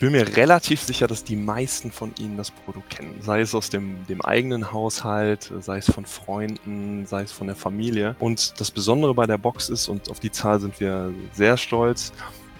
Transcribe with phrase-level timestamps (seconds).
[0.00, 3.20] bin mir relativ sicher, dass die meisten von Ihnen das Produkt kennen.
[3.20, 7.54] Sei es aus dem, dem eigenen Haushalt, sei es von Freunden, sei es von der
[7.54, 8.16] Familie.
[8.18, 12.14] Und das Besondere bei der Box ist, und auf die Zahl sind wir sehr stolz,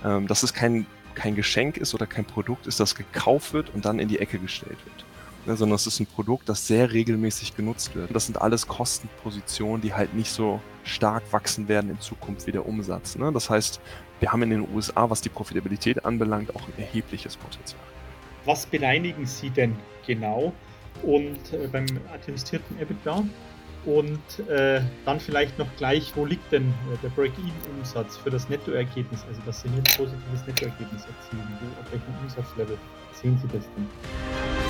[0.05, 3.87] ähm, dass es kein, kein Geschenk ist oder kein Produkt ist, das gekauft wird und
[3.87, 5.59] dann in die Ecke gestellt wird.
[5.59, 8.15] Sondern es ist ein Produkt, das sehr regelmäßig genutzt wird.
[8.15, 12.67] Das sind alles Kostenpositionen, die halt nicht so stark wachsen werden in Zukunft wie der
[12.67, 13.17] Umsatz.
[13.17, 13.33] Ne?
[13.33, 13.81] Das heißt,
[14.21, 17.81] wir haben in den USA, was die Profitabilität anbelangt, auch ein erhebliches Potenzial.
[18.45, 20.53] Was bereinigen Sie denn genau
[21.03, 23.25] und äh, beim administrierten EBITDA?
[23.87, 29.25] Und äh, dann vielleicht noch gleich, wo liegt denn äh, der Break-Even-Umsatz für das Nettoergebnis,
[29.27, 31.49] also dass Sie hier ein positives Nettoergebnis erzielen?
[31.81, 32.77] Auf welchem Umsatzlevel
[33.15, 34.70] sehen Sie das denn?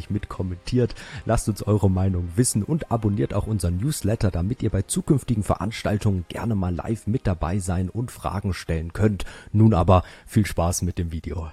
[0.00, 0.94] fleißig mit kommentiert.
[1.26, 6.24] Lasst uns eure Meinung wissen und abonniert auch unseren Newsletter, damit ihr bei zukünftigen Veranstaltungen
[6.28, 9.24] gerne mal live mit dabei sein und Fragen stellen könnt.
[9.52, 11.50] Nun aber viel Spaß mit dem Video.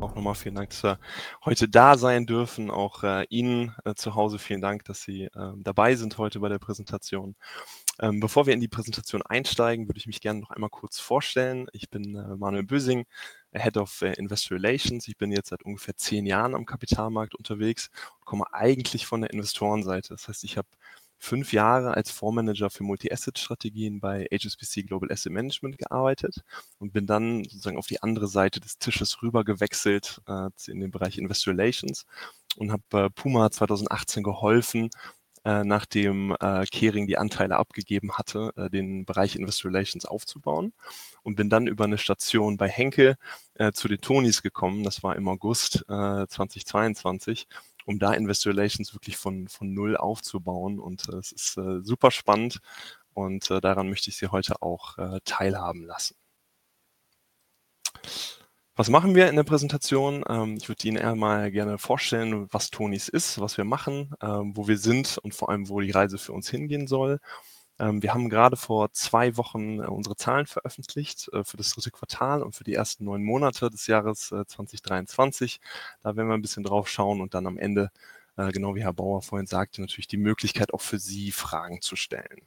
[0.00, 0.98] Auch nochmal vielen Dank, dass wir
[1.44, 2.70] heute da sein dürfen.
[2.70, 6.48] Auch äh, Ihnen äh, zu Hause vielen Dank, dass Sie äh, dabei sind heute bei
[6.48, 7.36] der Präsentation.
[8.00, 11.66] Ähm, bevor wir in die Präsentation einsteigen, würde ich mich gerne noch einmal kurz vorstellen.
[11.72, 13.04] Ich bin äh, Manuel Bösing,
[13.52, 15.08] Head of äh, Investor Relations.
[15.08, 19.30] Ich bin jetzt seit ungefähr zehn Jahren am Kapitalmarkt unterwegs und komme eigentlich von der
[19.30, 20.10] Investorenseite.
[20.10, 20.68] Das heißt, ich habe
[21.22, 26.42] fünf Jahre als Fondsmanager für Multi-Asset-Strategien bei HSBC Global Asset Management gearbeitet
[26.78, 30.90] und bin dann sozusagen auf die andere Seite des Tisches rüber gewechselt äh, in den
[30.90, 32.06] Bereich Investor Relations
[32.56, 34.90] und habe äh, Puma 2018 geholfen,
[35.44, 40.72] äh, nachdem äh, Kering die Anteile abgegeben hatte, äh, den Bereich Investor Relations aufzubauen
[41.22, 43.16] und bin dann über eine Station bei Henkel
[43.54, 44.84] äh, zu den Tonis gekommen.
[44.84, 47.46] Das war im August äh, 2022
[47.84, 50.78] um da Investor Relations wirklich von, von null aufzubauen.
[50.78, 52.60] Und äh, es ist äh, super spannend
[53.14, 56.16] und äh, daran möchte ich Sie heute auch äh, teilhaben lassen.
[58.76, 60.24] Was machen wir in der Präsentation?
[60.28, 64.66] Ähm, ich würde Ihnen einmal gerne vorstellen, was Tonis ist, was wir machen, ähm, wo
[64.66, 67.18] wir sind und vor allem, wo die Reise für uns hingehen soll.
[67.78, 71.90] Ähm, wir haben gerade vor zwei Wochen äh, unsere Zahlen veröffentlicht äh, für das dritte
[71.90, 75.56] Quartal und für die ersten neun Monate des Jahres 2023.
[75.62, 75.68] Äh,
[76.02, 77.90] da werden wir ein bisschen drauf schauen und dann am Ende,
[78.36, 82.46] genau wie Herr Bauer vorhin sagte, natürlich die Möglichkeit auch für Sie Fragen zu stellen.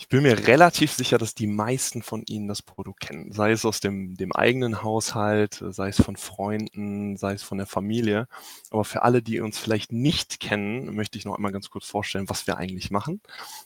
[0.00, 3.66] Ich bin mir relativ sicher, dass die meisten von Ihnen das Produkt kennen, sei es
[3.66, 8.26] aus dem, dem eigenen Haushalt, sei es von Freunden, sei es von der Familie.
[8.70, 12.30] Aber für alle, die uns vielleicht nicht kennen, möchte ich noch einmal ganz kurz vorstellen,
[12.30, 13.20] was wir eigentlich machen.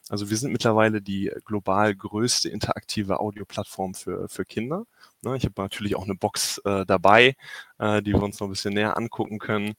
[0.09, 4.87] Also wir sind mittlerweile die global größte interaktive Audioplattform für, für Kinder.
[5.23, 7.37] Ne, ich habe natürlich auch eine Box äh, dabei,
[7.79, 9.75] äh, die wir uns noch ein bisschen näher angucken können.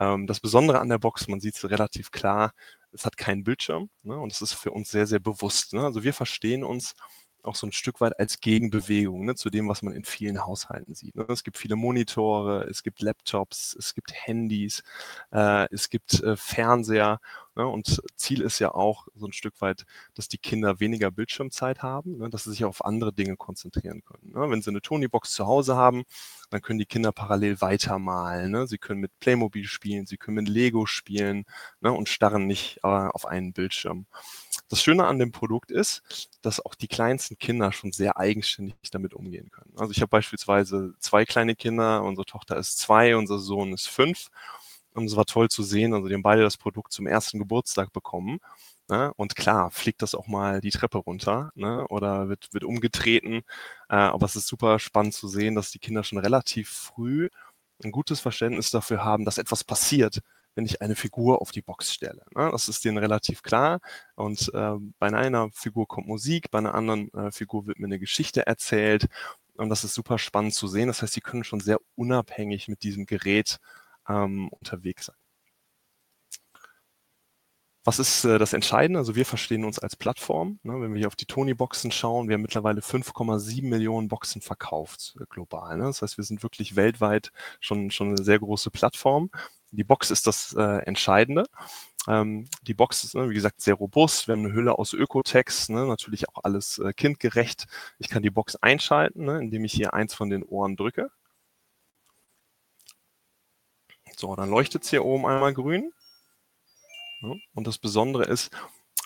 [0.00, 2.52] Ähm, das Besondere an der Box, man sieht es relativ klar,
[2.92, 5.72] es hat keinen Bildschirm ne, und es ist für uns sehr, sehr bewusst.
[5.74, 5.84] Ne?
[5.84, 6.94] Also wir verstehen uns
[7.42, 10.94] auch so ein Stück weit als Gegenbewegung ne, zu dem, was man in vielen Haushalten
[10.94, 11.14] sieht.
[11.14, 11.26] Ne?
[11.28, 14.82] Es gibt viele Monitore, es gibt Laptops, es gibt Handys,
[15.32, 17.20] äh, es gibt äh, Fernseher
[17.58, 17.66] Ne?
[17.66, 22.18] Und Ziel ist ja auch so ein Stück weit, dass die Kinder weniger Bildschirmzeit haben,
[22.18, 22.30] ne?
[22.30, 24.30] dass sie sich auf andere Dinge konzentrieren können.
[24.32, 24.48] Ne?
[24.48, 26.04] Wenn sie eine Tony-Box zu Hause haben,
[26.50, 28.52] dann können die Kinder parallel weitermalen.
[28.52, 28.68] Ne?
[28.68, 31.46] Sie können mit Playmobil spielen, sie können mit Lego spielen
[31.80, 31.92] ne?
[31.92, 34.06] und starren nicht äh, auf einen Bildschirm.
[34.68, 39.14] Das Schöne an dem Produkt ist, dass auch die kleinsten Kinder schon sehr eigenständig damit
[39.14, 39.72] umgehen können.
[39.76, 44.30] Also ich habe beispielsweise zwei kleine Kinder, unsere Tochter ist zwei, unser Sohn ist fünf.
[44.94, 45.94] Es war toll zu sehen.
[45.94, 48.40] Also die haben beide das Produkt zum ersten Geburtstag bekommen.
[48.88, 49.12] Ne?
[49.16, 51.86] Und klar, fliegt das auch mal die Treppe runter ne?
[51.88, 53.42] oder wird, wird umgetreten.
[53.88, 57.28] Äh, aber es ist super spannend zu sehen, dass die Kinder schon relativ früh
[57.84, 60.20] ein gutes Verständnis dafür haben, dass etwas passiert,
[60.54, 62.24] wenn ich eine Figur auf die Box stelle.
[62.34, 62.48] Ne?
[62.50, 63.80] Das ist denen relativ klar.
[64.16, 67.98] Und äh, bei einer Figur kommt Musik, bei einer anderen äh, Figur wird mir eine
[67.98, 69.06] Geschichte erzählt.
[69.56, 70.88] Und das ist super spannend zu sehen.
[70.88, 73.58] Das heißt, sie können schon sehr unabhängig mit diesem Gerät
[74.08, 75.16] ähm, unterwegs sein.
[77.88, 78.98] Was ist äh, das Entscheidende?
[78.98, 80.58] Also wir verstehen uns als Plattform.
[80.62, 80.74] Ne?
[80.78, 85.24] Wenn wir hier auf die Tony-Boxen schauen, wir haben mittlerweile 5,7 Millionen Boxen verkauft äh,
[85.30, 85.78] global.
[85.78, 85.84] Ne?
[85.84, 89.30] Das heißt, wir sind wirklich weltweit schon, schon eine sehr große Plattform.
[89.70, 91.44] Die Box ist das äh, Entscheidende.
[92.06, 94.28] Ähm, die Box ist, ne, wie gesagt, sehr robust.
[94.28, 97.66] Wir haben eine Hülle aus Ökotex, ne, natürlich auch alles äh, kindgerecht.
[97.98, 101.10] Ich kann die Box einschalten, ne, indem ich hier eins von den Ohren drücke.
[104.18, 105.92] So, dann leuchtet es hier oben einmal grün.
[107.54, 108.50] Und das Besondere ist,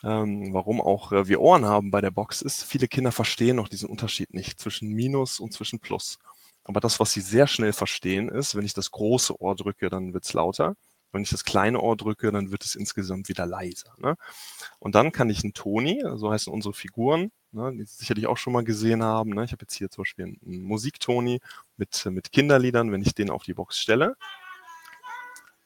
[0.03, 3.69] ähm, warum auch äh, wir Ohren haben bei der Box, ist, viele Kinder verstehen noch
[3.69, 6.19] diesen Unterschied nicht zwischen Minus und zwischen Plus.
[6.65, 10.15] Aber das, was sie sehr schnell verstehen, ist, wenn ich das große Ohr drücke, dann
[10.15, 10.77] wird es lauter.
[11.13, 13.95] Wenn ich das kleine Ohr drücke, dann wird es insgesamt wieder leiser.
[13.99, 14.17] Ne?
[14.79, 18.39] Und dann kann ich einen Toni, so heißen unsere Figuren, ne, die Sie sicherlich auch
[18.39, 19.31] schon mal gesehen haben.
[19.35, 19.45] Ne?
[19.45, 21.41] Ich habe jetzt hier zum Beispiel einen Musiktoni
[21.77, 22.93] mit, mit Kinderliedern.
[22.93, 24.17] Wenn ich den auf die Box stelle,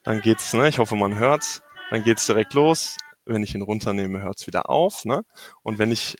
[0.07, 2.95] dann geht's, ne, ich hoffe, man hört's, dann geht's direkt los.
[3.25, 5.03] Wenn ich ihn runternehme, hört's wieder auf.
[5.03, 5.25] Ne?
[5.63, 6.15] Und wenn ich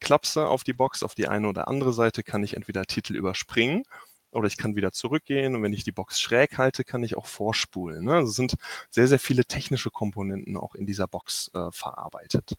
[0.00, 3.84] klapse auf die Box, auf die eine oder andere Seite, kann ich entweder Titel überspringen
[4.32, 7.26] oder ich kann wieder zurückgehen und wenn ich die Box schräg halte, kann ich auch
[7.26, 8.04] vorspulen.
[8.04, 8.14] Ne?
[8.14, 8.56] Also sind
[8.90, 12.54] sehr, sehr viele technische Komponenten auch in dieser Box äh, verarbeitet.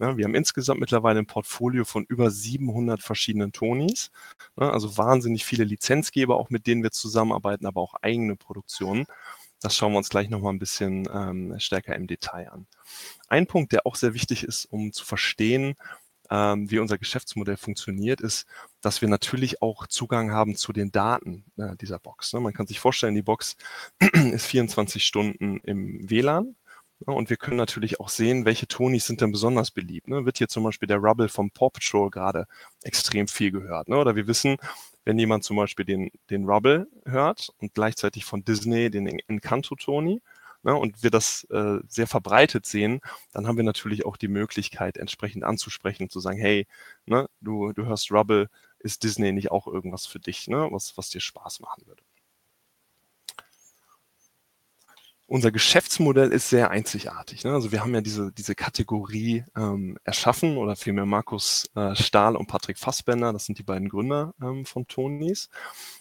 [0.00, 0.16] Ne?
[0.16, 4.10] Wir haben insgesamt mittlerweile ein Portfolio von über 700 verschiedenen Tonis,
[4.56, 4.72] ne?
[4.72, 9.06] also wahnsinnig viele Lizenzgeber, auch mit denen wir zusammenarbeiten, aber auch eigene Produktionen.
[9.60, 12.66] Das schauen wir uns gleich nochmal ein bisschen ähm, stärker im Detail an.
[13.28, 15.76] Ein Punkt, der auch sehr wichtig ist, um zu verstehen,
[16.30, 18.46] ähm, wie unser Geschäftsmodell funktioniert, ist,
[18.80, 22.32] dass wir natürlich auch Zugang haben zu den Daten äh, dieser Box.
[22.32, 22.40] Ne?
[22.40, 23.56] Man kann sich vorstellen, die Box
[24.12, 26.56] ist 24 Stunden im WLAN.
[27.06, 27.14] Ne?
[27.14, 30.08] Und wir können natürlich auch sehen, welche Tonis sind denn besonders beliebt.
[30.08, 30.24] Ne?
[30.24, 32.46] Wird hier zum Beispiel der Rubble vom Paw Patrol gerade
[32.82, 33.88] extrem viel gehört.
[33.88, 33.96] Ne?
[33.96, 34.56] Oder wir wissen,
[35.06, 40.20] wenn jemand zum Beispiel den, den Rubble hört und gleichzeitig von Disney den Encanto-Toni,
[40.64, 43.00] ne, und wir das äh, sehr verbreitet sehen,
[43.32, 46.66] dann haben wir natürlich auch die Möglichkeit, entsprechend anzusprechen und zu sagen, hey,
[47.06, 48.50] ne, du, du hörst Rubble,
[48.80, 52.02] ist Disney nicht auch irgendwas für dich, ne, was, was dir Spaß machen würde?
[55.28, 57.44] Unser Geschäftsmodell ist sehr einzigartig.
[57.44, 57.52] Ne?
[57.52, 62.46] Also wir haben ja diese, diese Kategorie ähm, erschaffen oder vielmehr Markus äh, Stahl und
[62.46, 65.48] Patrick Fassbender, das sind die beiden Gründer ähm, von Tonis.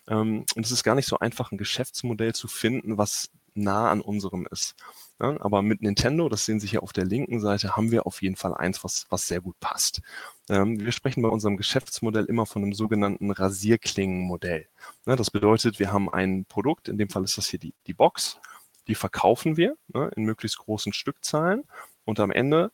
[0.07, 4.01] Ähm, und es ist gar nicht so einfach, ein Geschäftsmodell zu finden, was nah an
[4.01, 4.75] unserem ist.
[5.19, 8.21] Ja, aber mit Nintendo, das sehen Sie hier auf der linken Seite, haben wir auf
[8.21, 10.01] jeden Fall eins, was, was sehr gut passt.
[10.49, 14.67] Ähm, wir sprechen bei unserem Geschäftsmodell immer von einem sogenannten Rasierklingenmodell.
[15.05, 17.93] Ja, das bedeutet, wir haben ein Produkt, in dem Fall ist das hier die, die
[17.93, 18.39] Box,
[18.87, 21.63] die verkaufen wir ne, in möglichst großen Stückzahlen
[22.05, 22.71] und am Ende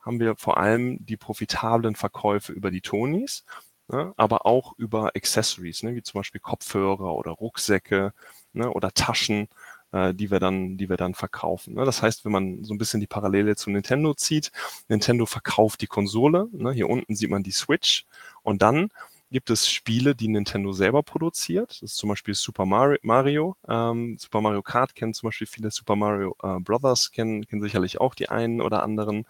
[0.00, 3.44] haben wir vor allem die profitablen Verkäufe über die Tonis,
[3.88, 8.12] ne, aber auch über Accessories, ne, wie zum Beispiel Kopfhörer oder Rucksäcke
[8.52, 9.48] ne, oder Taschen,
[9.92, 11.74] äh, die wir dann, die wir dann verkaufen.
[11.74, 11.84] Ne?
[11.84, 14.52] Das heißt, wenn man so ein bisschen die Parallele zu Nintendo zieht,
[14.88, 16.48] Nintendo verkauft die Konsole.
[16.52, 16.72] Ne?
[16.72, 18.06] Hier unten sieht man die Switch
[18.42, 18.90] und dann
[19.30, 21.70] gibt es Spiele, die Nintendo selber produziert.
[21.70, 25.96] Das ist zum Beispiel Super Mario, ähm, Super Mario Kart kennen zum Beispiel viele, Super
[25.96, 29.26] Mario äh, Brothers kennen, kennen sicherlich auch die einen oder anderen.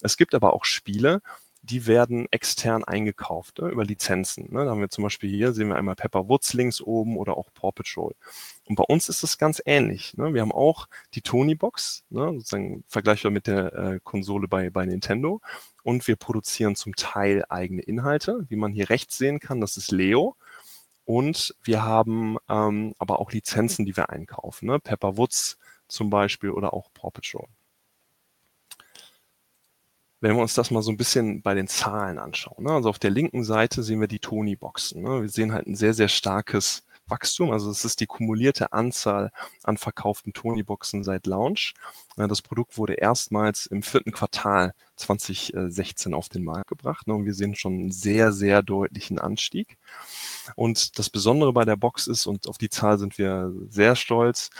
[0.00, 1.22] Es gibt aber auch Spiele,
[1.68, 4.52] die werden extern eingekauft ne, über Lizenzen.
[4.52, 4.64] Ne?
[4.64, 7.52] Da haben wir zum Beispiel hier, sehen wir einmal Pepper Woods links oben oder auch
[7.54, 8.14] Paw Patrol.
[8.64, 10.16] Und bei uns ist es ganz ähnlich.
[10.16, 10.34] Ne?
[10.34, 12.32] Wir haben auch die Tony-Box, ne?
[12.34, 15.40] sozusagen vergleichbar mit der äh, Konsole bei, bei Nintendo.
[15.82, 19.90] Und wir produzieren zum Teil eigene Inhalte, wie man hier rechts sehen kann, das ist
[19.90, 20.36] Leo.
[21.04, 24.66] Und wir haben ähm, aber auch Lizenzen, die wir einkaufen.
[24.66, 24.78] Ne?
[24.78, 27.46] Pepper Woods zum Beispiel oder auch Paw Patrol.
[30.20, 32.64] Wenn wir uns das mal so ein bisschen bei den Zahlen anschauen.
[32.64, 32.72] Ne?
[32.72, 35.02] Also auf der linken Seite sehen wir die Tony-Boxen.
[35.02, 35.22] Ne?
[35.22, 37.50] Wir sehen halt ein sehr, sehr starkes Wachstum.
[37.50, 39.30] Also es ist die kumulierte Anzahl
[39.62, 41.74] an verkauften Tony-Boxen seit Launch.
[42.16, 47.06] Das Produkt wurde erstmals im vierten Quartal 2016 auf den Markt gebracht.
[47.06, 47.14] Ne?
[47.14, 49.78] Und wir sehen schon einen sehr, sehr deutlichen Anstieg.
[50.56, 54.50] Und das Besondere bei der Box ist, und auf die Zahl sind wir sehr stolz,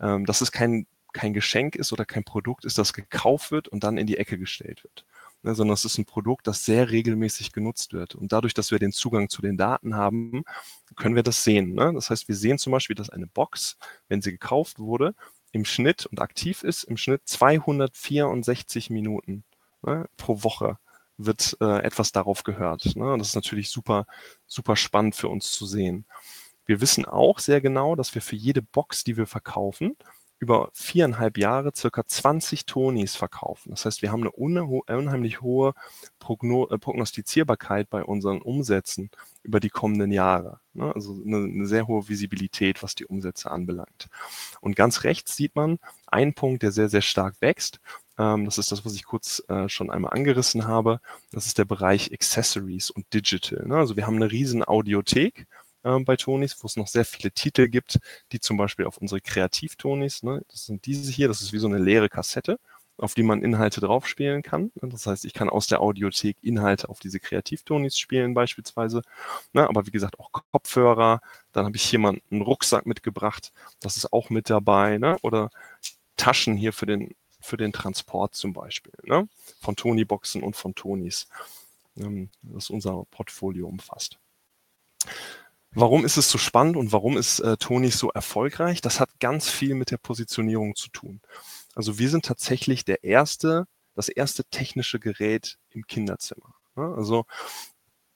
[0.00, 3.84] ähm, dass es kein kein Geschenk ist oder kein Produkt ist, das gekauft wird und
[3.84, 5.04] dann in die Ecke gestellt wird.
[5.42, 8.16] Ne, sondern es ist ein Produkt, das sehr regelmäßig genutzt wird.
[8.16, 10.42] Und dadurch, dass wir den Zugang zu den Daten haben,
[10.96, 11.74] können wir das sehen.
[11.74, 11.92] Ne?
[11.94, 13.76] Das heißt, wir sehen zum Beispiel, dass eine Box,
[14.08, 15.14] wenn sie gekauft wurde,
[15.52, 19.44] im Schnitt und aktiv ist, im Schnitt 264 Minuten
[19.82, 20.78] ne, pro Woche
[21.18, 22.96] wird äh, etwas darauf gehört.
[22.96, 23.12] Ne?
[23.12, 24.06] Und das ist natürlich super,
[24.46, 26.04] super spannend für uns zu sehen.
[26.66, 29.96] Wir wissen auch sehr genau, dass wir für jede Box, die wir verkaufen,
[30.38, 33.70] über viereinhalb Jahre circa 20 Tonis verkaufen.
[33.70, 35.74] Das heißt, wir haben eine unheimlich hohe
[36.18, 39.10] Progno äh, Prognostizierbarkeit bei unseren Umsätzen
[39.42, 40.60] über die kommenden Jahre.
[40.74, 40.94] Ne?
[40.94, 44.08] Also eine, sehr hohe Visibilität, was die Umsätze anbelangt.
[44.60, 47.80] Und ganz rechts sieht man einen Punkt, der sehr, sehr stark wächst.
[48.16, 51.00] Ähm, das ist das, was ich kurz äh, schon einmal angerissen habe.
[51.32, 53.66] Das ist der Bereich Accessories und Digital.
[53.66, 53.76] Ne?
[53.76, 55.46] Also wir haben eine riesen Audiothek
[55.88, 57.98] äh, bei Tonis, wo es noch sehr viele Titel gibt,
[58.32, 61.68] die zum Beispiel auf unsere Kreativtonis, ne, das sind diese hier, das ist wie so
[61.68, 62.58] eine leere Kassette,
[62.98, 64.72] auf die man Inhalte draufspielen kann.
[64.74, 69.02] Das heißt, ich kann aus der Audiothek Inhalte auf diese Kreativtonis spielen beispielsweise.
[69.52, 69.68] Ne?
[69.68, 71.20] Aber wie gesagt, auch Kopfhörer.
[71.52, 73.52] Dann habe ich hier mal einen Rucksack mitgebracht.
[73.80, 74.98] Das ist auch mit dabei.
[74.98, 75.16] Ne?
[75.22, 75.50] Oder
[76.16, 78.92] Taschen hier für den, für den Transport zum Beispiel.
[79.04, 79.28] Ne?
[79.60, 81.28] Von Tony-Boxen und von Tonis.
[81.96, 84.18] Ähm, das unser Portfolio umfasst.
[85.72, 88.80] Warum ist es so spannend und warum ist äh, Tony so erfolgreich?
[88.80, 91.20] Das hat ganz viel mit der Positionierung zu tun.
[91.74, 96.54] Also wir sind tatsächlich der erste, das erste technische Gerät im Kinderzimmer.
[96.74, 96.94] Ne?
[96.96, 97.26] Also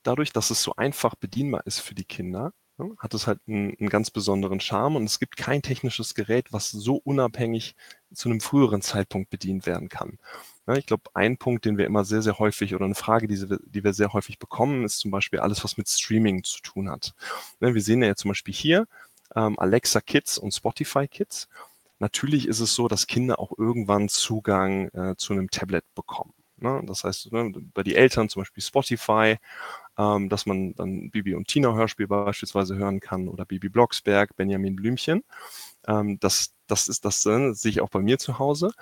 [0.02, 3.76] dadurch, dass es so einfach bedienbar ist für die Kinder, ne, hat es halt einen,
[3.78, 7.74] einen, ganz besonderen Charme und es gibt kein technisches Gerät, was so unabhängig
[8.12, 10.18] zu einem früheren Zeitpunkt bedient werden kann.
[10.66, 13.58] Ja, ich glaube, ein Punkt, den wir immer sehr, sehr häufig oder eine Frage, die,
[13.66, 17.14] die wir sehr häufig bekommen, ist zum Beispiel alles, was mit Streaming zu tun hat.
[17.60, 18.86] Ja, wir sehen ja zum Beispiel hier
[19.34, 21.48] ähm, Alexa Kids und Spotify Kids.
[21.98, 26.32] Natürlich ist es so, dass Kinder auch irgendwann Zugang äh, zu einem Tablet bekommen.
[26.56, 26.80] Ne?
[26.86, 29.36] Das heißt, ne, bei die Eltern zum Beispiel Spotify,
[29.98, 34.76] ähm, dass man dann Bibi und Tina Hörspiel beispielsweise hören kann oder Bibi Blocksberg, Benjamin
[34.76, 35.24] Blümchen.
[35.86, 38.72] Ähm, das, das ist das, sehe ich auch bei mir zu Hause.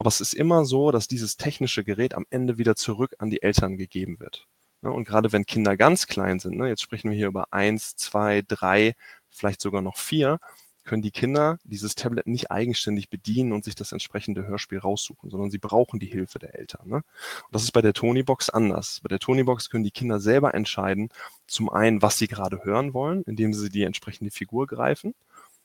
[0.00, 3.42] Aber es ist immer so, dass dieses technische Gerät am Ende wieder zurück an die
[3.42, 4.46] Eltern gegeben wird.
[4.80, 4.90] Ne?
[4.90, 8.40] Und gerade wenn Kinder ganz klein sind, ne, jetzt sprechen wir hier über eins, zwei,
[8.40, 8.94] drei,
[9.28, 10.38] vielleicht sogar noch vier,
[10.84, 15.50] können die Kinder dieses Tablet nicht eigenständig bedienen und sich das entsprechende Hörspiel raussuchen, sondern
[15.50, 16.88] sie brauchen die Hilfe der Eltern.
[16.88, 16.96] Ne?
[16.96, 17.04] Und
[17.52, 19.00] das ist bei der Tonybox anders.
[19.02, 21.10] Bei der Tonybox können die Kinder selber entscheiden,
[21.46, 25.14] zum einen, was sie gerade hören wollen, indem sie die entsprechende Figur greifen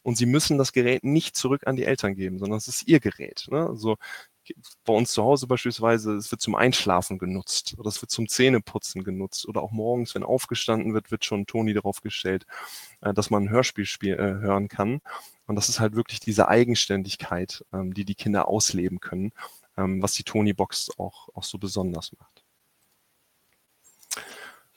[0.05, 2.99] und sie müssen das Gerät nicht zurück an die Eltern geben, sondern es ist ihr
[2.99, 3.47] Gerät.
[3.49, 3.65] Ne?
[3.67, 3.97] Also
[4.85, 9.03] bei uns zu Hause beispielsweise, es wird zum Einschlafen genutzt oder es wird zum Zähneputzen
[9.03, 12.45] genutzt oder auch morgens, wenn aufgestanden wird, wird schon Toni darauf gestellt,
[13.01, 15.01] äh, dass man ein Hörspiel spiel, äh, hören kann.
[15.47, 19.31] Und das ist halt wirklich diese Eigenständigkeit, ähm, die die Kinder ausleben können,
[19.75, 22.34] ähm, was die Toni-Box auch, auch so besonders macht.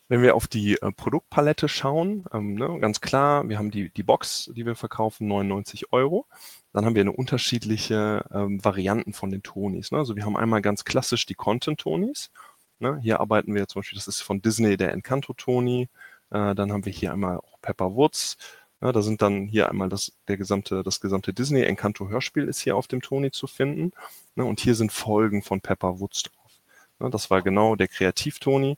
[0.09, 4.03] Wenn wir auf die äh, Produktpalette schauen, ähm, ne, ganz klar, wir haben die, die
[4.03, 6.27] Box, die wir verkaufen, 99 Euro.
[6.73, 9.93] Dann haben wir eine unterschiedliche ähm, Varianten von den Tonis.
[9.93, 9.99] Ne?
[9.99, 12.31] Also wir haben einmal ganz klassisch die Content-Tonis.
[12.79, 12.99] Ne?
[13.03, 15.89] Hier arbeiten wir zum Beispiel, das ist von Disney der Encanto-Toni.
[16.31, 18.39] Äh, dann haben wir hier einmal auch Pepper Woods.
[18.81, 22.61] Ja, da sind dann hier einmal das, der gesamte, das gesamte Disney Encanto Hörspiel ist
[22.61, 23.93] hier auf dem Toni zu finden.
[24.37, 24.45] Ne?
[24.45, 26.53] Und hier sind Folgen von Pepper Woods drauf.
[27.01, 27.11] Ne?
[27.11, 28.77] Das war genau der Kreativ-Toni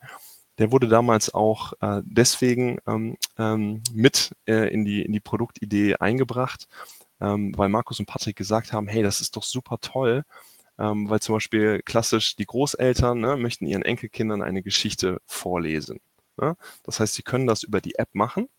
[0.60, 5.96] der wurde damals auch äh, deswegen ähm, ähm, mit äh, in, die, in die Produktidee
[5.96, 6.68] eingebracht,
[7.18, 10.22] ähm, weil Markus und Patrick gesagt haben, hey, das ist doch super toll,
[10.78, 15.98] ähm, weil zum Beispiel klassisch die Großeltern ne, möchten ihren Enkelkindern eine Geschichte vorlesen.
[16.36, 16.56] Ne?
[16.84, 18.50] Das heißt, sie können das über die App machen,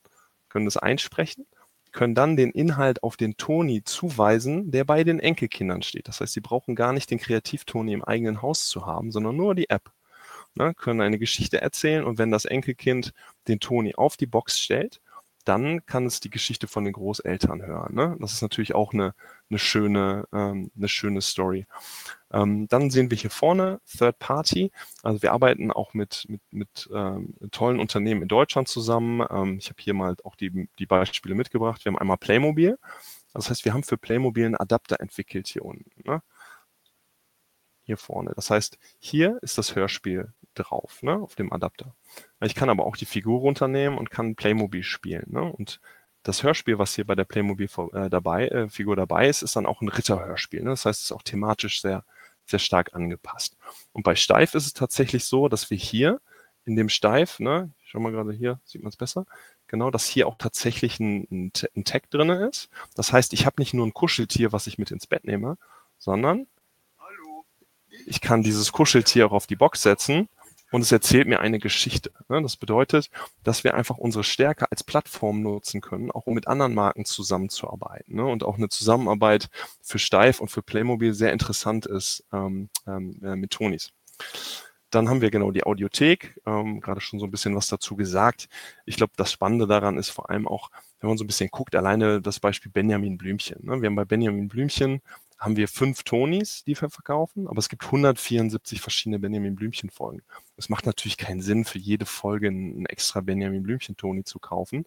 [0.49, 1.45] können das einsprechen,
[1.91, 6.07] können dann den Inhalt auf den Toni zuweisen, der bei den Enkelkindern steht.
[6.07, 9.53] Das heißt, sie brauchen gar nicht den Kreativtoni im eigenen Haus zu haben, sondern nur
[9.53, 9.91] die App
[10.55, 13.13] ne, können eine Geschichte erzählen und wenn das Enkelkind
[13.47, 15.01] den Toni auf die Box stellt,
[15.45, 17.95] dann kann es die Geschichte von den Großeltern hören.
[17.95, 18.17] Ne?
[18.19, 19.13] Das ist natürlich auch eine,
[19.49, 21.65] eine, schöne, ähm, eine schöne Story.
[22.31, 24.71] Ähm, dann sehen wir hier vorne Third Party.
[25.03, 29.25] Also wir arbeiten auch mit, mit, mit ähm, tollen Unternehmen in Deutschland zusammen.
[29.29, 31.83] Ähm, ich habe hier mal auch die, die Beispiele mitgebracht.
[31.85, 32.77] Wir haben einmal Playmobil.
[33.33, 35.89] Das heißt, wir haben für Playmobil einen Adapter entwickelt hier unten.
[36.05, 36.21] Ne?
[37.83, 38.33] Hier vorne.
[38.35, 41.95] Das heißt, hier ist das Hörspiel drauf, ne, auf dem Adapter.
[42.41, 45.25] Ich kann aber auch die Figur runternehmen und kann Playmobil spielen.
[45.27, 45.41] Ne?
[45.41, 45.79] Und
[46.23, 49.65] das Hörspiel, was hier bei der Playmobil äh, dabei, äh, Figur dabei ist, ist dann
[49.65, 50.61] auch ein Ritterhörspiel.
[50.61, 50.71] Ne?
[50.71, 52.03] Das heißt, es ist auch thematisch sehr,
[52.45, 53.57] sehr stark angepasst.
[53.93, 56.21] Und bei Steif ist es tatsächlich so, dass wir hier
[56.63, 59.25] in dem Steif, ne, ich schau mal gerade hier, sieht man es besser,
[59.67, 62.69] genau, dass hier auch tatsächlich ein, ein, ein Tag drin ist.
[62.95, 65.57] Das heißt, ich habe nicht nur ein Kuscheltier, was ich mit ins Bett nehme,
[65.97, 66.45] sondern
[68.05, 70.29] ich kann dieses Kuscheltier auch auf die Box setzen
[70.71, 72.11] und es erzählt mir eine Geschichte.
[72.29, 72.41] Ne?
[72.41, 73.09] Das bedeutet,
[73.43, 78.15] dass wir einfach unsere Stärke als Plattform nutzen können, auch um mit anderen Marken zusammenzuarbeiten.
[78.15, 78.25] Ne?
[78.25, 79.49] Und auch eine Zusammenarbeit
[79.81, 83.91] für Steif und für Playmobil sehr interessant ist ähm, ähm, äh, mit Tonis.
[84.89, 88.49] Dann haben wir genau die Audiothek, ähm, gerade schon so ein bisschen was dazu gesagt.
[88.85, 91.75] Ich glaube, das Spannende daran ist vor allem auch, wenn man so ein bisschen guckt,
[91.75, 93.65] alleine das Beispiel Benjamin Blümchen.
[93.65, 93.81] Ne?
[93.81, 95.01] Wir haben bei Benjamin Blümchen
[95.41, 100.21] haben wir fünf Tonis, die wir verkaufen, aber es gibt 174 verschiedene Benjamin Blümchen Folgen.
[100.55, 104.85] Es macht natürlich keinen Sinn, für jede Folge einen extra Benjamin Blümchen Toni zu kaufen.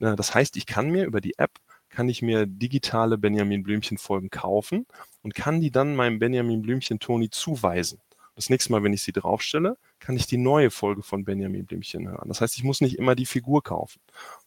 [0.00, 1.52] Das heißt, ich kann mir über die App
[1.90, 4.84] kann ich mir digitale Benjamin Blümchen Folgen kaufen
[5.22, 8.00] und kann die dann meinem Benjamin Blümchen Toni zuweisen.
[8.34, 12.08] Das nächste Mal, wenn ich sie draufstelle, kann ich die neue Folge von Benjamin Blümchen
[12.08, 12.26] hören.
[12.26, 14.00] Das heißt, ich muss nicht immer die Figur kaufen.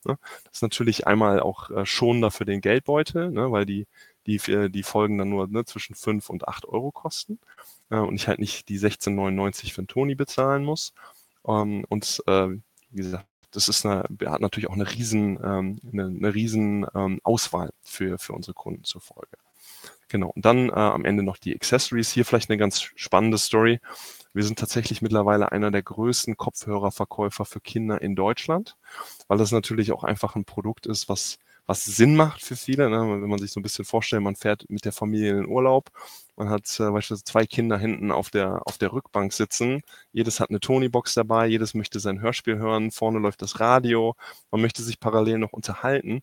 [0.03, 0.17] Ne?
[0.43, 3.49] Das ist natürlich einmal auch äh, schonender für den Geldbeutel, ne?
[3.49, 3.87] weil die,
[4.27, 7.39] die, die Folgen dann nur ne, zwischen 5 und 8 Euro kosten
[7.89, 10.93] äh, und ich halt nicht die 16,99 für einen Toni bezahlen muss.
[11.47, 12.49] Ähm, und äh,
[12.91, 17.19] wie gesagt, das ist eine, hat natürlich auch eine riesen, ähm, eine, eine riesen ähm,
[17.23, 19.37] Auswahl für, für unsere Kunden zur Folge.
[20.09, 20.31] Genau.
[20.35, 22.11] Und dann äh, am Ende noch die Accessories.
[22.11, 23.79] Hier vielleicht eine ganz spannende Story.
[24.33, 28.77] Wir sind tatsächlich mittlerweile einer der größten Kopfhörerverkäufer für Kinder in Deutschland,
[29.27, 32.89] weil das natürlich auch einfach ein Produkt ist, was was Sinn macht für viele.
[32.89, 33.21] Ne?
[33.21, 35.91] Wenn man sich so ein bisschen vorstellt, man fährt mit der Familie in den Urlaub,
[36.37, 39.81] man hat äh, beispielsweise zwei Kinder hinten auf der, auf der Rückbank sitzen,
[40.13, 44.15] jedes hat eine Tony-Box dabei, jedes möchte sein Hörspiel hören, vorne läuft das Radio,
[44.49, 46.21] man möchte sich parallel noch unterhalten.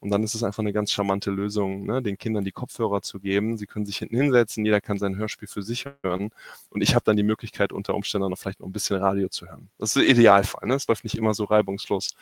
[0.00, 3.20] Und dann ist es einfach eine ganz charmante Lösung, ne, den Kindern die Kopfhörer zu
[3.20, 3.56] geben.
[3.56, 6.30] Sie können sich hinten hinsetzen, jeder kann sein Hörspiel für sich hören.
[6.70, 9.46] Und ich habe dann die Möglichkeit, unter Umständen noch vielleicht noch ein bisschen Radio zu
[9.46, 9.70] hören.
[9.78, 10.66] Das ist der Idealfall.
[10.66, 10.74] Ne?
[10.74, 12.16] Es läuft nicht immer so reibungslos.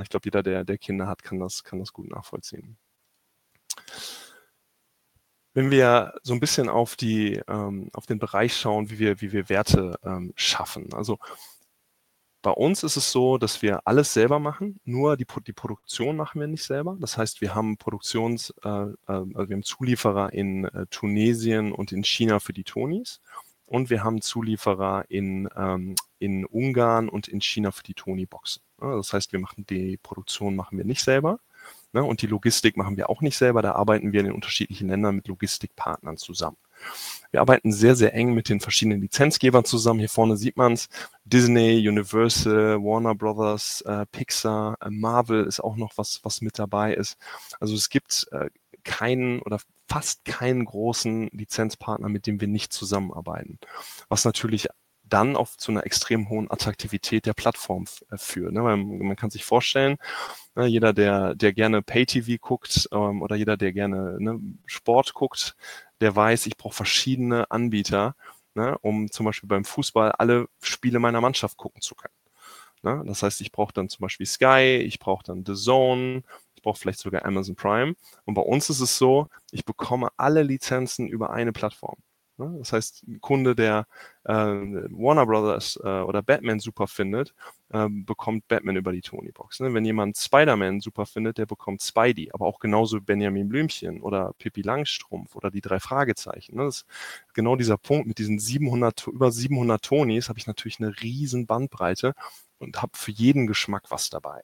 [0.00, 2.78] Ich glaube, jeder, der, der Kinder hat, kann das, kann das gut nachvollziehen.
[5.54, 9.32] Wenn wir so ein bisschen auf, die, ähm, auf den Bereich schauen, wie wir, wie
[9.32, 10.92] wir Werte ähm, schaffen.
[10.94, 11.18] Also
[12.42, 16.40] bei uns ist es so, dass wir alles selber machen, nur die, die Produktion machen
[16.40, 16.96] wir nicht selber.
[17.00, 21.92] Das heißt, wir haben Produktions, äh, äh, also wir haben Zulieferer in äh, Tunesien und
[21.92, 23.20] in China für die Tonis
[23.66, 28.62] und wir haben Zulieferer in, ähm, in Ungarn und in China für die Tony-Boxen.
[28.82, 31.38] Das heißt, wir machen die Produktion machen wir nicht selber.
[31.92, 32.02] Ne?
[32.02, 33.62] Und die Logistik machen wir auch nicht selber.
[33.62, 36.56] Da arbeiten wir in den unterschiedlichen Ländern mit Logistikpartnern zusammen.
[37.30, 40.00] Wir arbeiten sehr, sehr eng mit den verschiedenen Lizenzgebern zusammen.
[40.00, 40.88] Hier vorne sieht man es.
[41.24, 46.94] Disney, Universal, Warner Brothers, äh, Pixar, äh, Marvel ist auch noch was, was mit dabei
[46.94, 47.16] ist.
[47.60, 48.50] Also es gibt äh,
[48.82, 53.58] keinen oder fast keinen großen Lizenzpartner, mit dem wir nicht zusammenarbeiten.
[54.08, 54.68] Was natürlich
[55.12, 58.52] dann auch zu einer extrem hohen Attraktivität der Plattform äh, führt.
[58.52, 58.62] Ne?
[58.62, 59.98] Man, man, kann sich vorstellen,
[60.54, 65.56] ne, jeder, der, der gerne Pay-TV guckt ähm, oder jeder, der gerne ne, Sport guckt,
[66.00, 68.16] der weiß, ich brauche verschiedene Anbieter,
[68.54, 72.14] ne, um zum Beispiel beim Fußball alle Spiele meiner Mannschaft gucken zu können.
[72.82, 73.02] Ne?
[73.06, 76.22] Das heißt, ich brauche dann zum Beispiel Sky, ich brauche dann The Zone,
[76.56, 77.94] ich brauche vielleicht sogar Amazon Prime.
[78.24, 81.96] Und bei uns ist es so, ich bekomme alle Lizenzen über eine Plattform.
[82.36, 82.56] Ne?
[82.58, 83.86] Das heißt, ein Kunde, der
[84.24, 87.34] äh, Warner Brothers äh, oder Batman super findet,
[87.70, 89.60] äh, bekommt Batman über die Tony-Box.
[89.60, 89.74] Ne?
[89.74, 94.62] Wenn jemand Spider-Man super findet, der bekommt Spidey, aber auch genauso Benjamin Blümchen oder Pippi
[94.62, 96.56] Langstrumpf oder die drei Fragezeichen.
[96.56, 96.64] Ne?
[96.64, 96.86] Das ist
[97.34, 102.14] genau dieser Punkt mit diesen 700, über 700 Tonys habe ich natürlich eine riesen Bandbreite
[102.58, 104.42] und habe für jeden Geschmack was dabei.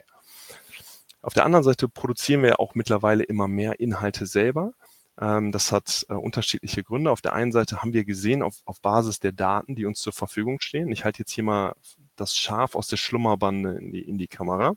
[1.21, 4.73] Auf der anderen Seite produzieren wir auch mittlerweile immer mehr Inhalte selber.
[5.21, 7.11] Ähm, das hat äh, unterschiedliche Gründe.
[7.11, 10.13] Auf der einen Seite haben wir gesehen, auf, auf Basis der Daten, die uns zur
[10.13, 11.75] Verfügung stehen, ich halte jetzt hier mal
[12.17, 14.75] das Schaf aus der Schlummerbande in die, in die Kamera.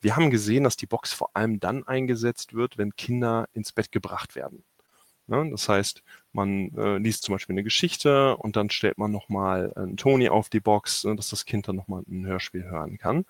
[0.00, 3.92] Wir haben gesehen, dass die Box vor allem dann eingesetzt wird, wenn Kinder ins Bett
[3.92, 4.64] gebracht werden.
[5.26, 5.50] Ne?
[5.50, 6.02] Das heißt,
[6.36, 10.48] man äh, liest zum Beispiel eine Geschichte und dann stellt man nochmal einen Toni auf
[10.48, 13.24] die Box, ne, dass das Kind dann nochmal ein Hörspiel hören kann.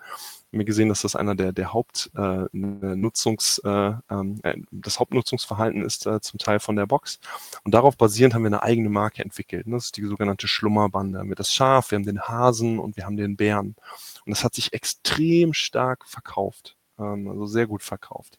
[0.51, 5.83] Wir haben gesehen, dass das einer der, der Hauptnutzungs, äh, äh, ähm, äh, das Hauptnutzungsverhalten
[5.83, 7.19] ist äh, zum Teil von der Box.
[7.65, 9.67] Und darauf basierend haben wir eine eigene Marke entwickelt.
[9.67, 9.77] Ne?
[9.77, 11.19] Das ist die sogenannte Schlummerbande.
[11.19, 13.77] Wir haben das Schaf, wir haben den Hasen und wir haben den Bären.
[14.25, 16.77] Und das hat sich extrem stark verkauft.
[16.99, 18.39] Ähm, also sehr gut verkauft.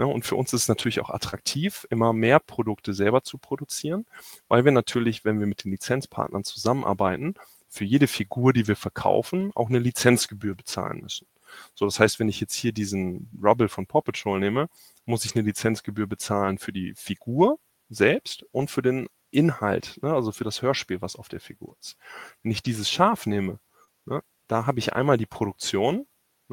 [0.00, 0.06] Ne?
[0.06, 4.06] Und für uns ist es natürlich auch attraktiv, immer mehr Produkte selber zu produzieren,
[4.48, 7.34] weil wir natürlich, wenn wir mit den Lizenzpartnern zusammenarbeiten,
[7.68, 11.26] für jede Figur, die wir verkaufen, auch eine Lizenzgebühr bezahlen müssen.
[11.74, 14.68] So, das heißt, wenn ich jetzt hier diesen Rubble von Paw Patrol nehme,
[15.04, 17.58] muss ich eine Lizenzgebühr bezahlen für die Figur
[17.90, 21.98] selbst und für den Inhalt, ne, also für das Hörspiel, was auf der Figur ist.
[22.42, 23.60] Wenn ich dieses Schaf nehme,
[24.06, 26.06] ne, da habe ich einmal die Produktion?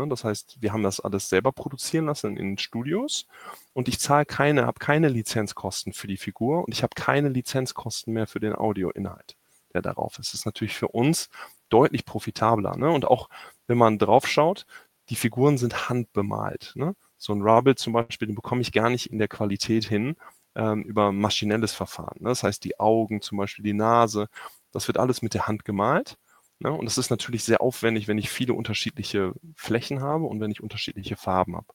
[0.09, 3.25] Das heißt, wir haben das alles selber produzieren lassen in Studios
[3.73, 8.13] und ich zahle keine, habe keine Lizenzkosten für die Figur und ich habe keine Lizenzkosten
[8.13, 9.35] mehr für den Audioinhalt,
[9.73, 10.33] der darauf ist.
[10.33, 11.29] Das ist natürlich für uns
[11.69, 12.77] deutlich profitabler.
[12.77, 12.89] Ne?
[12.89, 13.29] Und auch
[13.67, 14.65] wenn man drauf schaut,
[15.09, 16.73] die Figuren sind handbemalt.
[16.75, 16.95] Ne?
[17.17, 20.15] So ein Rubble zum Beispiel, den bekomme ich gar nicht in der Qualität hin
[20.55, 22.17] ähm, über maschinelles Verfahren.
[22.19, 22.29] Ne?
[22.29, 24.27] Das heißt, die Augen, zum Beispiel die Nase,
[24.71, 26.17] das wird alles mit der Hand gemalt.
[26.59, 26.71] Ne?
[26.71, 30.61] Und das ist natürlich sehr aufwendig, wenn ich viele unterschiedliche Flächen habe und wenn ich
[30.61, 31.67] unterschiedliche Farben habe.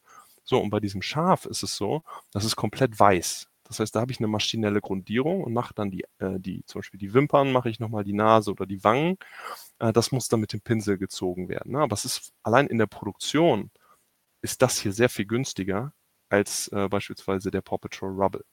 [0.44, 3.48] So, und bei diesem Schaf ist es so, das ist komplett weiß.
[3.64, 6.80] Das heißt, da habe ich eine maschinelle Grundierung und mache dann die, äh, die, zum
[6.80, 9.16] Beispiel die Wimpern, mache ich nochmal die Nase oder die Wangen.
[9.78, 11.72] Äh, das muss dann mit dem Pinsel gezogen werden.
[11.72, 11.80] Ne?
[11.80, 13.70] Aber es ist allein in der Produktion
[14.42, 15.94] ist das hier sehr viel günstiger
[16.28, 18.44] als äh, beispielsweise der Paw Patrol Rubble.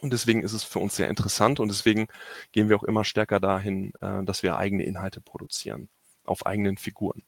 [0.00, 2.08] Und deswegen ist es für uns sehr interessant und deswegen
[2.52, 5.88] gehen wir auch immer stärker dahin, äh, dass wir eigene Inhalte produzieren
[6.24, 7.22] auf eigenen Figuren.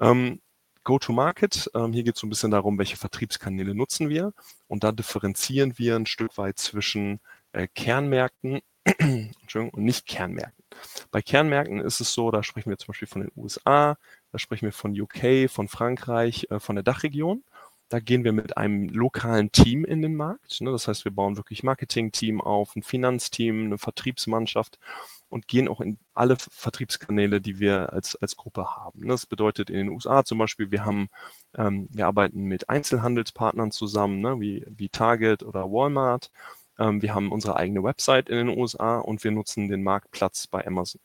[0.00, 0.40] Ähm,
[0.84, 4.32] Go-to-Market, ähm, hier geht es so ein bisschen darum, welche Vertriebskanäle nutzen wir.
[4.68, 7.20] Und da differenzieren wir ein Stück weit zwischen
[7.52, 8.60] äh, Kernmärkten
[9.54, 10.64] und nicht Kernmärkten.
[11.10, 13.96] Bei Kernmärkten ist es so, da sprechen wir zum Beispiel von den USA,
[14.30, 17.42] da sprechen wir von UK, von Frankreich, äh, von der Dachregion.
[17.88, 20.60] Da gehen wir mit einem lokalen Team in den Markt.
[20.60, 20.72] Ne?
[20.72, 24.78] Das heißt, wir bauen wirklich Marketing-Team auf, ein Finanzteam, eine Vertriebsmannschaft
[25.28, 29.00] und gehen auch in alle Vertriebskanäle, die wir als, als Gruppe haben.
[29.00, 29.08] Ne?
[29.08, 31.08] Das bedeutet in den USA zum Beispiel, wir haben,
[31.56, 34.40] ähm, wir arbeiten mit Einzelhandelspartnern zusammen, ne?
[34.40, 36.30] wie, wie Target oder Walmart.
[36.78, 40.66] Ähm, wir haben unsere eigene Website in den USA und wir nutzen den Marktplatz bei
[40.66, 41.00] Amazon.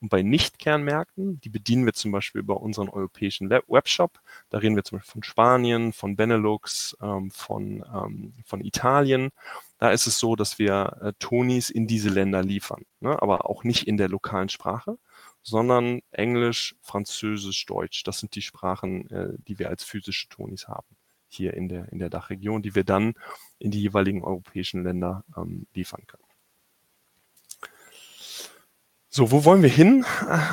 [0.00, 4.20] Und bei Nicht-Kernmärkten, die bedienen wir zum Beispiel über unseren europäischen Webshop.
[4.48, 9.30] Da reden wir zum Beispiel von Spanien, von Benelux, ähm, von, ähm, von Italien.
[9.78, 13.20] Da ist es so, dass wir äh, Tonis in diese Länder liefern, ne?
[13.20, 14.98] aber auch nicht in der lokalen Sprache,
[15.42, 18.04] sondern Englisch, Französisch, Deutsch.
[18.04, 20.96] Das sind die Sprachen, äh, die wir als physische Tonis haben
[21.28, 23.14] hier in der, in der Dachregion, die wir dann
[23.58, 26.27] in die jeweiligen europäischen Länder ähm, liefern können.
[29.10, 30.04] So, wo wollen wir hin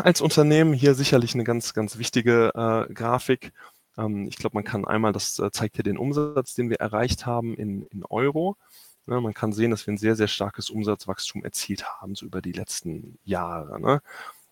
[0.04, 0.74] als Unternehmen?
[0.74, 3.52] Hier sicherlich eine ganz, ganz wichtige äh, Grafik.
[3.98, 7.26] Ähm, ich glaube, man kann einmal, das äh, zeigt hier den Umsatz, den wir erreicht
[7.26, 8.56] haben in, in Euro.
[9.08, 12.42] Ja, man kann sehen, dass wir ein sehr, sehr starkes Umsatzwachstum erzielt haben, so über
[12.42, 13.80] die letzten Jahre.
[13.80, 14.02] Ne?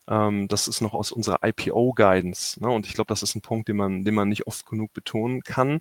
[0.09, 2.61] Ähm, das ist noch aus unserer IPO-Guidance.
[2.61, 2.69] Ne?
[2.69, 5.43] Und ich glaube, das ist ein Punkt, den man, den man nicht oft genug betonen
[5.43, 5.79] kann.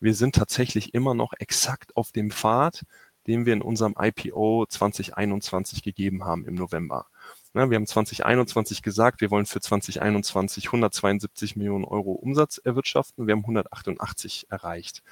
[0.00, 2.84] Wir sind tatsächlich immer noch exakt auf dem Pfad,
[3.26, 7.06] den wir in unserem IPO 2021 gegeben haben im November.
[7.54, 13.28] Ne, wir haben 2021 gesagt, wir wollen für 2021 172 Millionen Euro Umsatz erwirtschaften.
[13.28, 15.04] Wir haben 188 erreicht.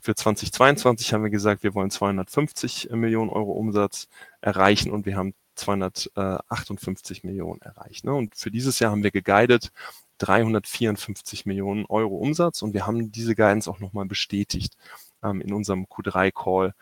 [0.00, 4.08] Für 2022 haben wir gesagt, wir wollen 250 Millionen Euro Umsatz
[4.40, 8.04] erreichen und wir haben 258 Millionen erreicht.
[8.04, 8.14] Ne?
[8.14, 9.70] Und für dieses Jahr haben wir geguidet
[10.16, 14.78] 354 Millionen Euro Umsatz und wir haben diese Guidance auch nochmal bestätigt
[15.22, 16.74] ähm, in unserem Q3-Call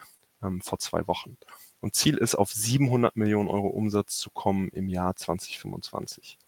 [0.42, 1.36] ähm, vor zwei Wochen.
[1.80, 6.38] Und Ziel ist, auf 700 Millionen Euro Umsatz zu kommen im Jahr 2025.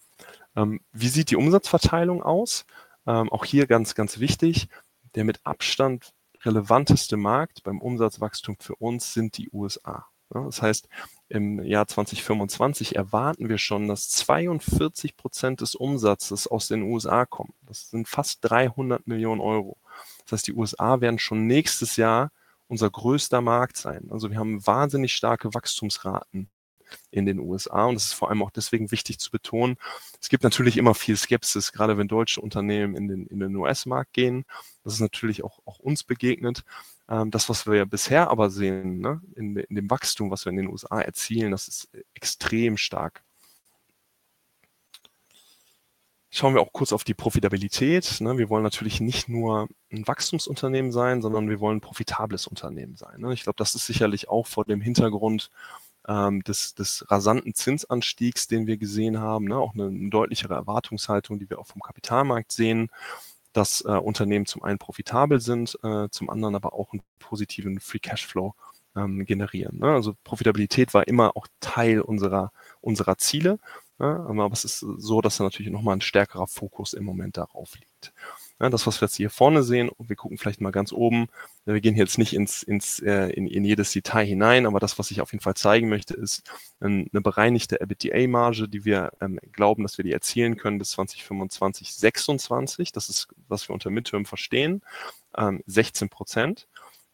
[0.55, 2.65] Ähm, wie sieht die Umsatzverteilung aus?
[3.07, 4.67] Ähm, auch hier ganz, ganz wichtig.
[5.15, 10.07] Der mit Abstand relevanteste Markt beim Umsatzwachstum für uns sind die USA.
[10.33, 10.89] Ja, das heißt,
[11.29, 17.53] im Jahr 2025 erwarten wir schon, dass 42 Prozent des Umsatzes aus den USA kommen.
[17.67, 19.77] Das sind fast 300 Millionen Euro.
[20.23, 22.31] Das heißt, die USA werden schon nächstes Jahr
[22.73, 24.07] unser größter Markt sein.
[24.09, 26.49] Also wir haben wahnsinnig starke Wachstumsraten
[27.11, 29.77] in den USA und es ist vor allem auch deswegen wichtig zu betonen.
[30.19, 34.13] Es gibt natürlich immer viel Skepsis, gerade wenn deutsche Unternehmen in den, in den US-Markt
[34.13, 34.43] gehen.
[34.83, 36.63] Das ist natürlich auch, auch uns begegnet.
[37.07, 40.49] Ähm, das, was wir ja bisher aber sehen, ne, in, in dem Wachstum, was wir
[40.49, 43.23] in den USA erzielen, das ist extrem stark.
[46.35, 48.19] Schauen wir auch kurz auf die Profitabilität.
[48.19, 48.39] Ne?
[48.39, 53.21] Wir wollen natürlich nicht nur ein Wachstumsunternehmen sein, sondern wir wollen ein profitables Unternehmen sein.
[53.21, 53.35] Ne?
[53.35, 55.51] Ich glaube, das ist sicherlich auch vor dem Hintergrund
[56.07, 59.57] ähm, des, des rasanten Zinsanstiegs, den wir gesehen haben, ne?
[59.57, 62.89] auch eine, eine deutlichere Erwartungshaltung, die wir auch vom Kapitalmarkt sehen,
[63.53, 67.99] dass äh, Unternehmen zum einen profitabel sind, äh, zum anderen aber auch einen positiven Free
[67.99, 68.55] Cashflow
[68.95, 69.77] ähm, generieren.
[69.77, 69.93] Ne?
[69.93, 73.59] Also Profitabilität war immer auch Teil unserer, unserer Ziele.
[73.99, 77.75] Ja, aber es ist so, dass da natürlich nochmal ein stärkerer Fokus im Moment darauf
[77.79, 78.13] liegt.
[78.59, 81.27] Das, was wir jetzt hier vorne sehen, und wir gucken vielleicht mal ganz oben,
[81.65, 85.11] wir gehen jetzt nicht ins, ins, äh, in, in jedes Detail hinein, aber das, was
[85.11, 86.43] ich auf jeden Fall zeigen möchte, ist
[86.79, 92.91] eine bereinigte EBITDA-Marge, die wir ähm, glauben, dass wir die erzielen können bis 2025, 26.
[92.93, 94.81] Das ist, was wir unter Midterm verstehen,
[95.37, 96.67] ähm, 16 Prozent.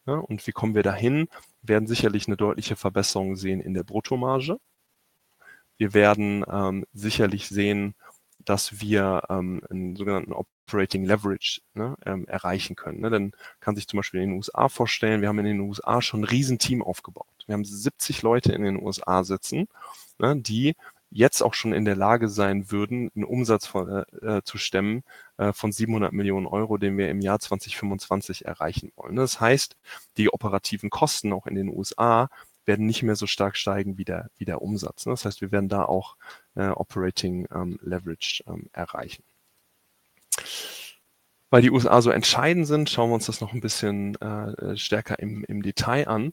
[0.06, 1.28] Ja, und wie kommen wir dahin?
[1.62, 4.58] Wir werden sicherlich eine deutliche Verbesserung sehen in der Bruttomarge.
[5.80, 7.94] Wir werden ähm, sicherlich sehen,
[8.44, 13.00] dass wir ähm, einen sogenannten Operating Leverage ne, ähm, erreichen können.
[13.00, 13.08] Ne?
[13.08, 16.20] Dann kann sich zum Beispiel in den USA vorstellen, wir haben in den USA schon
[16.20, 17.24] ein Riesenteam aufgebaut.
[17.46, 19.68] Wir haben 70 Leute in den USA sitzen,
[20.18, 20.76] ne, die
[21.10, 25.02] jetzt auch schon in der Lage sein würden, einen Umsatz von, äh, äh zu stemmen
[25.38, 29.16] äh, von 700 Millionen Euro, den wir im Jahr 2025 erreichen wollen.
[29.16, 29.78] Das heißt,
[30.18, 32.28] die operativen Kosten auch in den USA
[32.70, 35.04] werden nicht mehr so stark steigen wie der, wie der Umsatz.
[35.04, 35.12] Ne?
[35.12, 36.16] Das heißt, wir werden da auch
[36.54, 39.24] äh, Operating ähm, Leverage ähm, erreichen.
[41.50, 45.18] Weil die USA so entscheidend sind, schauen wir uns das noch ein bisschen äh, stärker
[45.18, 46.32] im, im Detail an.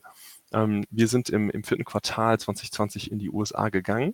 [0.54, 4.14] Ähm, wir sind im, im vierten Quartal 2020 in die USA gegangen.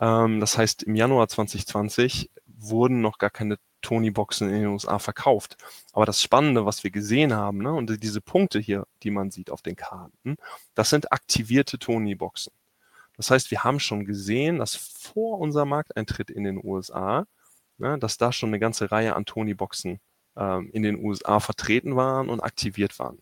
[0.00, 5.56] Ähm, das heißt, im Januar 2020 wurden noch gar keine Tony-Boxen in den USA verkauft.
[5.92, 9.50] Aber das Spannende, was wir gesehen haben, ne, und diese Punkte hier, die man sieht
[9.50, 10.36] auf den Karten,
[10.74, 12.52] das sind aktivierte Tony-Boxen.
[13.16, 17.26] Das heißt, wir haben schon gesehen, dass vor unserem Markteintritt in den USA,
[17.78, 20.00] ne, dass da schon eine ganze Reihe an Tony-Boxen
[20.36, 23.18] ähm, in den USA vertreten waren und aktiviert waren.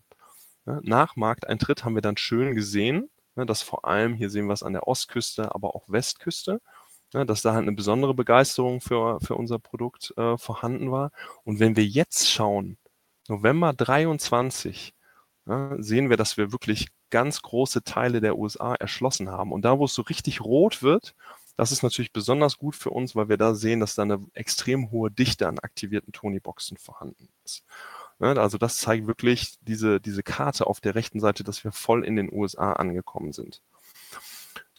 [0.65, 0.81] Ne?
[0.85, 4.63] Nach Markteintritt haben wir dann schön gesehen, ne, dass vor allem, hier sehen wir es
[4.63, 6.61] an der Ostküste, aber auch Westküste,
[7.13, 11.13] ne, dass da halt eine besondere Begeisterung für, für unser Produkt äh, vorhanden war.
[11.45, 12.79] Und wenn wir jetzt schauen,
[13.29, 14.95] November 23,
[15.47, 19.53] ja, sehen wir, dass wir wirklich ganz große Teile der USA erschlossen haben.
[19.53, 21.15] Und da, wo es so richtig rot wird,
[21.57, 24.91] das ist natürlich besonders gut für uns, weil wir da sehen, dass da eine extrem
[24.91, 27.65] hohe Dichte an aktivierten Tony-Boxen vorhanden ist.
[28.21, 32.05] Ja, also das zeigt wirklich diese, diese Karte auf der rechten Seite, dass wir voll
[32.05, 33.63] in den USA angekommen sind.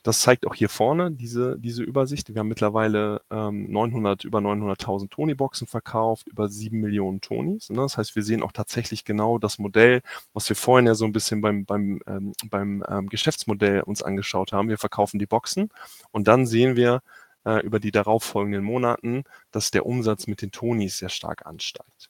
[0.04, 2.34] Das zeigt auch hier vorne diese, diese Übersicht.
[2.34, 7.70] Wir haben mittlerweile ähm, 900, über 900.000 Tony-Boxen verkauft, über 7 Millionen Tonys.
[7.70, 7.78] Ne?
[7.82, 10.02] Das heißt, wir sehen auch tatsächlich genau das Modell,
[10.34, 14.54] was wir vorhin ja so ein bisschen beim, beim, ähm, beim ähm, Geschäftsmodell uns angeschaut
[14.54, 14.70] haben.
[14.70, 15.70] Wir verkaufen die Boxen
[16.12, 17.02] und dann sehen wir
[17.46, 22.10] äh, über die darauffolgenden Monaten, dass der Umsatz mit den Tonys sehr stark ansteigt.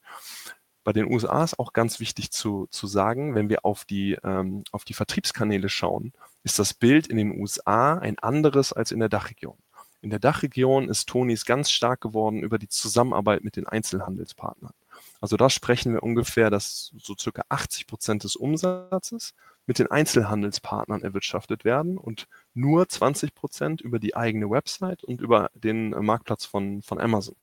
[0.83, 4.63] Bei den USA ist auch ganz wichtig zu, zu sagen, wenn wir auf die, ähm,
[4.71, 9.09] auf die Vertriebskanäle schauen, ist das Bild in den USA ein anderes als in der
[9.09, 9.57] Dachregion.
[10.01, 14.73] In der Dachregion ist Tonys ganz stark geworden über die Zusammenarbeit mit den Einzelhandelspartnern.
[15.19, 19.35] Also da sprechen wir ungefähr, dass so circa 80 Prozent des Umsatzes
[19.67, 25.51] mit den Einzelhandelspartnern erwirtschaftet werden und nur 20 Prozent über die eigene Website und über
[25.53, 27.35] den Marktplatz von, von Amazon.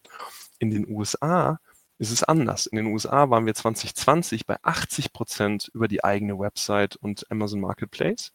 [0.59, 1.61] In den USA
[1.99, 2.67] ist es anders.
[2.67, 7.61] In den USA waren wir 2020 bei 80 Prozent über die eigene Website und Amazon
[7.61, 8.33] Marketplace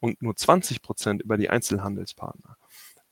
[0.00, 2.56] und nur 20 Prozent über die Einzelhandelspartner.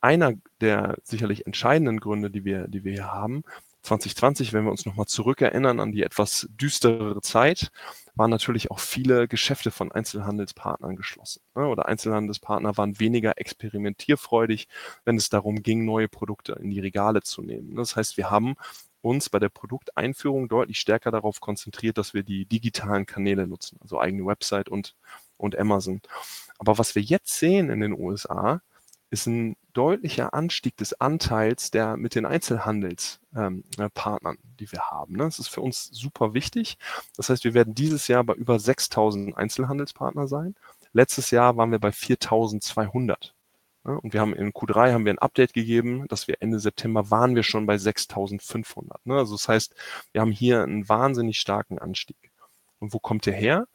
[0.01, 3.43] Einer der sicherlich entscheidenden Gründe, die wir, die wir hier haben,
[3.85, 7.71] 2020, wenn wir uns nochmal zurückerinnern an die etwas düsterere Zeit,
[8.15, 11.43] waren natürlich auch viele Geschäfte von Einzelhandelspartnern geschlossen.
[11.55, 11.67] Ne?
[11.67, 14.69] Oder Einzelhandelspartner waren weniger experimentierfreudig,
[15.05, 17.77] wenn es darum ging, neue Produkte in die Regale zu nehmen.
[17.77, 18.55] Das heißt, wir haben
[19.03, 24.01] uns bei der Produkteinführung deutlich stärker darauf konzentriert, dass wir die digitalen Kanäle nutzen, also
[24.01, 24.95] eigene Website und,
[25.37, 26.01] und Amazon.
[26.59, 28.61] Aber was wir jetzt sehen in den USA,
[29.11, 35.17] ist ein deutlicher Anstieg des Anteils der mit den Einzelhandelspartnern, ähm, die wir haben.
[35.17, 35.25] Ne?
[35.25, 36.79] Das ist für uns super wichtig.
[37.17, 40.57] Das heißt, wir werden dieses Jahr bei über 6000 Einzelhandelspartner sein.
[40.93, 43.35] Letztes Jahr waren wir bei 4200.
[43.85, 47.35] Und wir haben in Q3 haben wir ein Update gegeben, dass wir Ende September waren
[47.35, 49.05] wir schon bei 6500.
[49.05, 49.19] Ne?
[49.19, 49.75] Also das heißt,
[50.13, 52.17] wir haben hier einen wahnsinnig starken Anstieg.
[52.79, 53.67] Und wo kommt der her?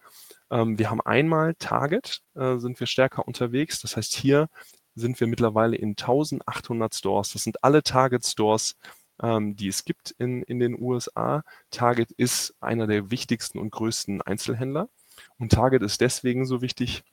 [0.52, 3.82] Ähm, wir haben einmal Target, äh, sind wir stärker unterwegs.
[3.82, 4.50] Das heißt, hier
[4.96, 7.34] sind wir mittlerweile in 1800 Stores.
[7.34, 8.76] Das sind alle Target Stores,
[9.22, 11.44] ähm, die es gibt in, in den USA.
[11.72, 14.90] Target ist einer der wichtigsten und größten Einzelhändler.
[15.38, 17.04] Und Target ist deswegen so wichtig,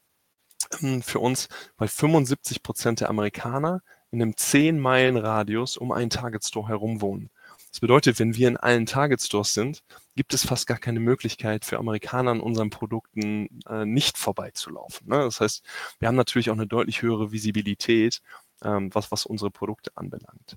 [0.83, 6.69] ähm, für uns, weil 75 Prozent der Amerikaner in einem 10-Meilen-Radius um einen Target Store
[6.69, 7.31] herum wohnen.
[7.71, 9.83] Das bedeutet, wenn wir in allen Target Stores sind,
[10.17, 15.09] gibt es fast gar keine Möglichkeit für Amerikaner an unseren Produkten äh, nicht vorbeizulaufen.
[15.09, 15.19] Ne?
[15.19, 15.63] Das heißt,
[15.99, 18.23] wir haben natürlich auch eine deutlich höhere Visibilität,
[18.65, 20.57] ähm, was, was unsere Produkte anbelangt.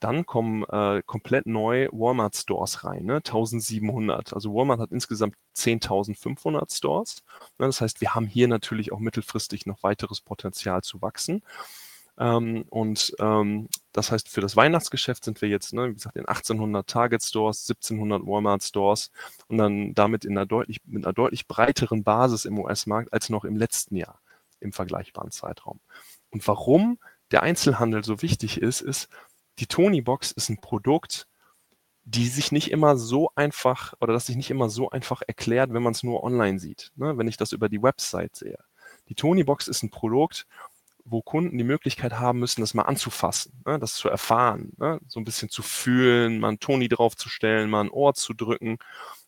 [0.00, 3.16] Dann kommen äh, komplett neu Walmart Stores rein, ne?
[3.16, 4.34] 1700.
[4.34, 7.22] Also Walmart hat insgesamt 10.500 Stores.
[7.58, 7.66] Ne?
[7.66, 11.42] Das heißt, wir haben hier natürlich auch mittelfristig noch weiteres Potenzial zu wachsen.
[12.18, 16.26] Ähm, und ähm, das heißt, für das Weihnachtsgeschäft sind wir jetzt, ne, wie gesagt, in
[16.26, 19.10] 1800 Target Stores, 1700 Walmart Stores
[19.48, 23.44] und dann damit in einer deutlich, mit einer deutlich breiteren Basis im US-Markt als noch
[23.44, 24.20] im letzten Jahr
[24.60, 25.80] im vergleichbaren Zeitraum.
[26.30, 26.98] Und warum
[27.30, 29.08] der Einzelhandel so wichtig ist, ist,
[29.58, 31.26] die Tony-Box ist ein Produkt,
[32.04, 35.82] die sich nicht immer so einfach oder das sich nicht immer so einfach erklärt, wenn
[35.82, 37.16] man es nur online sieht, ne?
[37.16, 38.58] wenn ich das über die Website sehe.
[39.08, 40.46] Die Tony-Box ist ein Produkt,
[41.04, 43.78] wo Kunden die Möglichkeit haben müssen, das mal anzufassen, ne?
[43.78, 45.00] das zu erfahren, ne?
[45.06, 48.78] so ein bisschen zu fühlen, mal ein Toni draufzustellen, mal ein Ohr zu drücken.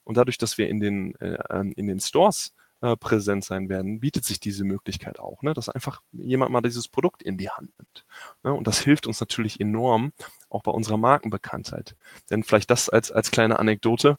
[0.05, 4.01] Und dadurch, dass wir in den, äh, ähm, in den Stores äh, präsent sein werden,
[4.01, 5.53] bietet sich diese Möglichkeit auch, ne?
[5.53, 8.07] dass einfach jemand mal dieses Produkt in die Hand nimmt.
[8.43, 8.55] Ne?
[8.55, 10.13] Und das hilft uns natürlich enorm,
[10.49, 11.97] auch bei unserer Markenbekanntheit.
[12.31, 14.19] Denn vielleicht das als, als kleine Anekdote.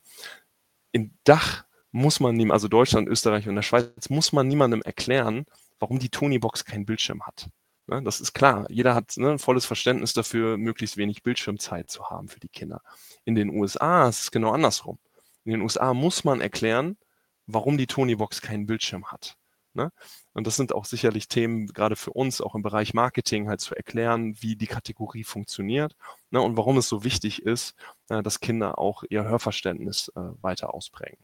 [0.92, 5.46] In Dach muss man niemandem, also Deutschland, Österreich und der Schweiz, muss man niemandem erklären,
[5.80, 7.50] warum die Tony-Box keinen Bildschirm hat.
[7.88, 8.02] Ne?
[8.04, 8.66] Das ist klar.
[8.70, 12.82] Jeder hat ne, ein volles Verständnis dafür, möglichst wenig Bildschirmzeit zu haben für die Kinder.
[13.26, 15.00] In den USA ist es genau andersrum.
[15.46, 16.98] In den USA muss man erklären,
[17.46, 19.38] warum die Tony-Box keinen Bildschirm hat.
[19.74, 19.92] Ne?
[20.34, 23.76] Und das sind auch sicherlich Themen, gerade für uns, auch im Bereich Marketing, halt zu
[23.76, 25.96] erklären, wie die Kategorie funktioniert
[26.32, 26.42] ne?
[26.42, 27.76] und warum es so wichtig ist,
[28.10, 31.20] äh, dass Kinder auch ihr Hörverständnis äh, weiter ausprägen.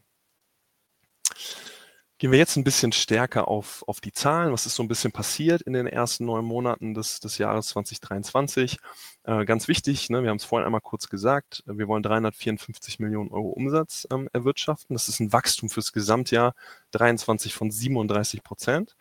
[2.18, 4.52] Gehen wir jetzt ein bisschen stärker auf, auf die Zahlen.
[4.52, 8.78] Was ist so ein bisschen passiert in den ersten neun Monaten des, des Jahres 2023?
[9.24, 13.30] Äh, ganz wichtig, ne, wir haben es vorhin einmal kurz gesagt, wir wollen 354 Millionen
[13.32, 14.94] Euro Umsatz ähm, erwirtschaften.
[14.94, 16.54] Das ist ein Wachstum fürs Gesamtjahr
[16.92, 18.94] 23 von 37 Prozent.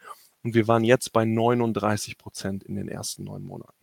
[0.44, 3.78] Und wir waren jetzt bei 39 Prozent in den ersten neun Monaten.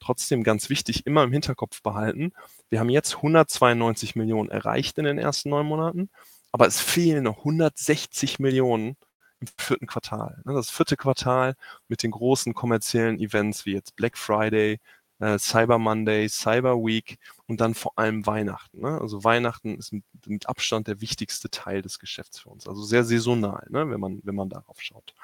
[0.00, 2.32] Trotzdem ganz wichtig, immer im Hinterkopf behalten,
[2.70, 6.08] wir haben jetzt 192 Millionen erreicht in den ersten neun Monaten
[6.52, 8.96] aber es fehlen noch 160 Millionen
[9.40, 10.40] im vierten Quartal.
[10.44, 10.54] Ne?
[10.54, 11.54] Das vierte Quartal
[11.88, 14.78] mit den großen kommerziellen Events wie jetzt Black Friday,
[15.22, 18.80] äh, Cyber Monday, Cyber Week und dann vor allem Weihnachten.
[18.80, 19.00] Ne?
[19.00, 22.66] Also Weihnachten ist mit, mit, Abstand der wichtigste Teil des Geschäfts für uns.
[22.66, 23.88] Also sehr saisonal, ne?
[23.88, 25.14] wenn, man, wenn man darauf schaut.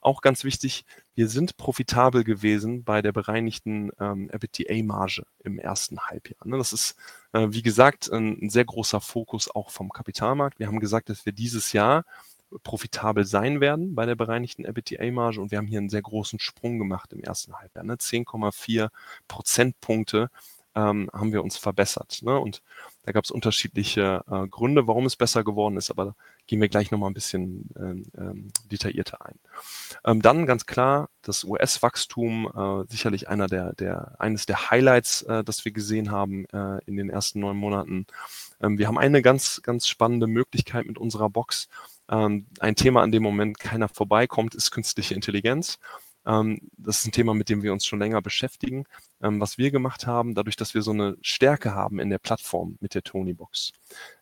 [0.00, 6.46] Auch ganz wichtig, wir sind profitabel gewesen bei der bereinigten ähm, EBITDA-Marge im ersten Halbjahr.
[6.46, 6.56] Ne?
[6.56, 6.96] Das ist,
[7.32, 10.58] äh, wie gesagt, ein, ein sehr großer Fokus auch vom Kapitalmarkt.
[10.58, 12.06] Wir haben gesagt, dass wir dieses Jahr
[12.62, 15.40] profitabel sein werden bei der bereinigten EBITDA-Marge.
[15.40, 17.84] Und wir haben hier einen sehr großen Sprung gemacht im ersten Halbjahr.
[17.84, 17.94] Ne?
[17.94, 18.88] 10,4
[19.28, 20.30] Prozentpunkte
[20.74, 22.20] ähm, haben wir uns verbessert.
[22.22, 22.38] Ne?
[22.38, 22.62] Und
[23.04, 26.14] da gab es unterschiedliche äh, Gründe, warum es besser geworden ist, aber da
[26.46, 29.38] gehen wir gleich nochmal ein bisschen ähm, ähm, detaillierter ein.
[30.04, 35.44] Ähm, dann ganz klar, das US-Wachstum, äh, sicherlich einer der, der, eines der Highlights, äh,
[35.44, 38.06] das wir gesehen haben äh, in den ersten neun Monaten.
[38.60, 41.68] Ähm, wir haben eine ganz, ganz spannende Möglichkeit mit unserer Box,
[42.10, 45.78] ähm, ein Thema, an dem Moment keiner vorbeikommt, ist künstliche Intelligenz.
[46.26, 48.84] Ähm, das ist ein Thema, mit dem wir uns schon länger beschäftigen.
[49.22, 52.78] Ähm, was wir gemacht haben, dadurch, dass wir so eine Stärke haben in der Plattform
[52.80, 53.72] mit der Tonybox,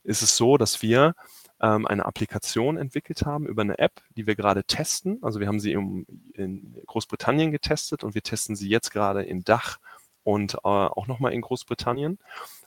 [0.03, 1.15] ist es so, dass wir
[1.61, 5.19] ähm, eine Applikation entwickelt haben über eine App, die wir gerade testen.
[5.23, 9.45] Also wir haben sie im, in Großbritannien getestet und wir testen sie jetzt gerade in
[9.45, 9.79] Dach
[10.25, 12.19] und äh, auch nochmal in Großbritannien,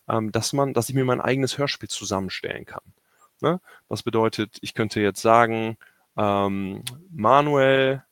[0.09, 2.83] ähm, dass man, dass ich mir mein eigenes Hörspiel zusammenstellen kann.
[3.45, 3.61] Ne?
[3.89, 5.77] Was bedeutet, ich könnte jetzt sagen,
[6.17, 6.81] ähm,
[7.11, 8.03] Manuel,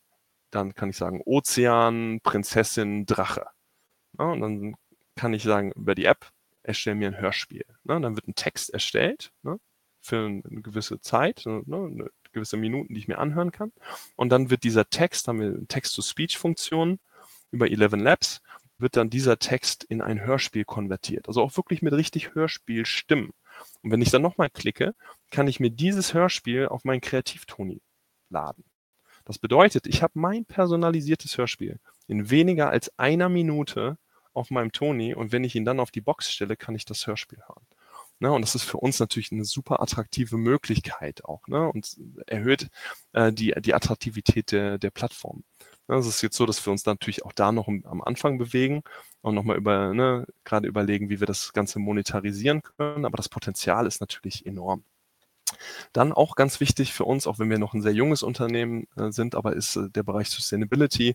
[0.52, 3.48] dann kann ich sagen Ozean, Prinzessin, Drache.
[4.16, 4.30] Ne?
[4.30, 4.76] Und dann
[5.16, 6.30] kann ich sagen, über die App,
[6.62, 7.64] erstelle mir ein Hörspiel.
[7.82, 8.00] Ne?
[8.00, 9.58] Dann wird ein Text erstellt ne?
[10.00, 11.64] für eine gewisse Zeit, ne?
[11.66, 13.72] eine gewisse Minuten, die ich mir anhören kann.
[14.14, 17.00] Und dann wird dieser Text, haben wir eine Text-to-Speech-Funktion
[17.50, 18.40] über 11 Labs,
[18.78, 21.26] wird dann dieser Text in ein Hörspiel konvertiert.
[21.26, 23.32] Also auch wirklich mit richtig Hörspielstimmen.
[23.82, 24.94] Und wenn ich dann nochmal klicke,
[25.30, 27.82] kann ich mir dieses Hörspiel auf meinen Kreativtoni
[28.30, 28.64] laden.
[29.24, 33.98] Das bedeutet, ich habe mein personalisiertes Hörspiel in weniger als einer Minute
[34.32, 37.06] auf meinem Toni und wenn ich ihn dann auf die Box stelle, kann ich das
[37.06, 37.66] Hörspiel hören.
[38.20, 41.96] Ne, und das ist für uns natürlich eine super attraktive Möglichkeit auch ne, und
[42.26, 42.68] erhöht
[43.12, 45.42] äh, die, die Attraktivität der, der Plattform.
[45.88, 48.82] Ne, es ist jetzt so, dass wir uns natürlich auch da noch am Anfang bewegen
[49.20, 53.04] und nochmal über, ne, gerade überlegen, wie wir das Ganze monetarisieren können.
[53.04, 54.84] Aber das Potenzial ist natürlich enorm.
[55.92, 59.10] Dann auch ganz wichtig für uns, auch wenn wir noch ein sehr junges Unternehmen äh,
[59.10, 61.14] sind, aber ist äh, der Bereich Sustainability.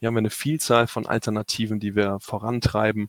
[0.00, 3.08] Hier haben wir eine Vielzahl von Alternativen, die wir vorantreiben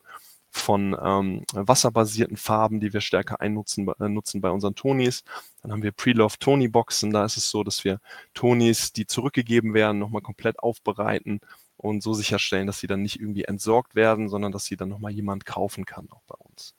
[0.51, 5.23] von ähm, wasserbasierten Farben, die wir stärker einnutzen äh, nutzen bei unseren Tonis.
[5.61, 7.11] Dann haben wir Pre-Love Tony Boxen.
[7.11, 7.99] Da ist es so, dass wir
[8.33, 11.39] Tonis, die zurückgegeben werden, nochmal komplett aufbereiten
[11.77, 15.11] und so sicherstellen, dass sie dann nicht irgendwie entsorgt werden, sondern dass sie dann nochmal
[15.11, 16.75] jemand kaufen kann, auch bei uns.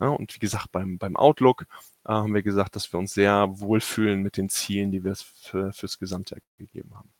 [0.00, 1.66] Ja, und wie gesagt, beim, beim Outlook
[2.06, 5.72] äh, haben wir gesagt, dass wir uns sehr wohlfühlen mit den Zielen, die wir für,
[5.72, 7.10] fürs Gesamtjahr gegeben haben.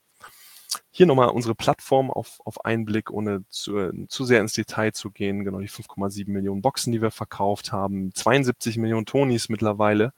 [0.90, 5.10] Hier nochmal unsere Plattform auf, auf einen Blick, ohne zu, zu sehr ins Detail zu
[5.10, 5.44] gehen.
[5.44, 8.14] Genau die 5,7 Millionen Boxen, die wir verkauft haben.
[8.14, 10.12] 72 Millionen Tonis mittlerweile.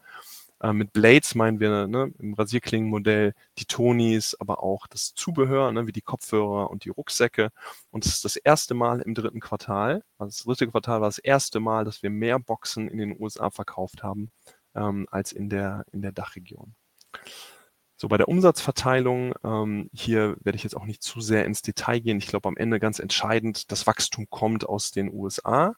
[0.64, 5.86] Äh, mit Blades meinen wir ne, im Rasierklingenmodell die Tonis, aber auch das Zubehör, ne,
[5.86, 7.50] wie die Kopfhörer und die Rucksäcke.
[7.90, 11.18] Und es ist das erste Mal im dritten Quartal, also das dritte Quartal war das
[11.18, 14.30] erste Mal, dass wir mehr Boxen in den USA verkauft haben
[14.74, 16.74] ähm, als in der, in der Dachregion.
[18.04, 22.00] So, bei der Umsatzverteilung, ähm, hier werde ich jetzt auch nicht zu sehr ins Detail
[22.00, 22.18] gehen.
[22.18, 25.74] Ich glaube, am Ende ganz entscheidend, das Wachstum kommt aus den USA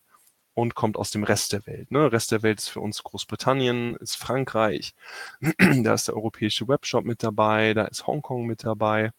[0.53, 1.93] und kommt aus dem Rest der Welt.
[1.93, 2.11] Ne?
[2.11, 4.97] Rest der Welt ist für uns Großbritannien, ist Frankreich,
[5.85, 9.13] da ist der europäische Webshop mit dabei, da ist Hongkong mit dabei.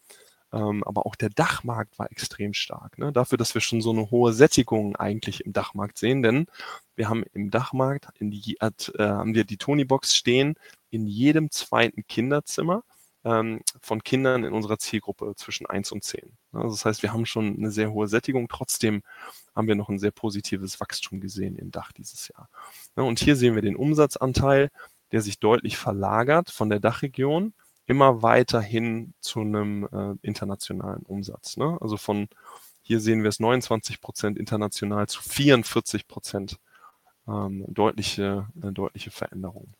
[0.51, 2.97] Ähm, aber auch der Dachmarkt war extrem stark.
[2.97, 3.13] Ne?
[3.13, 6.47] Dafür, dass wir schon so eine hohe Sättigung eigentlich im Dachmarkt sehen, denn
[6.97, 10.55] wir haben im Dachmarkt die, äh, haben wir die Tonybox stehen
[10.89, 12.83] in jedem zweiten Kinderzimmer
[13.27, 16.37] ähm, von Kindern in unserer Zielgruppe zwischen 1 und 10.
[16.53, 18.47] Also das heißt, wir haben schon eine sehr hohe Sättigung.
[18.47, 19.03] Trotzdem
[19.55, 22.49] haben wir noch ein sehr positives Wachstum gesehen im Dach dieses Jahr.
[22.95, 24.69] Und hier sehen wir den Umsatzanteil,
[25.11, 27.53] der sich deutlich verlagert von der Dachregion
[27.85, 31.57] immer weiter hin zu einem äh, internationalen Umsatz.
[31.57, 31.77] Ne?
[31.81, 32.27] Also von
[32.81, 36.59] hier sehen wir es 29 Prozent international zu 44 Prozent
[37.27, 39.73] ähm, deutliche, äh, deutliche Veränderung.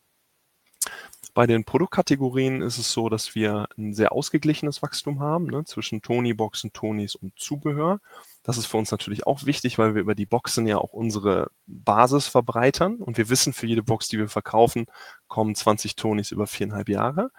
[1.38, 6.02] Bei den Produktkategorien ist es so, dass wir ein sehr ausgeglichenes Wachstum haben ne, zwischen
[6.02, 8.00] Tony-Boxen, Tonys und Zubehör.
[8.42, 11.52] Das ist für uns natürlich auch wichtig, weil wir über die Boxen ja auch unsere
[11.68, 14.88] Basis verbreitern und wir wissen, für jede Box, die wir verkaufen,
[15.28, 17.30] kommen 20 Tonys über viereinhalb Jahre.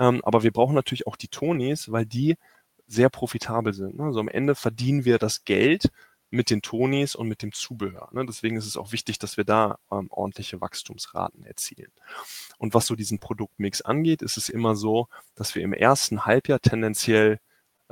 [0.00, 2.34] Ähm, aber wir brauchen natürlich auch die Tonys, weil die
[2.88, 3.96] sehr profitabel sind.
[3.96, 4.06] Ne?
[4.06, 5.92] Also am Ende verdienen wir das Geld
[6.30, 8.08] mit den Tonys und mit dem Zubehör.
[8.12, 8.24] Ne?
[8.26, 11.92] Deswegen ist es auch wichtig, dass wir da ähm, ordentliche Wachstumsraten erzielen.
[12.58, 16.60] Und was so diesen Produktmix angeht, ist es immer so, dass wir im ersten Halbjahr
[16.60, 17.38] tendenziell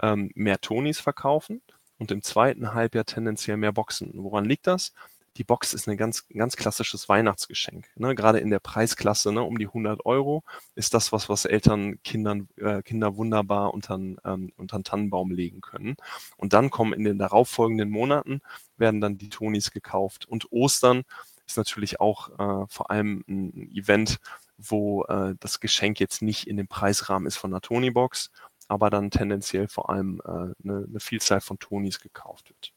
[0.03, 1.63] ähm, mehr Tonys verkaufen
[1.99, 4.11] und im zweiten Halbjahr tendenziell mehr Boxen.
[4.15, 4.93] Woran liegt das?
[5.37, 7.89] Die Box ist ein ganz, ganz klassisches Weihnachtsgeschenk.
[7.97, 8.15] Ne?
[8.15, 12.49] Gerade in der Preisklasse ne, um die 100 Euro ist das was, was Eltern Kindern,
[12.57, 15.97] äh, Kinder wunderbar unter, ähm, den Tannenbaum legen können.
[16.37, 18.41] Und dann kommen in den darauffolgenden Monaten,
[18.77, 20.27] werden dann die Tonis gekauft.
[20.27, 21.03] Und Ostern
[21.47, 24.19] ist natürlich auch äh, vor allem ein Event,
[24.57, 28.31] wo äh, das Geschenk jetzt nicht in dem Preisrahmen ist von einer Tony-Box,
[28.69, 32.73] aber dann tendenziell vor allem äh, eine, eine Vielzahl von Tonis gekauft wird.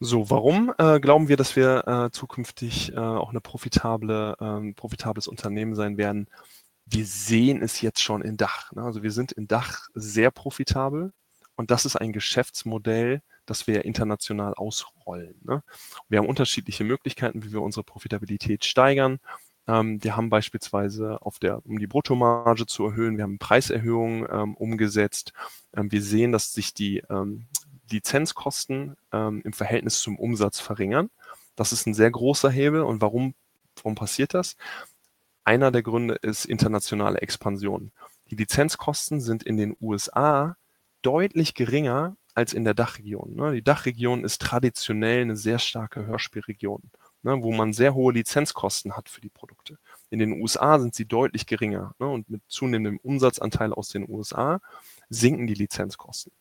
[0.00, 5.26] So, warum äh, glauben wir, dass wir äh, zukünftig äh, auch eine profitable, ähm, profitables
[5.26, 6.28] Unternehmen sein werden?
[6.84, 8.72] Wir sehen es jetzt schon in Dach.
[8.72, 8.82] Ne?
[8.82, 11.12] Also wir sind in Dach sehr profitabel
[11.56, 15.34] und das ist ein Geschäftsmodell, das wir international ausrollen.
[15.42, 15.62] Ne?
[16.10, 19.18] Wir haben unterschiedliche Möglichkeiten, wie wir unsere Profitabilität steigern.
[19.66, 24.56] Ähm, wir haben beispielsweise auf der, um die Bruttomarge zu erhöhen, wir haben Preiserhöhungen ähm,
[24.56, 25.32] umgesetzt.
[25.74, 27.46] Ähm, wir sehen, dass sich die ähm,
[27.90, 31.10] Lizenzkosten ähm, im Verhältnis zum Umsatz verringern.
[31.54, 32.82] Das ist ein sehr großer Hebel.
[32.82, 33.34] Und warum,
[33.76, 34.56] warum passiert das?
[35.44, 37.92] Einer der Gründe ist internationale Expansion.
[38.30, 40.56] Die Lizenzkosten sind in den USA
[41.02, 43.34] deutlich geringer als in der Dachregion.
[43.34, 43.54] Ne?
[43.54, 46.82] Die Dachregion ist traditionell eine sehr starke Hörspielregion,
[47.22, 47.42] ne?
[47.42, 49.78] wo man sehr hohe Lizenzkosten hat für die Produkte.
[50.10, 52.08] In den USA sind sie deutlich geringer ne?
[52.08, 54.60] und mit zunehmendem Umsatzanteil aus den USA
[55.08, 56.32] sinken die Lizenzkosten.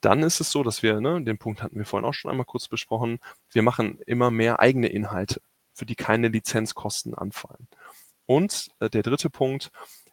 [0.00, 2.46] Dann ist es so, dass wir, ne, den Punkt hatten wir vorhin auch schon einmal
[2.46, 3.18] kurz besprochen,
[3.50, 5.40] wir machen immer mehr eigene Inhalte,
[5.72, 7.68] für die keine Lizenzkosten anfallen.
[8.26, 9.70] Und äh, der dritte Punkt,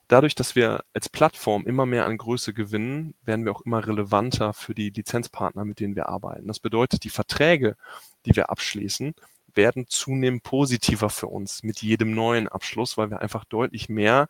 [0.07, 4.53] dadurch, dass wir als Plattform immer mehr an Größe gewinnen, werden wir auch immer relevanter
[4.53, 6.47] für die Lizenzpartner, mit denen wir arbeiten.
[6.47, 7.77] Das bedeutet, die Verträge,
[8.25, 9.13] die wir abschließen,
[9.53, 14.27] werden zunehmend positiver für uns mit jedem neuen Abschluss, weil wir einfach deutlich mehr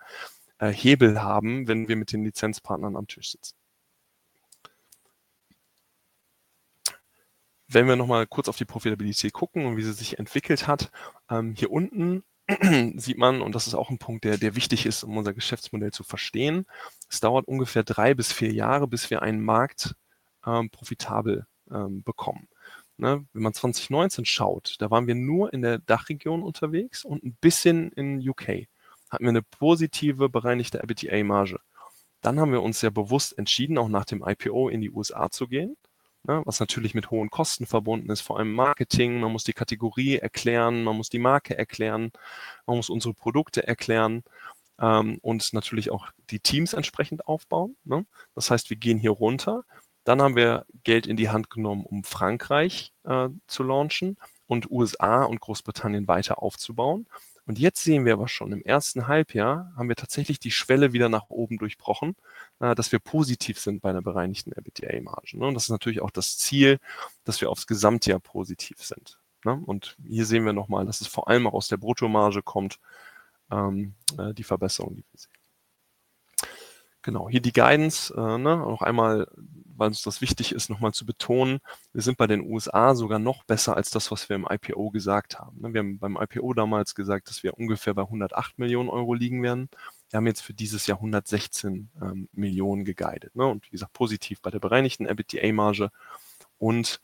[0.62, 3.55] äh, Hebel haben, wenn wir mit den Lizenzpartnern am Tisch sitzen.
[7.68, 10.91] Wenn wir nochmal kurz auf die Profitabilität gucken und wie sie sich entwickelt hat,
[11.30, 12.24] ähm, hier unten
[12.97, 15.91] sieht man, und das ist auch ein Punkt, der, der wichtig ist, um unser Geschäftsmodell
[15.91, 16.66] zu verstehen,
[17.09, 19.95] es dauert ungefähr drei bis vier Jahre, bis wir einen Markt
[20.45, 22.47] ähm, profitabel ähm, bekommen.
[22.97, 27.36] Ne, wenn man 2019 schaut, da waren wir nur in der Dachregion unterwegs und ein
[27.41, 28.68] bisschen in UK
[29.12, 31.59] hatten wir eine positive bereinigte EBITDA-Marge.
[32.22, 35.47] Dann haben wir uns ja bewusst entschieden, auch nach dem IPO in die USA zu
[35.47, 35.76] gehen,
[36.24, 39.20] ne, was natürlich mit hohen Kosten verbunden ist, vor allem Marketing.
[39.20, 42.12] Man muss die Kategorie erklären, man muss die Marke erklären,
[42.66, 44.24] man muss unsere Produkte erklären
[44.80, 47.76] ähm, und natürlich auch die Teams entsprechend aufbauen.
[47.84, 48.05] Ne?
[48.36, 49.64] Das heißt, wir gehen hier runter.
[50.03, 55.24] Dann haben wir Geld in die Hand genommen, um Frankreich äh, zu launchen und USA
[55.24, 57.07] und Großbritannien weiter aufzubauen.
[57.45, 61.09] Und jetzt sehen wir aber schon, im ersten Halbjahr haben wir tatsächlich die Schwelle wieder
[61.09, 62.15] nach oben durchbrochen,
[62.59, 65.37] äh, dass wir positiv sind bei einer bereinigten EBITDA-Marge.
[65.37, 65.47] Ne?
[65.47, 66.79] Und das ist natürlich auch das Ziel,
[67.23, 69.19] dass wir aufs Gesamtjahr positiv sind.
[69.43, 69.59] Ne?
[69.65, 72.79] Und hier sehen wir nochmal, dass es vor allem auch aus der Bruttomarge kommt,
[73.51, 75.40] ähm, äh, die Verbesserung, die wir sehen.
[77.03, 79.27] Genau, hier die Guidance, äh, ne, noch einmal,
[79.75, 81.59] weil uns das wichtig ist, nochmal zu betonen,
[81.93, 85.39] wir sind bei den USA sogar noch besser als das, was wir im IPO gesagt
[85.39, 85.59] haben.
[85.61, 85.73] Ne.
[85.73, 89.69] Wir haben beim IPO damals gesagt, dass wir ungefähr bei 108 Millionen Euro liegen werden.
[90.11, 93.35] Wir haben jetzt für dieses Jahr 116 ähm, Millionen geguidet.
[93.35, 93.47] Ne?
[93.47, 95.89] Und wie gesagt, positiv bei der bereinigten EBITDA-Marge
[96.59, 97.01] und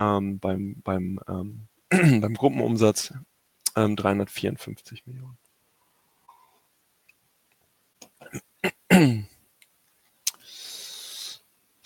[0.00, 3.12] ähm, beim, beim, ähm, beim Gruppenumsatz
[3.76, 5.36] ähm, 354 Millionen.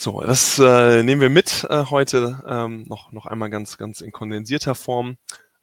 [0.01, 4.13] So, das äh, nehmen wir mit äh, heute ähm, noch, noch einmal ganz, ganz in
[4.13, 5.17] kondensierter Form.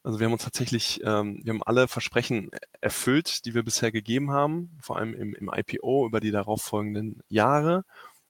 [0.04, 4.32] Also wir haben uns tatsächlich, ähm, wir haben alle Versprechen erfüllt, die wir bisher gegeben
[4.32, 7.86] haben, vor allem im, im IPO über die darauffolgenden Jahre.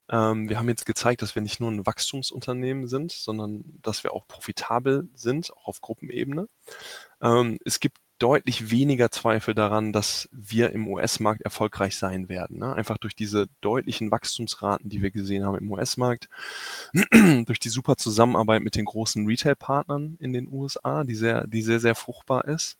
[0.08, 4.12] Ähm, wir haben jetzt gezeigt, dass wir nicht nur ein Wachstumsunternehmen sind, sondern dass wir
[4.12, 6.46] auch profitabel sind, auch auf Gruppenebene.
[7.20, 12.58] Ähm, es gibt deutlich weniger Zweifel daran, dass wir im US-Markt erfolgreich sein werden.
[12.58, 12.74] Ne?
[12.74, 16.28] Einfach durch diese deutlichen Wachstumsraten, die wir gesehen haben im US-Markt,
[17.12, 21.80] durch die super Zusammenarbeit mit den großen Retail-Partnern in den USA, die sehr, die sehr,
[21.80, 22.78] sehr fruchtbar ist.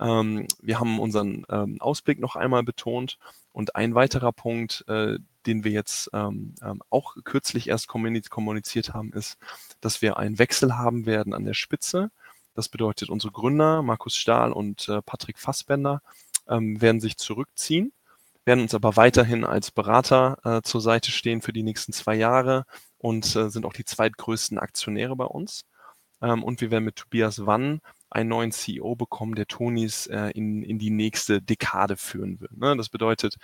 [0.00, 3.18] Ähm, wir haben unseren ähm, Ausblick noch einmal betont
[3.52, 9.12] und ein weiterer Punkt, äh, den wir jetzt ähm, ähm, auch kürzlich erst kommuniziert haben,
[9.12, 9.38] ist,
[9.80, 12.10] dass wir einen Wechsel haben werden an der Spitze.
[12.54, 16.02] Das bedeutet, unsere Gründer, Markus Stahl und äh, Patrick Fassbender,
[16.48, 17.92] ähm, werden sich zurückziehen,
[18.44, 22.64] werden uns aber weiterhin als Berater äh, zur Seite stehen für die nächsten zwei Jahre
[22.98, 25.64] und äh, sind auch die zweitgrößten Aktionäre bei uns.
[26.20, 27.80] Ähm, und wir werden mit Tobias Wann
[28.10, 32.50] einen neuen CEO bekommen, der Tonis äh, in, in die nächste Dekade führen will.
[32.54, 32.76] Ne?
[32.76, 33.36] Das bedeutet,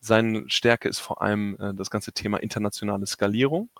[0.00, 3.70] seine Stärke ist vor allem äh, das ganze Thema internationale Skalierung.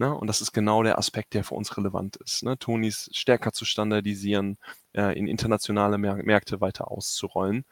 [0.00, 0.16] Ne?
[0.16, 2.42] Und das ist genau der Aspekt, der für uns relevant ist.
[2.42, 2.58] Ne?
[2.58, 4.56] Tonis stärker zu standardisieren,
[4.94, 7.66] äh, in internationale Märkte weiter auszurollen.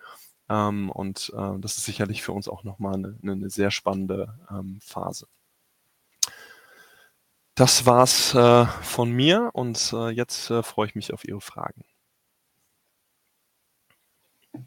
[0.50, 4.78] Ähm, und äh, das ist sicherlich für uns auch nochmal eine, eine sehr spannende ähm,
[4.82, 5.26] Phase.
[7.54, 11.82] Das war's äh, von mir und äh, jetzt äh, freue ich mich auf Ihre Fragen.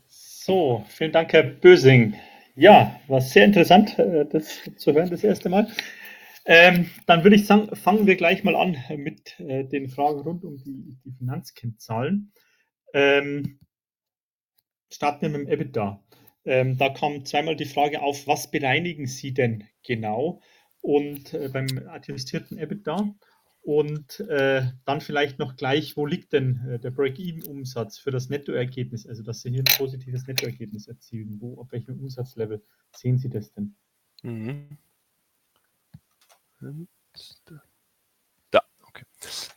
[0.07, 2.15] So, vielen Dank, Herr Bösing.
[2.55, 5.71] Ja, war sehr interessant, äh, das zu hören das erste Mal.
[6.45, 10.43] Ähm, dann würde ich sagen, fangen wir gleich mal an mit äh, den Fragen rund
[10.43, 12.31] um die, die Finanzkennzahlen.
[12.93, 13.59] Ähm,
[14.91, 16.03] starten wir mit dem EBITDA.
[16.43, 20.41] Ähm, da kam zweimal die Frage auf, was bereinigen Sie denn genau?
[20.81, 23.13] Und äh, beim adjustierten EBITDA
[23.61, 29.05] und äh, dann vielleicht noch gleich, wo liegt denn äh, der Break-Even-Umsatz für das Nettoergebnis,
[29.05, 31.37] also dass Sie hier ein positives Nettoergebnis erzielen?
[31.39, 32.63] Wo, auf welchem Umsatzlevel
[32.95, 33.75] sehen Sie das denn?
[34.23, 34.79] Mhm.
[38.51, 39.05] Da, okay.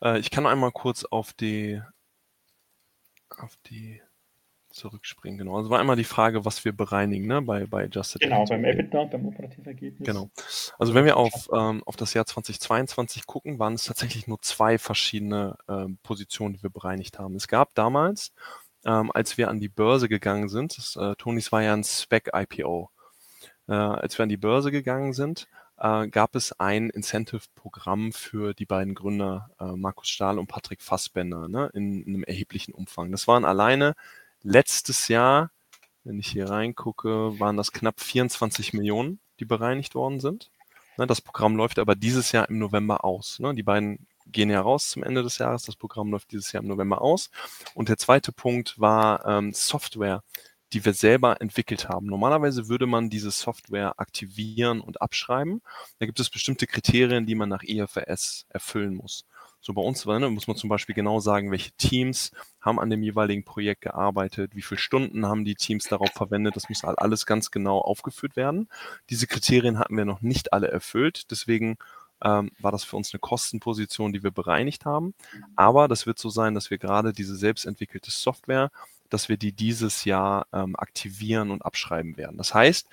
[0.02, 1.80] Äh, ich kann einmal kurz auf die
[3.36, 4.00] auf die
[4.74, 5.38] zurückspringen.
[5.38, 5.57] Genau.
[5.57, 7.40] Also war einmal die Frage, was wir bereinigen ne?
[7.40, 10.07] bei, bei Adjusted Genau, beim EBITDA, beim operativen Ergebnis.
[10.07, 10.30] Genau.
[10.78, 14.78] Also wenn wir auf, ähm, auf das Jahr 2022 gucken, waren es tatsächlich nur zwei
[14.78, 17.36] verschiedene ähm, Positionen, die wir bereinigt haben.
[17.36, 18.32] Es gab damals,
[18.84, 22.90] ähm, als wir an die Börse gegangen sind, das, äh, Tonis war ja ein Spec-IPO,
[23.68, 25.48] äh, als wir an die Börse gegangen sind,
[25.78, 31.48] äh, gab es ein Incentive-Programm für die beiden Gründer, äh, Markus Stahl und Patrick Fassbender,
[31.48, 33.10] ne, in, in einem erheblichen Umfang.
[33.10, 33.94] Das waren alleine
[34.46, 35.50] Letztes Jahr,
[36.04, 40.50] wenn ich hier reingucke, waren das knapp 24 Millionen, die bereinigt worden sind.
[40.98, 43.38] Ne, das Programm läuft aber dieses Jahr im November aus.
[43.40, 45.62] Ne, die beiden gehen ja raus zum Ende des Jahres.
[45.62, 47.30] Das Programm läuft dieses Jahr im November aus.
[47.74, 50.22] Und der zweite Punkt war ähm, Software,
[50.74, 52.06] die wir selber entwickelt haben.
[52.06, 55.62] Normalerweise würde man diese Software aktivieren und abschreiben.
[56.00, 59.24] Da gibt es bestimmte Kriterien, die man nach IFRS erfüllen muss.
[59.60, 63.02] So bei uns ne, muss man zum Beispiel genau sagen, welche Teams haben an dem
[63.02, 66.56] jeweiligen Projekt gearbeitet, wie viele Stunden haben die Teams darauf verwendet.
[66.56, 68.68] Das muss alles ganz genau aufgeführt werden.
[69.08, 71.30] Diese Kriterien hatten wir noch nicht alle erfüllt.
[71.30, 71.78] Deswegen
[72.22, 75.14] ähm, war das für uns eine Kostenposition, die wir bereinigt haben.
[75.56, 78.70] Aber das wird so sein, dass wir gerade diese selbstentwickelte Software,
[79.14, 82.36] dass wir die dieses Jahr ähm, aktivieren und abschreiben werden.
[82.36, 82.88] Das heißt,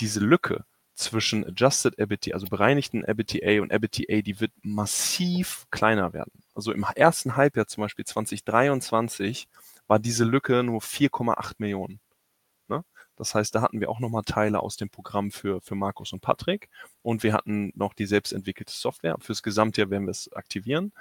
[0.00, 0.64] diese Lücke,
[1.00, 6.30] zwischen Adjusted EBITDA, also bereinigten EBITDA und EBITDA, die wird massiv kleiner werden.
[6.54, 9.48] Also im ersten Halbjahr zum Beispiel 2023
[9.86, 12.00] war diese Lücke nur 4,8 Millionen.
[12.68, 12.84] Ne?
[13.16, 16.20] Das heißt, da hatten wir auch nochmal Teile aus dem Programm für, für Markus und
[16.20, 16.68] Patrick
[17.02, 19.16] und wir hatten noch die selbstentwickelte Software.
[19.20, 20.92] Fürs Gesamtjahr werden wir es aktivieren.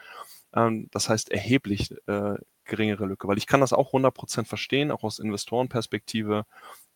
[0.53, 2.36] Ähm, das heißt, erheblich äh,
[2.70, 6.45] geringere Lücke, weil ich kann das auch 100% verstehen, auch aus Investorenperspektive,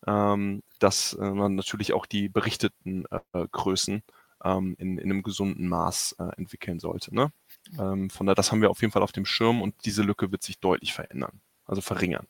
[0.06, 4.02] ähm, dass äh, man natürlich auch die berichteten äh, Größen
[4.42, 7.14] ähm, in, in einem gesunden Maß äh, entwickeln sollte.
[7.14, 7.32] Ne?
[7.78, 10.32] Ähm, von daher, das haben wir auf jeden Fall auf dem Schirm und diese Lücke
[10.32, 12.26] wird sich deutlich verändern, also verringern.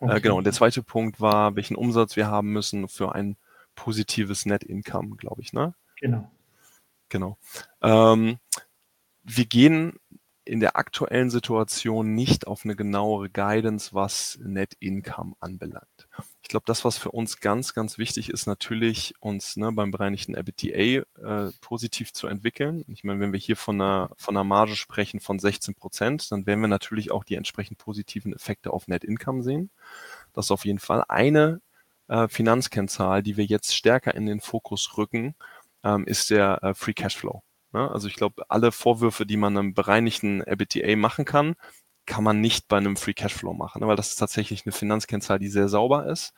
[0.00, 0.20] Äh, okay.
[0.20, 3.36] genau, und der zweite Punkt war, welchen Umsatz wir haben müssen für ein
[3.74, 5.74] positives Net Income, glaube ich, ne?
[6.00, 6.30] Genau.
[7.08, 7.36] Genau.
[7.82, 8.38] Ähm,
[9.22, 9.99] wir gehen
[10.50, 16.08] in der aktuellen Situation nicht auf eine genauere Guidance, was Net Income anbelangt.
[16.42, 20.34] Ich glaube, das, was für uns ganz, ganz wichtig ist, natürlich uns ne, beim bereinigten
[20.34, 22.84] EBITDA äh, positiv zu entwickeln.
[22.88, 26.46] Ich meine, wenn wir hier von einer, von einer Marge sprechen von 16 Prozent, dann
[26.46, 29.70] werden wir natürlich auch die entsprechend positiven Effekte auf Net Income sehen.
[30.32, 31.60] Das ist auf jeden Fall eine
[32.08, 35.36] äh, Finanzkennzahl, die wir jetzt stärker in den Fokus rücken,
[35.84, 37.44] ähm, ist der äh, Free Cashflow.
[37.72, 37.90] Ne?
[37.90, 41.54] Also ich glaube, alle Vorwürfe, die man einem bereinigten EBITDA machen kann,
[42.06, 43.88] kann man nicht bei einem Free Cashflow machen, ne?
[43.88, 46.32] weil das ist tatsächlich eine Finanzkennzahl, die sehr sauber ist.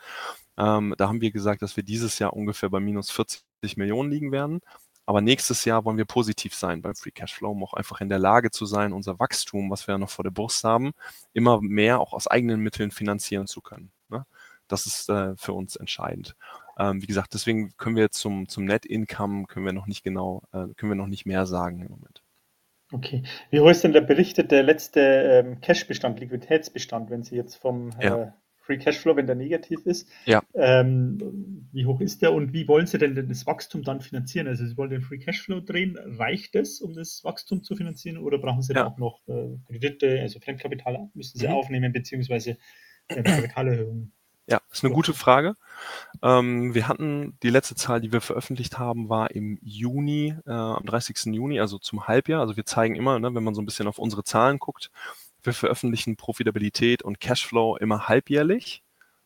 [0.58, 4.32] Ähm, da haben wir gesagt, dass wir dieses Jahr ungefähr bei minus 40 Millionen liegen
[4.32, 4.60] werden.
[5.04, 8.20] Aber nächstes Jahr wollen wir positiv sein beim Free Cashflow, um auch einfach in der
[8.20, 10.92] Lage zu sein, unser Wachstum, was wir ja noch vor der Brust haben,
[11.32, 13.90] immer mehr auch aus eigenen Mitteln finanzieren zu können.
[14.08, 14.24] Ne?
[14.68, 16.36] Das ist äh, für uns entscheidend.
[16.78, 20.42] Ähm, wie gesagt, deswegen können wir zum, zum Net Income können wir noch nicht genau,
[20.52, 22.22] äh, können wir noch nicht mehr sagen im Moment.
[22.92, 23.22] Okay.
[23.50, 28.24] Wie hoch ist denn der berichtete letzte ähm, Cash-Bestand, Liquiditätsbestand, wenn Sie jetzt vom Ja.
[28.24, 30.42] äh, Free Cashflow, wenn der negativ ist, Ja.
[30.54, 34.46] ähm, wie hoch ist der und wie wollen Sie denn das Wachstum dann finanzieren?
[34.46, 38.38] Also Sie wollen den Free Cashflow drehen, reicht es, um das Wachstum zu finanzieren oder
[38.38, 38.82] brauchen Sie Ja.
[38.82, 41.54] da auch noch äh, Kredite, also Fremdkapital müssen Sie Mhm.
[41.54, 42.58] aufnehmen, beziehungsweise
[43.08, 44.12] äh, Kapitalerhöhung?
[44.46, 45.54] Ja, ist eine gute Frage.
[46.20, 50.84] Ähm, wir hatten die letzte Zahl, die wir veröffentlicht haben, war im Juni, äh, am
[50.84, 51.32] 30.
[51.32, 52.40] Juni, also zum Halbjahr.
[52.40, 54.90] Also wir zeigen immer, ne, wenn man so ein bisschen auf unsere Zahlen guckt,
[55.42, 58.82] wir veröffentlichen Profitabilität und Cashflow immer halbjährlich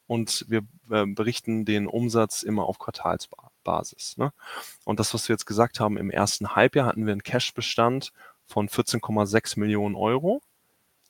[0.06, 4.16] und wir äh, berichten den Umsatz immer auf Quartalsbasis.
[4.16, 4.32] Ne?
[4.84, 8.12] Und das, was wir jetzt gesagt haben, im ersten Halbjahr hatten wir einen Cashbestand
[8.46, 10.42] von 14,6 Millionen Euro.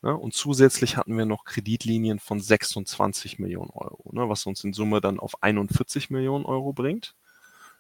[0.07, 0.17] Ne?
[0.17, 4.29] Und zusätzlich hatten wir noch Kreditlinien von 26 Millionen Euro, ne?
[4.29, 7.17] was uns in Summe dann auf 41 Millionen Euro bringt.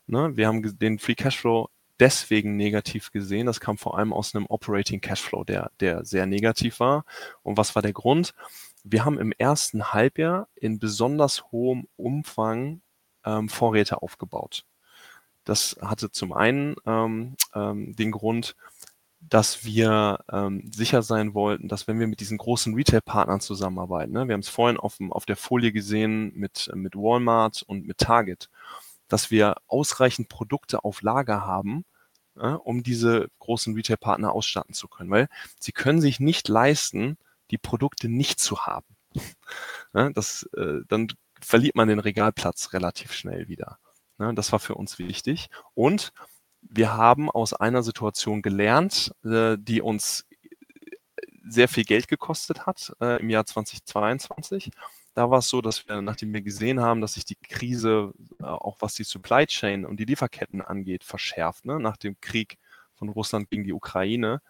[0.08, 0.36] Ne?
[0.36, 1.70] Wir haben den Free Cashflow
[2.00, 3.46] deswegen negativ gesehen.
[3.46, 7.04] Das kam vor allem aus einem Operating Cashflow, der, der sehr negativ war.
[7.44, 8.34] Und was war der Grund?
[8.82, 12.80] Wir haben im ersten Halbjahr in besonders hohem Umfang
[13.24, 14.64] ähm, Vorräte aufgebaut.
[15.44, 18.56] Das hatte zum einen ähm, ähm, den Grund,
[19.20, 24.28] dass wir ähm, sicher sein wollten, dass wenn wir mit diesen großen Retail-Partnern zusammenarbeiten, ne,
[24.28, 28.48] wir haben es vorhin auf, auf der Folie gesehen mit, mit Walmart und mit Target,
[29.08, 31.84] dass wir ausreichend Produkte auf Lager haben,
[32.36, 37.16] ja, um diese großen Retail-Partner ausstatten zu können, weil sie können sich nicht leisten,
[37.50, 38.96] die Produkte nicht zu haben.
[39.94, 41.08] Ja, das, äh, dann
[41.40, 43.78] verliert man den Regalplatz relativ schnell wieder.
[44.18, 45.48] Ja, das war für uns wichtig.
[45.74, 46.12] Und
[46.70, 50.26] wir haben aus einer Situation gelernt, äh, die uns
[51.48, 54.70] sehr viel Geld gekostet hat äh, im Jahr 2022.
[55.14, 58.44] Da war es so, dass wir, nachdem wir gesehen haben, dass sich die Krise, äh,
[58.44, 61.78] auch was die Supply Chain und die Lieferketten angeht, verschärft, ne?
[61.80, 62.58] nach dem Krieg
[62.94, 64.42] von Russland gegen die Ukraine,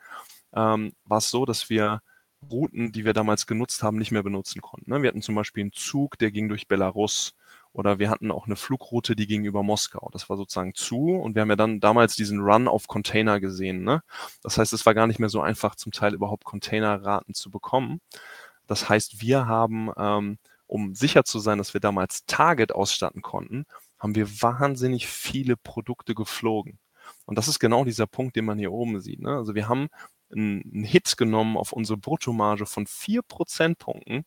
[0.54, 2.02] ähm, war es so, dass wir
[2.50, 4.90] Routen, die wir damals genutzt haben, nicht mehr benutzen konnten.
[4.90, 5.02] Ne?
[5.02, 7.34] Wir hatten zum Beispiel einen Zug, der ging durch Belarus
[7.76, 10.08] oder wir hatten auch eine Flugroute, die ging über Moskau.
[10.10, 13.84] Das war sozusagen zu und wir haben ja dann damals diesen Run auf Container gesehen.
[13.84, 14.02] Ne?
[14.42, 18.00] Das heißt, es war gar nicht mehr so einfach, zum Teil überhaupt Containerraten zu bekommen.
[18.66, 23.66] Das heißt, wir haben, ähm, um sicher zu sein, dass wir damals Target ausstatten konnten,
[23.98, 26.78] haben wir wahnsinnig viele Produkte geflogen.
[27.26, 29.20] Und das ist genau dieser Punkt, den man hier oben sieht.
[29.20, 29.36] Ne?
[29.36, 29.88] Also wir haben
[30.32, 34.24] einen Hit genommen auf unsere Bruttomarge von vier Prozentpunkten,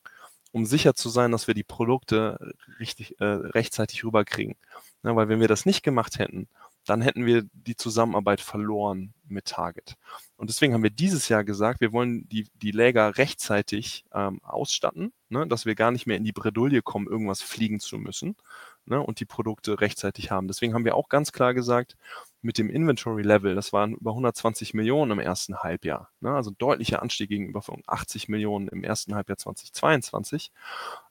[0.51, 4.55] um sicher zu sein, dass wir die Produkte richtig äh, rechtzeitig rüberkriegen.
[5.03, 6.47] Ja, weil wenn wir das nicht gemacht hätten,
[6.85, 9.95] dann hätten wir die Zusammenarbeit verloren mit Target.
[10.37, 15.13] Und deswegen haben wir dieses Jahr gesagt, wir wollen die, die Läger rechtzeitig ähm, ausstatten,
[15.29, 18.35] ne, dass wir gar nicht mehr in die Bredouille kommen, irgendwas fliegen zu müssen
[18.85, 20.47] ne, und die Produkte rechtzeitig haben.
[20.47, 21.95] Deswegen haben wir auch ganz klar gesagt,
[22.41, 27.01] mit dem Inventory Level, das waren über 120 Millionen im ersten Halbjahr, ne, also deutlicher
[27.01, 30.51] Anstieg gegenüber von 80 Millionen im ersten Halbjahr 2022,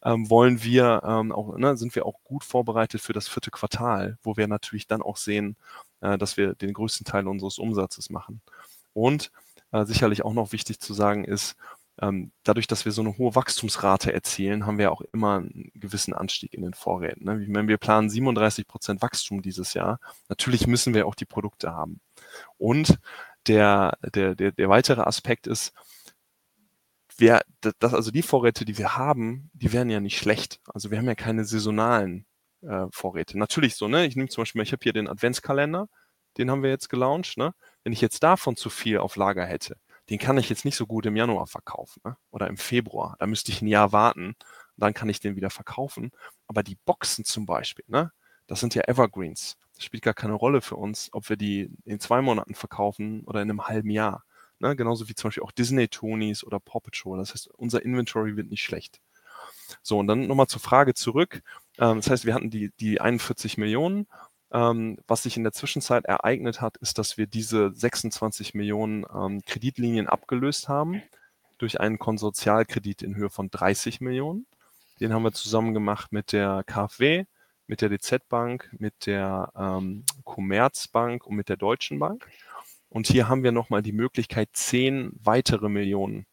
[0.03, 4.19] ähm, wollen wir ähm, auch, ne, sind wir auch gut vorbereitet für das vierte Quartal,
[4.23, 5.57] wo wir natürlich dann auch sehen,
[6.01, 8.41] äh, dass wir den größten Teil unseres Umsatzes machen.
[8.95, 9.31] Und
[9.71, 11.57] äh, sicherlich auch noch wichtig zu sagen ist,
[12.01, 16.15] ähm, dadurch, dass wir so eine hohe Wachstumsrate erzielen, haben wir auch immer einen gewissen
[16.15, 17.25] Anstieg in den Vorräten.
[17.25, 17.45] Ne?
[17.49, 19.99] Meine, wir planen 37 Prozent Wachstum dieses Jahr.
[20.29, 22.01] Natürlich müssen wir auch die Produkte haben.
[22.57, 22.99] Und
[23.47, 25.73] der, der, der, der weitere Aspekt ist,
[27.17, 30.61] wir, das, also die Vorräte, die wir haben, die werden ja nicht schlecht.
[30.67, 32.27] Also wir haben ja keine saisonalen
[32.63, 33.37] äh, Vorräte.
[33.39, 34.07] Natürlich so, ne?
[34.07, 35.89] Ich nehme zum Beispiel, ich habe hier den Adventskalender,
[36.37, 37.55] den haben wir jetzt gelauncht, ne?
[37.83, 39.77] Wenn ich jetzt davon zu viel auf Lager hätte,
[40.11, 42.17] den kann ich jetzt nicht so gut im Januar verkaufen ne?
[42.31, 43.17] oder im Februar.
[43.19, 44.37] Da müsste ich ein Jahr warten,
[44.77, 46.11] dann kann ich den wieder verkaufen.
[46.47, 48.13] Aber die Boxen zum Beispiel, ne?
[48.47, 49.57] das sind ja Evergreens.
[49.75, 53.43] Das spielt gar keine Rolle für uns, ob wir die in zwei Monaten verkaufen oder
[53.43, 54.25] in einem halben Jahr.
[54.59, 54.75] Ne?
[54.75, 57.19] Genauso wie zum Beispiel auch Disney-Tonis oder Paw Patrol.
[57.19, 59.01] Das heißt, unser Inventory wird nicht schlecht.
[59.83, 61.43] So, und dann nochmal zur Frage zurück.
[61.79, 64.07] Ähm, das heißt, wir hatten die, die 41 Millionen
[64.53, 69.43] ähm, was sich in der Zwischenzeit ereignet hat, ist, dass wir diese 26 Millionen ähm,
[69.45, 71.03] Kreditlinien abgelöst haben
[71.59, 74.47] durch einen Konsortialkredit in Höhe von 30 Millionen.
[75.01, 77.25] Den haben wir zusammen gemacht mit der KfW,
[77.67, 82.27] mit der DZ Bank, mit der ähm, Commerzbank und mit der Deutschen Bank.
[82.89, 86.27] Und hier haben wir nochmal die Möglichkeit, zehn weitere Millionen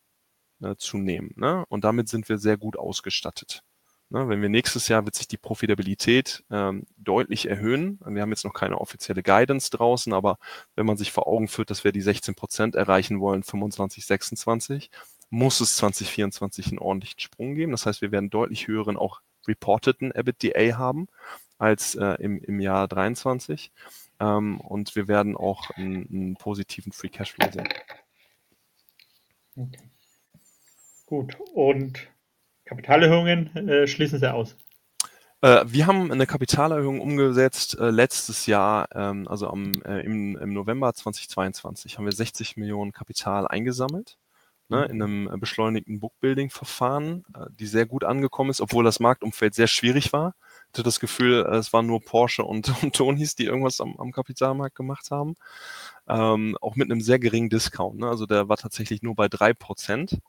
[0.61, 1.33] äh, zu nehmen.
[1.35, 1.65] Ne?
[1.67, 3.61] Und damit sind wir sehr gut ausgestattet.
[4.09, 7.99] Ne, wenn wir nächstes Jahr wird sich die Profitabilität ähm, deutlich erhöhen.
[8.05, 10.37] Wir haben jetzt noch keine offizielle Guidance draußen, aber
[10.75, 14.91] wenn man sich vor Augen führt, dass wir die 16 Prozent erreichen wollen, 25, 26,
[15.31, 17.71] muss es 2024 einen ordentlichen Sprung geben.
[17.71, 21.07] Das heißt, wir werden deutlich höheren auch reporteten EBITDA haben
[21.57, 23.71] als äh, im, im Jahr 23.
[24.19, 27.67] Ähm, und wir werden auch einen, einen positiven Free Cashflow sehen.
[29.55, 29.89] Okay.
[31.07, 31.37] Gut.
[31.53, 32.07] Und
[32.65, 34.55] Kapitalerhöhungen äh, schließen Sie aus?
[35.41, 39.51] Äh, wir haben eine Kapitalerhöhung umgesetzt äh, letztes Jahr, ähm, also
[39.85, 44.17] äh, im, November 2022 haben wir 60 Millionen Kapital eingesammelt
[44.69, 49.67] ne, in einem beschleunigten Bookbuilding-Verfahren, äh, die sehr gut angekommen ist, obwohl das Marktumfeld sehr
[49.67, 50.35] schwierig war.
[50.39, 54.75] Ich hatte das Gefühl, es waren nur Porsche und, und Tonys, die irgendwas am, Kapitalmarkt
[54.75, 55.35] gemacht haben.
[56.07, 57.99] Ähm, auch mit einem sehr geringen Discount.
[57.99, 58.07] Ne?
[58.07, 60.19] Also der war tatsächlich nur bei drei Prozent.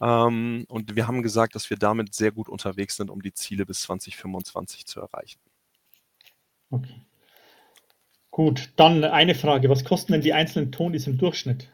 [0.00, 3.66] Ähm, und wir haben gesagt, dass wir damit sehr gut unterwegs sind, um die Ziele
[3.66, 5.40] bis 2025 zu erreichen.
[6.70, 7.02] Okay.
[8.30, 9.68] Gut, dann eine Frage.
[9.68, 11.68] Was kosten denn die einzelnen Tonys im Durchschnitt?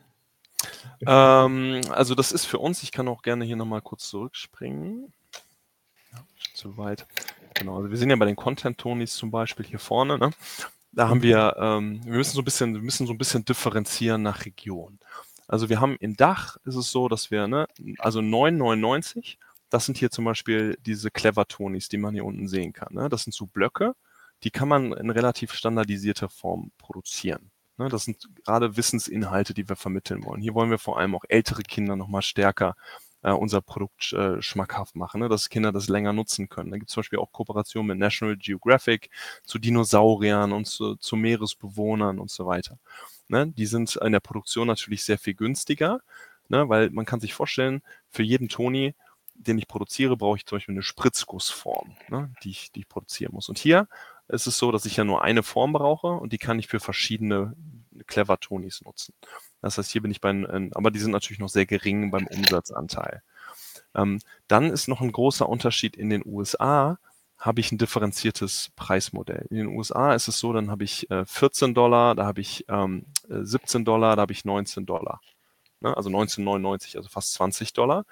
[1.07, 5.13] Ähm, also das ist für uns, ich kann auch gerne hier nochmal kurz zurückspringen.
[6.13, 6.25] Ja,
[6.55, 7.07] zu weit.
[7.55, 10.19] Genau, also wir sind ja bei den Content-Tonys zum Beispiel hier vorne.
[10.19, 10.31] Ne?
[10.93, 14.23] Da haben wir, ähm, wir müssen so ein bisschen, wir müssen so ein bisschen differenzieren
[14.23, 14.99] nach Region.
[15.49, 17.67] Also wir haben in Dach ist es so, dass wir, ne,
[17.99, 19.37] also 9,99,
[19.71, 22.95] das sind hier zum Beispiel diese Clever Tonys, die man hier unten sehen kann.
[22.95, 23.09] Ne?
[23.09, 23.95] Das sind so Blöcke,
[24.43, 27.51] die kann man in relativ standardisierter Form produzieren.
[27.79, 30.41] Ne, das sind gerade Wissensinhalte, die wir vermitteln wollen.
[30.41, 32.75] Hier wollen wir vor allem auch ältere Kinder nochmal stärker
[33.23, 36.71] äh, unser Produkt äh, schmackhaft machen, ne, dass Kinder das länger nutzen können.
[36.71, 39.11] Da gibt es zum Beispiel auch Kooperationen mit National Geographic
[39.45, 42.79] zu Dinosauriern und zu, zu Meeresbewohnern und so weiter.
[43.29, 46.01] Ne, die sind in der Produktion natürlich sehr viel günstiger,
[46.49, 48.95] ne, weil man kann sich vorstellen, für jeden Toni,
[49.35, 53.33] den ich produziere, brauche ich zum Beispiel eine Spritzgussform, ne, die, ich, die ich produzieren
[53.35, 53.49] muss.
[53.49, 53.89] Und hier
[54.29, 56.81] ist es so, dass ich ja nur eine Form brauche und die kann ich für
[56.81, 57.55] verschiedene
[58.07, 59.15] Clever Tonis nutzen.
[59.61, 60.31] Das heißt, hier bin ich bei,
[60.75, 63.23] aber die sind natürlich noch sehr gering beim Umsatzanteil.
[63.95, 66.99] Ähm, dann ist noch ein großer Unterschied in den USA,
[67.39, 69.47] habe ich ein differenziertes Preismodell.
[69.51, 72.65] In den USA ist es so, dann habe ich äh, 14 Dollar, da habe ich
[72.69, 75.21] ähm, 17 Dollar, da habe ich 19 Dollar.
[75.81, 75.97] Ne?
[75.97, 78.05] Also 19,99, also fast 20 Dollar.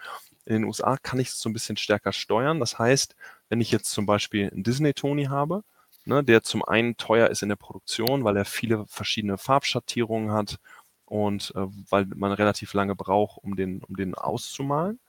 [0.44, 2.60] In den USA kann ich es so ein bisschen stärker steuern.
[2.60, 3.16] Das heißt,
[3.48, 5.64] wenn ich jetzt zum Beispiel einen Disney-Tony habe,
[6.04, 10.58] ne, der zum einen teuer ist in der Produktion, weil er viele verschiedene Farbschattierungen hat
[11.06, 15.00] und äh, weil man relativ lange braucht, um den, um den auszumalen.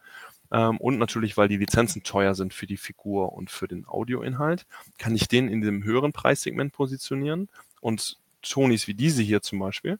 [0.51, 4.65] Ähm, und natürlich, weil die Lizenzen teuer sind für die Figur und für den Audioinhalt,
[4.97, 7.49] kann ich den in dem höheren Preissegment positionieren.
[7.81, 9.99] Und Tonys wie diese hier zum Beispiel,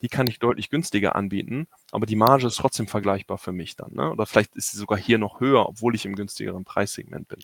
[0.00, 3.92] die kann ich deutlich günstiger anbieten, aber die Marge ist trotzdem vergleichbar für mich dann.
[3.92, 4.10] Ne?
[4.10, 7.38] Oder vielleicht ist sie sogar hier noch höher, obwohl ich im günstigeren Preissegment bin.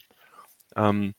[0.75, 1.15] Ähm,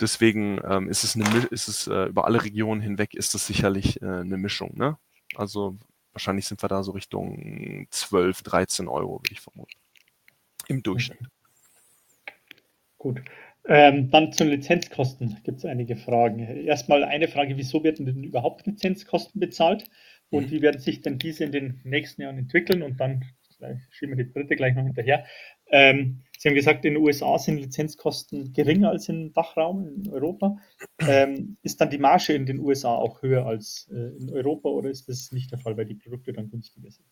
[0.00, 4.00] Deswegen ähm, ist es, eine, ist es äh, über alle Regionen hinweg ist es sicherlich
[4.00, 4.76] äh, eine Mischung.
[4.76, 4.96] Ne?
[5.34, 5.76] Also
[6.12, 9.76] wahrscheinlich sind wir da so Richtung 12, 13 Euro, würde ich vermuten.
[10.68, 11.18] Im Durchschnitt.
[12.98, 13.22] Gut.
[13.66, 16.38] Ähm, dann zu Lizenzkosten gibt es einige Fragen.
[16.38, 19.84] Erstmal eine Frage, wieso werden denn überhaupt Lizenzkosten bezahlt
[20.30, 20.50] und mhm.
[20.50, 22.82] wie werden sich denn diese in den nächsten Jahren entwickeln?
[22.82, 23.24] Und dann
[23.90, 25.24] schieben wir die dritte gleich noch hinterher.
[25.66, 30.56] Ähm, Sie haben gesagt, in den USA sind Lizenzkosten geringer als im Dachraum in Europa.
[31.00, 34.88] Ähm, ist dann die Marge in den USA auch höher als äh, in Europa oder
[34.88, 37.06] ist das nicht der Fall, weil die Produkte dann günstiger sind?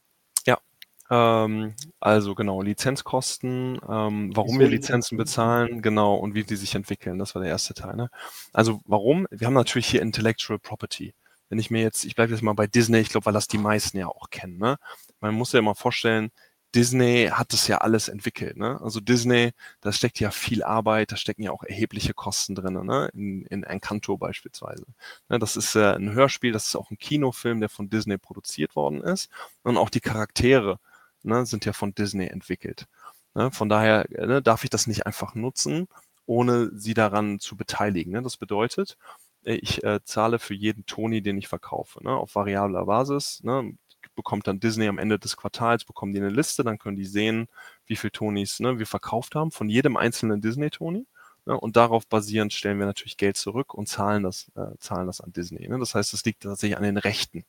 [1.11, 7.19] Ähm, also genau, Lizenzkosten, ähm, warum wir Lizenzen bezahlen, genau, und wie die sich entwickeln,
[7.19, 7.97] das war der erste Teil.
[7.97, 8.11] Ne?
[8.53, 9.27] Also warum?
[9.31, 11.15] Wir haben natürlich hier Intellectual Property.
[11.49, 13.59] Wenn ich mir jetzt, ich bleibe jetzt mal bei Disney, ich glaube, weil das die
[13.59, 14.59] meisten ja auch kennen.
[14.59, 14.79] Ne?
[15.21, 16.31] Man muss ja immer vorstellen,
[16.75, 18.57] Disney hat das ja alles entwickelt.
[18.57, 18.81] Ne?
[18.83, 23.09] Also Disney, da steckt ja viel Arbeit, da stecken ja auch erhebliche Kosten drin, ne?
[23.15, 24.85] in, in Encanto beispielsweise.
[25.29, 25.39] Ne?
[25.39, 29.01] Das ist äh, ein Hörspiel, das ist auch ein Kinofilm, der von Disney produziert worden
[29.03, 29.31] ist.
[29.63, 30.79] Und auch die Charaktere
[31.23, 32.87] ne, sind ja von Disney entwickelt.
[33.35, 33.51] Ne?
[33.51, 35.89] Von daher ne, darf ich das nicht einfach nutzen,
[36.27, 38.13] ohne sie daran zu beteiligen.
[38.13, 38.23] Ne?
[38.23, 38.97] Das bedeutet,
[39.43, 43.41] ich äh, zahle für jeden Toni, den ich verkaufe, ne, auf variabler Basis.
[43.45, 43.77] Ne,
[44.15, 47.49] bekommt dann Disney am Ende des Quartals, bekommen die eine Liste, dann können die sehen,
[47.87, 51.07] wie viele Tonis ne, wir verkauft haben von jedem einzelnen Disney-Toni.
[51.45, 55.21] Ne, und darauf basierend stellen wir natürlich Geld zurück und zahlen das, äh, zahlen das
[55.21, 55.69] an Disney.
[55.69, 55.79] Ne?
[55.79, 57.45] Das heißt, es liegt tatsächlich an den Rechten.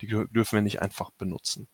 [0.00, 1.68] Die dürfen wir nicht einfach benutzen.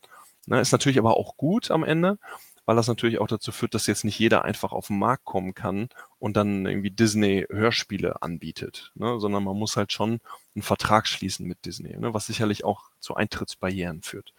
[0.45, 0.59] Ne?
[0.59, 2.17] Ist natürlich aber auch gut am Ende,
[2.65, 5.53] weil das natürlich auch dazu führt, dass jetzt nicht jeder einfach auf den Markt kommen
[5.53, 5.89] kann
[6.19, 9.19] und dann irgendwie Disney Hörspiele anbietet, ne?
[9.19, 10.19] sondern man muss halt schon
[10.55, 12.13] einen Vertrag schließen mit Disney, ne?
[12.13, 14.33] was sicherlich auch zu Eintrittsbarrieren führt.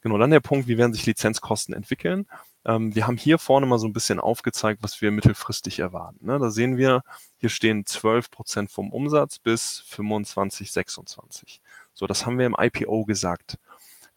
[0.00, 2.26] Genau, dann der Punkt, wie werden sich Lizenzkosten entwickeln?
[2.64, 6.26] Ähm, wir haben hier vorne mal so ein bisschen aufgezeigt, was wir mittelfristig erwarten.
[6.26, 6.38] Ne?
[6.38, 7.02] Da sehen wir,
[7.38, 11.60] hier stehen 12 Prozent vom Umsatz bis 25, 26.
[11.94, 13.58] So, das haben wir im IPO gesagt.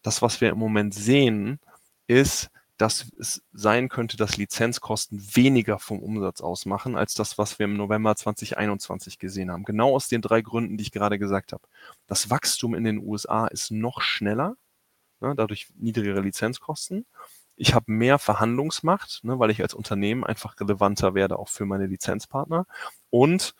[0.02, 1.60] Das, was wir im Moment sehen,
[2.06, 7.64] ist, dass es sein könnte, dass Lizenzkosten weniger vom Umsatz ausmachen, als das, was wir
[7.64, 9.64] im November 2021 gesehen haben.
[9.64, 11.62] Genau aus den drei Gründen, die ich gerade gesagt habe.
[12.06, 14.56] Das Wachstum in den USA ist noch schneller,
[15.20, 17.04] ne, dadurch niedrigere Lizenzkosten.
[17.56, 21.86] Ich habe mehr Verhandlungsmacht, ne, weil ich als Unternehmen einfach relevanter werde, auch für meine
[21.86, 22.66] Lizenzpartner.
[23.10, 23.54] Und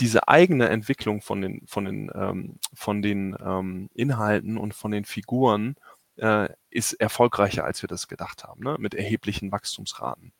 [0.00, 5.04] diese eigene Entwicklung von den, von den, ähm, von den ähm, Inhalten und von den
[5.04, 5.76] Figuren
[6.16, 8.76] äh, ist erfolgreicher, als wir das gedacht haben, ne?
[8.78, 10.32] mit erheblichen Wachstumsraten.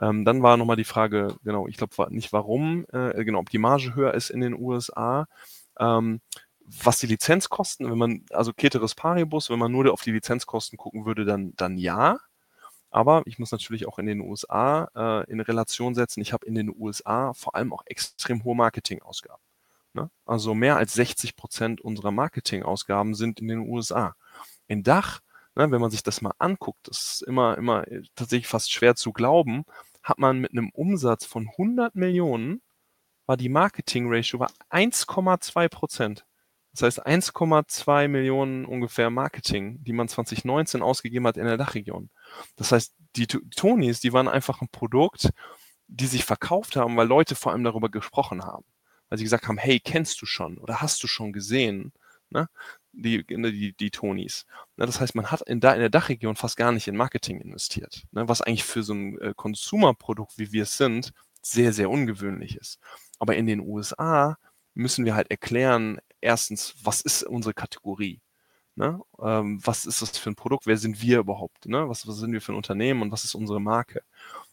[0.00, 3.58] Ähm, dann war nochmal die Frage, genau, ich glaube nicht warum, äh, genau, ob die
[3.58, 5.26] Marge höher ist in den USA.
[5.78, 6.20] Ähm,
[6.60, 11.06] was die Lizenzkosten, wenn man, also Ceteris Paribus, wenn man nur auf die Lizenzkosten gucken
[11.06, 12.18] würde, dann, dann ja.
[12.90, 16.20] Aber ich muss natürlich auch in den USA äh, in Relation setzen.
[16.20, 19.42] Ich habe in den USA vor allem auch extrem hohe Marketingausgaben.
[19.92, 20.10] Ne?
[20.24, 24.14] Also mehr als 60 Prozent unserer Marketingausgaben sind in den USA.
[24.66, 25.20] In Dach,
[25.54, 27.84] ne, wenn man sich das mal anguckt, das ist immer, immer
[28.14, 29.64] tatsächlich fast schwer zu glauben,
[30.02, 32.62] hat man mit einem Umsatz von 100 Millionen,
[33.26, 36.24] war die Marketing-Ratio 1,2 Prozent.
[36.72, 42.10] Das heißt 1,2 Millionen ungefähr Marketing, die man 2019 ausgegeben hat in der Dachregion.
[42.56, 45.30] Das heißt, die Tonys, die waren einfach ein Produkt,
[45.86, 48.64] die sich verkauft haben, weil Leute vor allem darüber gesprochen haben.
[49.08, 51.92] Weil sie gesagt haben, hey, kennst du schon oder hast du schon gesehen?
[52.30, 52.48] Ne?
[52.92, 54.44] Die, ne, die, die Tonys.
[54.76, 58.04] Das heißt, man hat in, da, in der Dachregion fast gar nicht in Marketing investiert.
[58.12, 58.28] Ne?
[58.28, 61.12] Was eigentlich für so ein äh, Consumer-Produkt, wie wir es sind,
[61.42, 62.78] sehr, sehr ungewöhnlich ist.
[63.18, 64.36] Aber in den USA
[64.74, 68.20] müssen wir halt erklären, erstens, was ist unsere Kategorie?
[68.78, 69.00] Ne?
[69.20, 70.68] Ähm, was ist das für ein Produkt?
[70.68, 71.66] Wer sind wir überhaupt?
[71.66, 71.88] Ne?
[71.88, 74.04] Was, was sind wir für ein Unternehmen und was ist unsere Marke?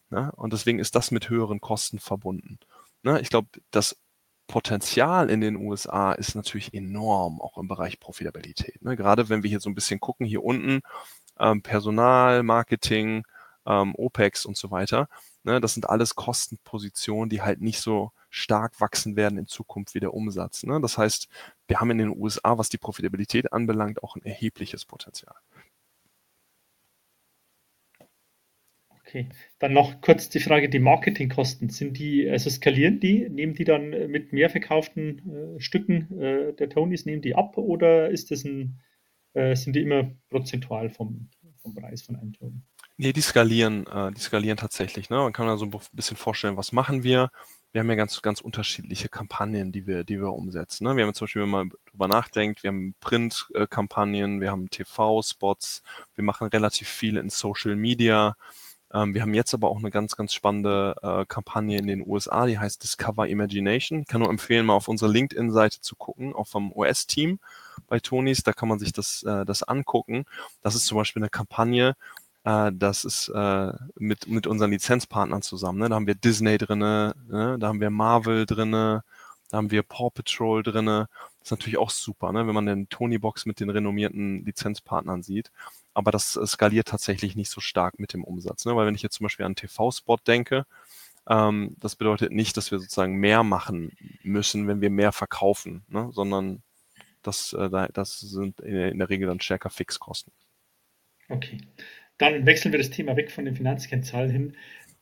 [0.09, 0.31] Ne?
[0.35, 2.57] Und deswegen ist das mit höheren Kosten verbunden.
[3.03, 3.21] Ne?
[3.21, 3.97] Ich glaube, das
[4.47, 8.81] Potenzial in den USA ist natürlich enorm, auch im Bereich Profitabilität.
[8.81, 8.95] Ne?
[8.95, 10.81] Gerade wenn wir hier so ein bisschen gucken, hier unten
[11.39, 13.25] ähm, Personal, Marketing,
[13.67, 15.07] ähm, OPEX und so weiter.
[15.45, 15.61] Ne?
[15.61, 20.13] Das sind alles Kostenpositionen, die halt nicht so stark wachsen werden in Zukunft wie der
[20.13, 20.63] Umsatz.
[20.63, 20.79] Ne?
[20.81, 21.27] Das heißt,
[21.67, 25.35] wir haben in den USA, was die Profitabilität anbelangt, auch ein erhebliches Potenzial.
[29.07, 29.29] Okay,
[29.59, 33.91] dann noch kurz die Frage, die Marketingkosten, sind die, also skalieren die, nehmen die dann
[34.09, 38.81] mit mehr verkauften äh, Stücken äh, der Tonys, nehmen die ab oder ist das ein,
[39.33, 41.29] äh, sind die immer prozentual vom,
[41.61, 42.61] vom Preis von einem Tony?
[42.97, 45.09] Nee, die skalieren, äh, die skalieren tatsächlich.
[45.09, 45.17] Ne?
[45.17, 47.29] Man kann also ein bisschen vorstellen, was machen wir?
[47.75, 50.85] wir haben ja ganz, ganz unterschiedliche Kampagnen, die wir, die wir umsetzen.
[50.85, 50.95] Ne?
[50.95, 55.83] Wir haben zum Beispiel, wenn man drüber nachdenkt, wir haben Print-Kampagnen, wir haben TV-Spots,
[56.15, 58.37] wir machen relativ viel in Social Media.
[58.93, 62.45] Ähm, wir haben jetzt aber auch eine ganz, ganz spannende äh, Kampagne in den USA,
[62.45, 63.99] die heißt Discover Imagination.
[64.03, 67.39] Ich kann nur empfehlen, mal auf unsere LinkedIn-Seite zu gucken, auch vom US-Team
[67.87, 70.23] bei Tonys, da kann man sich das, äh, das angucken.
[70.61, 71.97] Das ist zum Beispiel eine Kampagne,
[72.45, 75.79] äh, das ist äh, mit, mit unseren Lizenzpartnern zusammen.
[75.79, 75.89] Ne?
[75.89, 77.57] Da haben wir Disney drinne, ne?
[77.59, 79.03] da haben wir Marvel drinne,
[79.49, 81.09] da haben wir Paw Patrol drinne.
[81.39, 82.47] Das ist natürlich auch super, ne?
[82.47, 85.51] wenn man den Tony-Box mit den renommierten Lizenzpartnern sieht.
[85.95, 88.65] Aber das äh, skaliert tatsächlich nicht so stark mit dem Umsatz.
[88.65, 88.75] Ne?
[88.75, 90.65] Weil wenn ich jetzt zum Beispiel an TV-Spot denke,
[91.27, 93.91] ähm, das bedeutet nicht, dass wir sozusagen mehr machen
[94.21, 96.09] müssen, wenn wir mehr verkaufen, ne?
[96.13, 96.61] sondern
[97.23, 100.31] das, äh, das sind in der Regel dann stärker Fixkosten.
[101.27, 101.57] Okay.
[102.17, 104.53] Dann wechseln wir das Thema weg von den Finanzkennzahlen hin.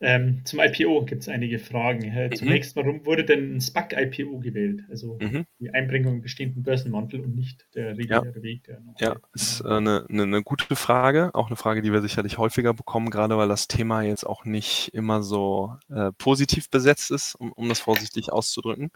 [0.03, 2.03] Ähm, zum IPO gibt es einige Fragen.
[2.03, 2.35] Äh, mhm.
[2.35, 4.83] Zunächst, warum wurde denn ein SPAC-IPO gewählt?
[4.89, 5.45] Also mhm.
[5.59, 8.43] die Einbringung im bestehenden Börsenmantel und nicht der reguläre ja.
[8.43, 8.63] Weg.
[8.65, 11.33] Der noch ja, ist äh, eine, eine, eine, gute Frage.
[11.33, 14.89] Auch eine Frage, die wir sicherlich häufiger bekommen, gerade weil das Thema jetzt auch nicht
[14.93, 18.91] immer so äh, positiv besetzt ist, um, um das vorsichtig auszudrücken.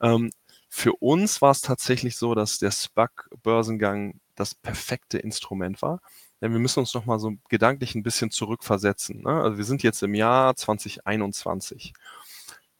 [0.00, 0.30] Ähm,
[0.68, 6.00] für uns war es tatsächlich so, dass der SPAC-Börsengang das perfekte Instrument war
[6.44, 9.22] denn wir müssen uns noch mal so gedanklich ein bisschen zurückversetzen.
[9.22, 9.30] Ne?
[9.30, 11.94] Also wir sind jetzt im Jahr 2021.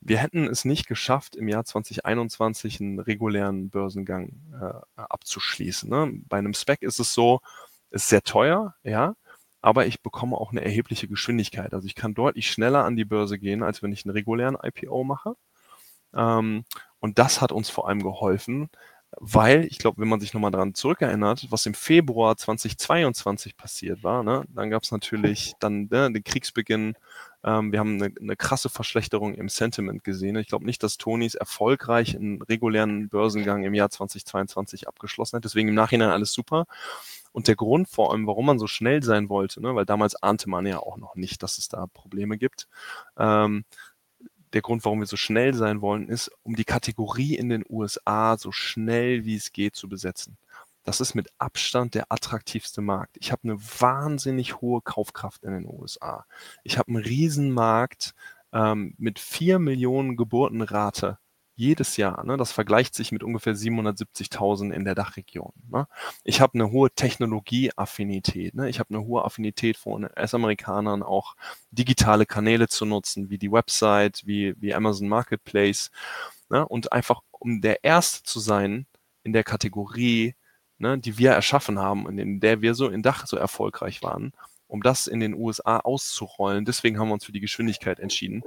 [0.02, 5.88] Wir hätten es nicht geschafft, im Jahr 2021 einen regulären Börsengang äh, abzuschließen.
[5.88, 6.12] Ne?
[6.28, 7.40] Bei einem Spec ist es so,
[7.88, 9.14] ist sehr teuer, ja,
[9.62, 11.72] aber ich bekomme auch eine erhebliche Geschwindigkeit.
[11.72, 15.04] Also ich kann deutlich schneller an die Börse gehen, als wenn ich einen regulären IPO
[15.04, 15.36] mache.
[16.12, 16.66] Ähm,
[17.00, 18.68] und das hat uns vor allem geholfen,
[19.20, 24.22] weil ich glaube, wenn man sich nochmal daran zurückerinnert, was im Februar 2022 passiert war,
[24.22, 26.94] ne, dann gab es natürlich dann ne, den Kriegsbeginn.
[27.44, 30.36] Ähm, wir haben eine, eine, krasse Verschlechterung im Sentiment gesehen.
[30.36, 35.44] Ich glaube nicht, dass Tonys erfolgreich einen regulären Börsengang im Jahr 2022 abgeschlossen hat.
[35.44, 36.66] Deswegen im Nachhinein alles super.
[37.32, 40.48] Und der Grund vor allem, warum man so schnell sein wollte, ne, weil damals ahnte
[40.48, 42.68] man ja auch noch nicht, dass es da Probleme gibt,
[43.18, 43.64] ähm,
[44.54, 48.36] der Grund, warum wir so schnell sein wollen, ist, um die Kategorie in den USA
[48.38, 50.36] so schnell wie es geht zu besetzen.
[50.84, 53.16] Das ist mit Abstand der attraktivste Markt.
[53.18, 56.26] Ich habe eine wahnsinnig hohe Kaufkraft in den USA.
[56.62, 58.14] Ich habe einen Riesenmarkt
[58.52, 61.18] ähm, mit vier Millionen Geburtenrate
[61.56, 62.24] jedes Jahr.
[62.24, 62.36] Ne?
[62.36, 65.52] Das vergleicht sich mit ungefähr 770.000 in der Dachregion.
[65.70, 65.86] Ne?
[66.24, 68.54] Ich habe eine hohe Technologieaffinität.
[68.54, 68.68] Ne?
[68.68, 71.34] Ich habe eine hohe Affinität von US-Amerikanern auch
[71.70, 75.90] digitale Kanäle zu nutzen, wie die Website, wie, wie Amazon Marketplace.
[76.50, 76.66] Ne?
[76.66, 78.86] Und einfach, um der Erste zu sein
[79.22, 80.34] in der Kategorie,
[80.78, 84.32] ne, die wir erschaffen haben und in der wir so in Dach so erfolgreich waren,
[84.66, 86.64] um das in den USA auszurollen.
[86.64, 88.42] Deswegen haben wir uns für die Geschwindigkeit entschieden.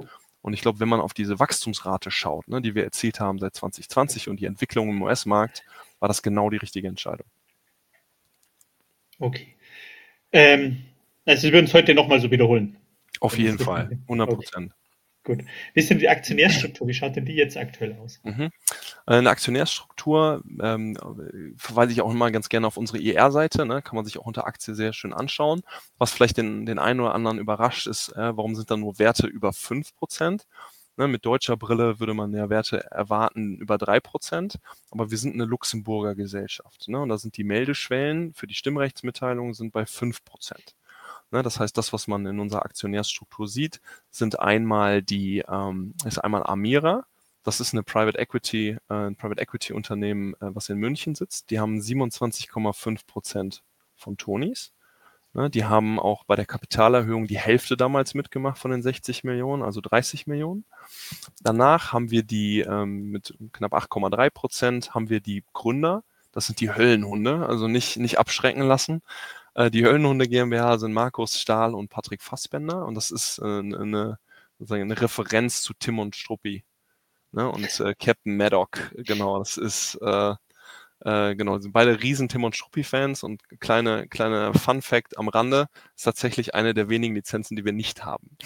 [0.48, 3.54] Und ich glaube, wenn man auf diese Wachstumsrate schaut, ne, die wir erzielt haben seit
[3.54, 5.62] 2020 und die Entwicklung im US-Markt,
[5.98, 7.26] war das genau die richtige Entscheidung.
[9.18, 9.54] Okay.
[10.32, 10.86] Ähm,
[11.26, 12.78] also Sie würden es heute nochmal so wiederholen.
[13.20, 14.72] Auf jeden Fall, 100 Prozent.
[14.72, 14.87] Okay.
[15.24, 15.40] Gut.
[15.74, 16.88] Wie ist denn die Aktionärstruktur?
[16.88, 18.20] Wie schaut denn die jetzt aktuell aus?
[18.22, 18.50] Mhm.
[19.06, 20.96] Äh, eine Aktionärstruktur ähm,
[21.56, 23.66] verweise ich auch immer ganz gerne auf unsere IR-Seite.
[23.66, 23.82] Ne?
[23.82, 25.62] Kann man sich auch unter Aktie sehr schön anschauen.
[25.98, 29.26] Was vielleicht den, den einen oder anderen überrascht ist, äh, warum sind da nur Werte
[29.26, 30.44] über 5%?
[30.98, 34.56] Ne, mit deutscher Brille würde man ja Werte erwarten über 3%,
[34.90, 36.88] aber wir sind eine Luxemburger Gesellschaft.
[36.88, 36.98] Ne?
[36.98, 40.74] Und da sind die Meldeschwellen für die Stimmrechtsmitteilungen sind bei 5%.
[41.30, 46.18] Ne, das heißt, das, was man in unserer Aktionärsstruktur sieht, sind einmal die, ähm, ist
[46.18, 47.04] einmal Amira.
[47.42, 51.50] Das ist eine Private Equity, äh, ein Private Equity Unternehmen, äh, was in München sitzt.
[51.50, 53.62] Die haben 27,5 Prozent
[53.94, 54.72] von Tonis.
[55.34, 59.62] Ne, die haben auch bei der Kapitalerhöhung die Hälfte damals mitgemacht von den 60 Millionen,
[59.62, 60.64] also 30 Millionen.
[61.42, 66.02] Danach haben wir die ähm, mit knapp 8,3 Prozent haben wir die Gründer.
[66.32, 69.02] Das sind die Höllenhunde, also nicht, nicht abschrecken lassen.
[69.58, 74.18] Äh, die Höllenhunde GmbH sind Markus Stahl und Patrick Fassbender und das ist äh, eine,
[74.70, 76.64] eine Referenz zu Tim und Struppi.
[77.32, 77.50] Ne?
[77.50, 80.34] Und äh, Captain Maddock, genau, das ist äh,
[81.00, 85.66] äh, genau, sind beide riesen Tim und Struppi-Fans und kleine, kleine Fun Fact am Rande,
[85.96, 88.36] ist tatsächlich eine der wenigen Lizenzen, die wir nicht haben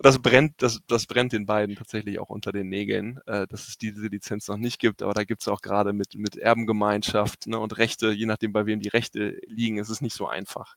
[0.00, 3.78] das brennt, das, das brennt den beiden tatsächlich auch unter den Nägeln, äh, dass es
[3.78, 5.02] diese Lizenz noch nicht gibt.
[5.02, 8.66] Aber da gibt es auch gerade mit, mit Erbengemeinschaft ne, und Rechte, je nachdem, bei
[8.66, 10.76] wem die Rechte liegen, ist es nicht so einfach.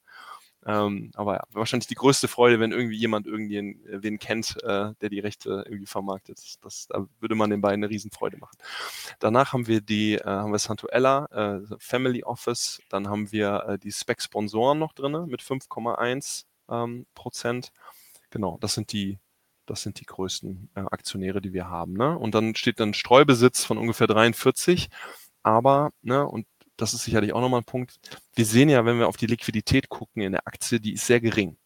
[0.65, 4.93] Ähm, aber ja, wahrscheinlich die größte Freude, wenn irgendwie jemand irgendwen äh, wen kennt, äh,
[5.01, 6.57] der die Rechte irgendwie vermarktet.
[6.61, 8.57] Das, da würde man den beiden eine Riesenfreude machen.
[9.19, 13.79] Danach haben wir die, äh, haben wir Santuella, äh, Family Office, dann haben wir äh,
[13.79, 17.71] die Spec-Sponsoren noch drin mit 5,1 ähm, Prozent.
[18.29, 19.19] Genau, das sind die,
[19.65, 21.93] das sind die größten äh, Aktionäre, die wir haben.
[21.93, 22.17] Ne?
[22.17, 24.89] Und dann steht dann Streubesitz von ungefähr 43.
[25.43, 26.45] Aber, ne, und
[26.77, 27.99] das ist sicherlich auch nochmal ein Punkt,
[28.35, 31.19] wir sehen ja, wenn wir auf die Liquidität gucken in der Aktie, die ist sehr
[31.19, 31.57] gering.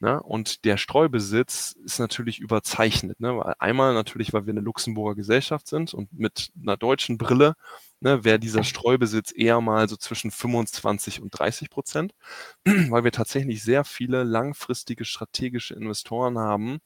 [0.00, 0.22] Ne?
[0.22, 3.18] Und der Streubesitz ist natürlich überzeichnet.
[3.18, 3.54] Ne?
[3.60, 7.54] Einmal natürlich, weil wir eine Luxemburger Gesellschaft sind und mit einer deutschen Brille
[8.00, 12.14] ne, wäre dieser Streubesitz eher mal so zwischen 25 und 30 Prozent,
[12.64, 16.78] weil wir tatsächlich sehr viele langfristige strategische Investoren haben,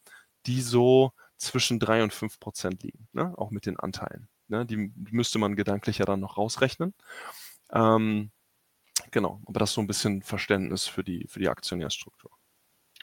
[0.47, 3.35] die so zwischen drei und fünf Prozent liegen, ne?
[3.37, 4.29] auch mit den Anteilen.
[4.49, 4.65] Ne?
[4.65, 6.95] Die müsste man gedanklich ja dann noch rausrechnen.
[7.71, 8.31] Ähm,
[9.11, 12.31] genau, aber das ist so ein bisschen Verständnis für die, für die Aktionärstruktur.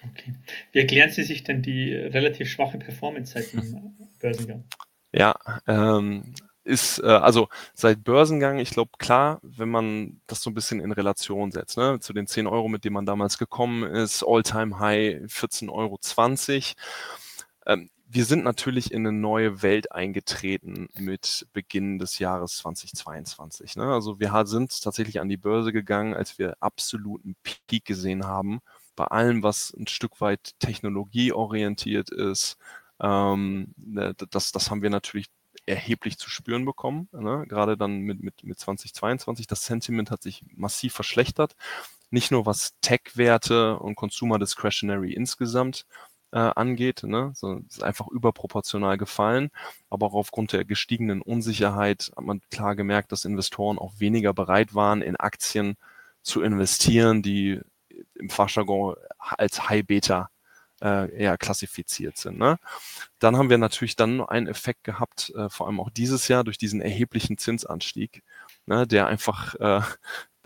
[0.04, 0.34] Okay.
[0.72, 4.64] Wie erklären Sie sich denn die relativ schwache Performance seit dem Börsengang?
[5.12, 5.36] Ja,
[5.68, 6.34] ähm,
[6.64, 10.91] ist, äh, also seit Börsengang, ich glaube, klar, wenn man das so ein bisschen in
[10.91, 15.70] Relation setzt, ne, zu den 10 Euro, mit denen man damals gekommen ist, All-Time-High 14,20
[15.70, 16.00] Euro.
[17.66, 23.76] Ähm, wir sind natürlich in eine neue Welt eingetreten mit Beginn des Jahres 2022.
[23.76, 23.84] Ne?
[23.84, 28.62] Also wir sind tatsächlich an die Börse gegangen, als wir absoluten Peak gesehen haben
[29.00, 32.58] bei allem, was ein Stück weit technologieorientiert ist.
[33.00, 35.28] Ähm, ne, das, das haben wir natürlich
[35.66, 37.45] erheblich zu spüren bekommen, ne?
[37.47, 39.47] gerade dann mit, mit, mit 2022.
[39.47, 41.56] Das Sentiment hat sich massiv verschlechtert.
[42.10, 45.86] Nicht nur was Tech-Werte und Consumer Discretionary insgesamt
[46.34, 47.32] äh, angeht, ne?
[47.36, 49.50] so, ist einfach überproportional gefallen.
[49.89, 54.76] Aber auch aufgrund der gestiegenen Unsicherheit hat man klar gemerkt, dass Investoren auch weniger bereit
[54.76, 55.78] waren, in Aktien
[56.22, 57.62] zu investieren, die
[58.20, 60.30] im Fachjargon als High Beta
[60.82, 62.38] äh, eher klassifiziert sind.
[62.38, 62.57] Ne?
[63.20, 66.57] Dann haben wir natürlich dann einen Effekt gehabt, äh, vor allem auch dieses Jahr durch
[66.57, 68.24] diesen erheblichen Zinsanstieg,
[68.65, 69.82] ne, der einfach äh,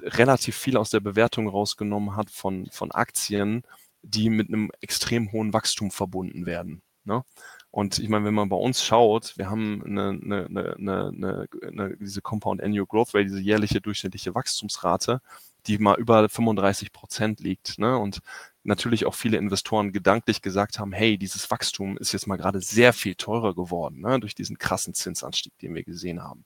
[0.02, 3.64] relativ viel aus der Bewertung rausgenommen hat von, von Aktien,
[4.02, 6.82] die mit einem extrem hohen Wachstum verbunden werden.
[7.06, 7.24] Ne?
[7.72, 12.22] Und ich meine, wenn man bei uns schaut, wir haben eine, eine, eine, eine, diese
[12.22, 15.22] Compound Annual Growth Rate, diese jährliche durchschnittliche Wachstumsrate,
[15.68, 17.80] die mal über 35 Prozent liegt.
[17.80, 17.98] Ne?
[17.98, 18.20] Und
[18.64, 22.94] natürlich auch viele Investoren gedanklich gesagt haben, hey, dieses Wachstum ist jetzt mal gerade sehr
[22.94, 24.20] viel teurer geworden, ne?
[24.20, 26.46] durch diesen krassen Zinsanstieg, den wir gesehen haben.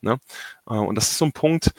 [0.00, 0.18] Ne?
[0.66, 1.72] Äh, und das ist so ein Punkt,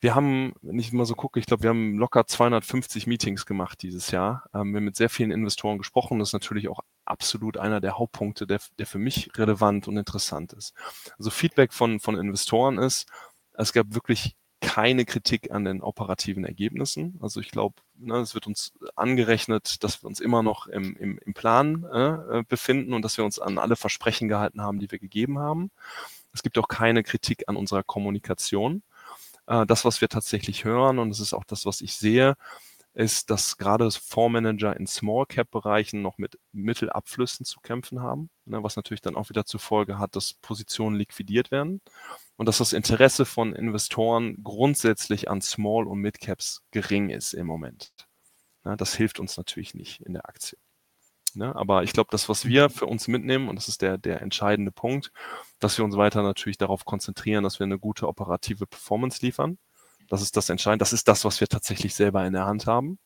[0.00, 3.82] wir haben, wenn ich mal so gucke, ich glaube, wir haben locker 250 Meetings gemacht
[3.82, 4.44] dieses Jahr.
[4.54, 6.18] Ähm, wir haben mit sehr vielen Investoren gesprochen.
[6.18, 10.52] Das ist natürlich auch absolut einer der Hauptpunkte, der, der für mich relevant und interessant
[10.52, 10.74] ist.
[11.18, 13.06] Also Feedback von, von Investoren ist,
[13.54, 17.18] es gab wirklich keine Kritik an den operativen Ergebnissen.
[17.20, 21.18] Also ich glaube, ne, es wird uns angerechnet, dass wir uns immer noch im, im,
[21.18, 24.98] im Plan äh, befinden und dass wir uns an alle Versprechen gehalten haben, die wir
[24.98, 25.70] gegeben haben.
[26.32, 28.82] Es gibt auch keine Kritik an unserer Kommunikation.
[29.46, 32.36] Äh, das, was wir tatsächlich hören, und das ist auch das, was ich sehe,
[32.96, 39.02] ist, dass gerade Fondsmanager in Small-Cap-Bereichen noch mit Mittelabflüssen zu kämpfen haben, ne, was natürlich
[39.02, 41.82] dann auch wieder zur Folge hat, dass Positionen liquidiert werden
[42.36, 47.92] und dass das Interesse von Investoren grundsätzlich an Small- und Mid-Caps gering ist im Moment.
[48.64, 50.58] Ja, das hilft uns natürlich nicht in der Aktie.
[51.34, 51.54] Ne?
[51.54, 54.72] Aber ich glaube, das, was wir für uns mitnehmen, und das ist der, der entscheidende
[54.72, 55.12] Punkt,
[55.58, 59.58] dass wir uns weiter natürlich darauf konzentrieren, dass wir eine gute operative Performance liefern
[60.08, 60.82] das ist das Entscheidende.
[60.82, 62.98] Das ist das, was wir tatsächlich selber in der Hand haben.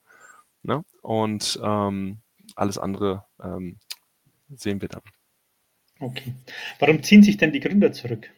[0.62, 0.84] Ne?
[1.02, 2.18] Und ähm,
[2.56, 3.78] alles andere ähm,
[4.48, 5.02] sehen wir dann.
[6.00, 6.34] Okay.
[6.78, 8.30] Warum ziehen sich denn die Gründer zurück?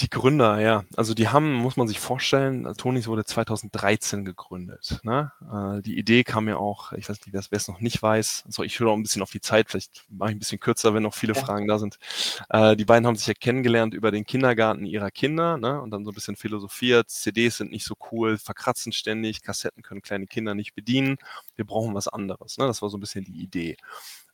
[0.00, 0.84] Die Gründer, ja.
[0.96, 5.00] Also die haben, muss man sich vorstellen, Tonis wurde 2013 gegründet.
[5.02, 5.32] Ne?
[5.50, 8.62] Äh, die Idee kam ja auch, ich weiß nicht, wer es noch nicht weiß, also
[8.62, 11.02] ich höre auch ein bisschen auf die Zeit, vielleicht mache ich ein bisschen kürzer, wenn
[11.02, 11.40] noch viele ja.
[11.40, 11.98] Fragen da sind.
[12.48, 15.80] Äh, die beiden haben sich ja kennengelernt über den Kindergarten ihrer Kinder ne?
[15.80, 20.02] und dann so ein bisschen philosophiert, CDs sind nicht so cool, verkratzen ständig, Kassetten können
[20.02, 21.18] kleine Kinder nicht bedienen,
[21.56, 22.58] wir brauchen was anderes.
[22.58, 22.66] Ne?
[22.66, 23.76] Das war so ein bisschen die Idee.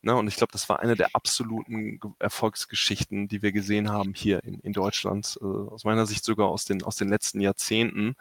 [0.05, 0.15] Ne?
[0.15, 4.61] Und ich glaube, das war eine der absoluten Erfolgsgeschichten, die wir gesehen haben hier in,
[4.61, 8.15] in Deutschland, äh, aus meiner Sicht sogar aus den, aus den letzten Jahrzehnten.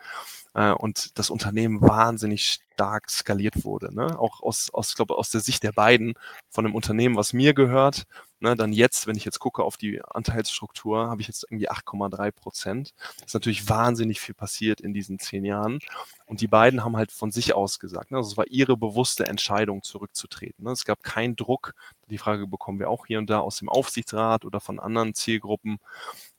[0.54, 3.94] Äh, und das Unternehmen wahnsinnig stark skaliert wurde.
[3.94, 4.18] Ne?
[4.18, 6.14] Auch aus, aus, glaube aus der Sicht der beiden
[6.50, 8.06] von einem Unternehmen, was mir gehört,
[8.44, 12.32] ne, dann jetzt, wenn ich jetzt gucke auf die Anteilsstruktur, habe ich jetzt irgendwie 8,3
[12.32, 12.94] Prozent.
[13.26, 15.80] Ist natürlich wahnsinnig viel passiert in diesen zehn Jahren.
[16.26, 19.28] Und die beiden haben halt von sich aus gesagt, ne, also es war ihre bewusste
[19.28, 20.66] Entscheidung, zurückzutreten.
[20.66, 20.72] Ne.
[20.72, 21.74] Es gab keinen Druck.
[22.10, 25.80] Die Frage bekommen wir auch hier und da aus dem Aufsichtsrat oder von anderen Zielgruppen,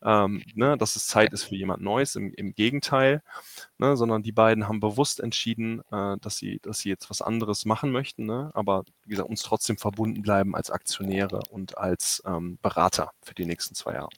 [0.03, 2.16] ähm, ne, dass es Zeit ist für jemand Neues.
[2.16, 3.22] Im, im Gegenteil,
[3.78, 7.64] ne, sondern die beiden haben bewusst entschieden, äh, dass sie, dass sie jetzt was anderes
[7.64, 12.59] machen möchten, ne, aber wie gesagt, uns trotzdem verbunden bleiben als Aktionäre und als ähm,
[12.62, 14.11] Berater für die nächsten zwei Jahre.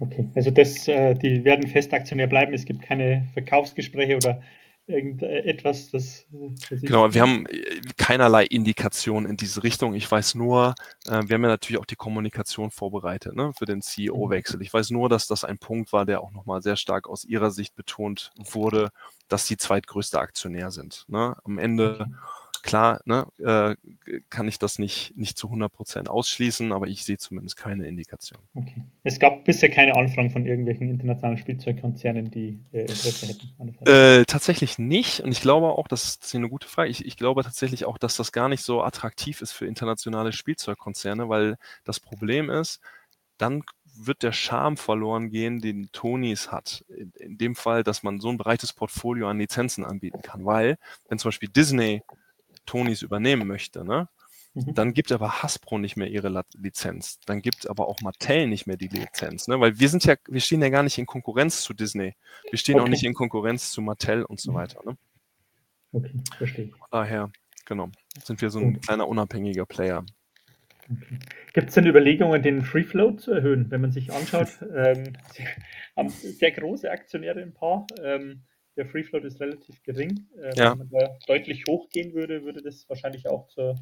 [0.00, 2.52] Okay, also das, äh, die werden Festaktionär bleiben.
[2.52, 4.42] Es gibt keine Verkaufsgespräche oder
[4.86, 6.26] irgendetwas, das.
[6.70, 9.94] das genau, wir haben äh, keinerlei Indikation in diese Richtung.
[9.94, 10.74] Ich weiß nur,
[11.06, 14.60] äh, wir haben ja natürlich auch die Kommunikation vorbereitet ne, für den CEO-Wechsel.
[14.62, 17.50] Ich weiß nur, dass das ein Punkt war, der auch nochmal sehr stark aus Ihrer
[17.50, 18.90] Sicht betont wurde,
[19.28, 21.04] dass Sie zweitgrößter Aktionär sind.
[21.08, 21.36] Ne?
[21.44, 22.06] Am Ende.
[22.08, 22.16] Mhm
[22.64, 23.76] Klar, ne, äh,
[24.30, 28.40] kann ich das nicht, nicht zu 100 Prozent ausschließen, aber ich sehe zumindest keine Indikation.
[28.54, 28.82] Okay.
[29.02, 33.86] Es gab bisher keine Anfragen von irgendwelchen internationalen Spielzeugkonzernen, die äh, Interesse hätten?
[33.86, 35.20] Äh, tatsächlich nicht.
[35.20, 36.88] Und ich glaube auch, das ist eine gute Frage.
[36.88, 41.28] Ich, ich glaube tatsächlich auch, dass das gar nicht so attraktiv ist für internationale Spielzeugkonzerne,
[41.28, 42.80] weil das Problem ist,
[43.36, 43.62] dann
[43.94, 46.82] wird der Charme verloren gehen, den Tonys hat.
[46.88, 50.46] In, in, dem Fall, dass man so ein breites Portfolio an Lizenzen anbieten kann.
[50.46, 50.78] Weil,
[51.10, 52.02] wenn zum Beispiel Disney
[52.66, 54.08] Tonys übernehmen möchte, ne?
[54.54, 54.74] Mhm.
[54.74, 57.18] Dann gibt aber Hasbro nicht mehr ihre Lizenz.
[57.26, 59.58] Dann gibt aber auch Mattel nicht mehr die Lizenz, ne?
[59.58, 62.14] Weil wir sind ja, wir stehen ja gar nicht in Konkurrenz zu Disney.
[62.50, 62.84] Wir stehen okay.
[62.84, 64.56] auch nicht in Konkurrenz zu Mattel und so mhm.
[64.56, 64.96] weiter, ne?
[65.92, 66.70] Okay, verstehe.
[66.90, 67.30] Daher,
[67.66, 67.90] genau,
[68.22, 68.80] sind wir so ein okay.
[68.80, 70.04] kleiner unabhängiger Player.
[70.90, 71.18] Okay.
[71.52, 73.70] Gibt es denn Überlegungen, den Free Float zu erhöhen?
[73.70, 75.46] Wenn man sich anschaut, ähm, sie
[75.96, 77.86] haben sehr große Aktionäre ein paar.
[78.02, 78.42] Ähm,
[78.76, 80.26] der Free Float ist relativ gering.
[80.36, 80.72] Äh, ja.
[80.72, 83.76] Wenn man da deutlich hochgehen würde, würde das wahrscheinlich auch zur,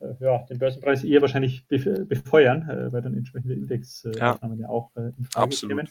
[0.00, 4.66] äh, ja, den Börsenpreis eher wahrscheinlich befeuern, äh, weil dann entsprechende Indexaufnahmen ja.
[4.66, 4.68] ja.
[4.68, 5.76] auch äh, in Frage Absolut.
[5.76, 5.88] kämen.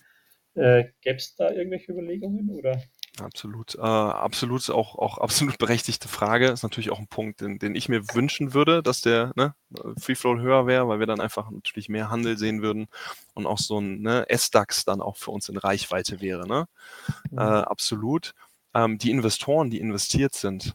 [0.56, 2.82] Äh, Gäbe es da irgendwelche Überlegungen oder?
[3.22, 6.48] Absolut, äh, absolut auch, auch absolut berechtigte Frage.
[6.48, 9.56] Ist natürlich auch ein Punkt, den, den ich mir wünschen würde, dass der ne,
[10.00, 12.88] Free Flow höher wäre, weil wir dann einfach natürlich mehr Handel sehen würden
[13.34, 16.48] und auch so ein ne, S-DAX dann auch für uns in Reichweite wäre.
[16.48, 16.68] Ne?
[17.32, 17.38] Mhm.
[17.38, 18.34] Äh, absolut.
[18.74, 20.74] Ähm, die Investoren, die investiert sind,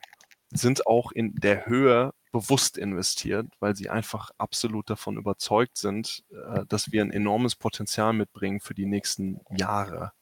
[0.52, 6.64] sind auch in der Höhe bewusst investiert, weil sie einfach absolut davon überzeugt sind, äh,
[6.68, 10.12] dass wir ein enormes Potenzial mitbringen für die nächsten Jahre.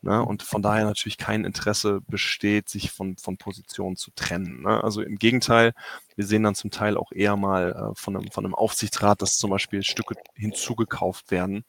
[0.00, 0.24] Ne?
[0.24, 4.62] Und von daher natürlich kein Interesse besteht, sich von, von Positionen zu trennen.
[4.62, 4.82] Ne?
[4.82, 5.72] Also im Gegenteil,
[6.14, 9.38] wir sehen dann zum Teil auch eher mal äh, von, einem, von einem Aufsichtsrat, dass
[9.38, 11.64] zum Beispiel Stücke hinzugekauft werden.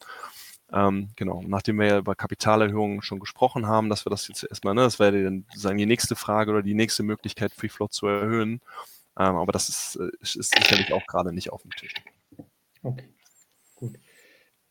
[0.72, 4.76] Ähm, genau, nachdem wir ja über Kapitalerhöhungen schon gesprochen haben, dass wir das jetzt erstmal,
[4.76, 8.62] ne, das wäre dann die nächste Frage oder die nächste Möglichkeit, Free Float zu erhöhen.
[9.18, 11.96] Ähm, aber das ist, äh, ist sicherlich auch gerade nicht auf dem Tisch.
[12.84, 13.10] Okay.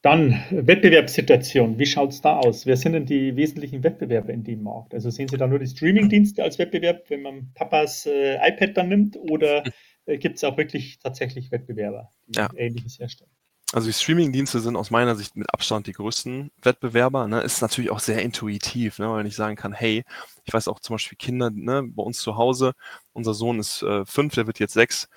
[0.09, 1.78] Dann Wettbewerbssituation.
[1.78, 2.64] Wie schaut es da aus?
[2.64, 4.94] Wer sind denn die wesentlichen Wettbewerber in dem Markt?
[4.94, 8.89] Also sehen Sie da nur die Streaming-Dienste als Wettbewerb, wenn man Papas äh, iPad dann
[8.89, 9.64] nimmt, oder
[10.06, 12.48] äh, gibt es auch wirklich tatsächlich Wettbewerber, die ja.
[12.56, 13.30] Ähnliches herstellen?
[13.74, 17.28] Also die Streaming-Dienste sind aus meiner Sicht mit Abstand die größten Wettbewerber.
[17.28, 17.43] Ne?
[17.43, 19.10] Ist natürlich auch sehr intuitiv, ne?
[19.10, 20.05] weil ich sagen kann, hey,
[20.44, 22.72] ich weiß auch zum Beispiel Kinder ne, bei uns zu Hause,
[23.12, 25.10] unser Sohn ist äh, fünf, der wird jetzt sechs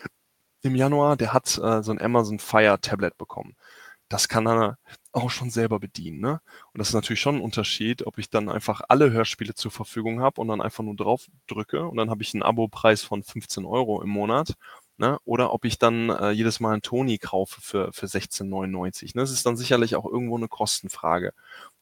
[0.64, 3.56] im Januar, der hat äh, so ein Amazon Fire Tablet bekommen.
[4.12, 4.78] Das kann er
[5.12, 6.20] auch schon selber bedienen.
[6.20, 6.42] Ne?
[6.74, 10.22] Und das ist natürlich schon ein Unterschied, ob ich dann einfach alle Hörspiele zur Verfügung
[10.22, 13.66] habe und dann einfach nur drauf drücke und dann habe ich einen Abo-Preis von 15
[13.66, 14.56] Euro im Monat
[15.02, 15.18] Ne?
[15.26, 19.06] Oder ob ich dann äh, jedes Mal einen Toni kaufe für, für 16,99.
[19.16, 19.22] Ne?
[19.22, 21.34] Das ist dann sicherlich auch irgendwo eine Kostenfrage.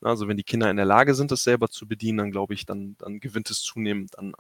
[0.01, 2.65] Also wenn die Kinder in der Lage sind, das selber zu bedienen, dann glaube ich,
[2.65, 4.33] dann, dann gewinnt es zunehmend an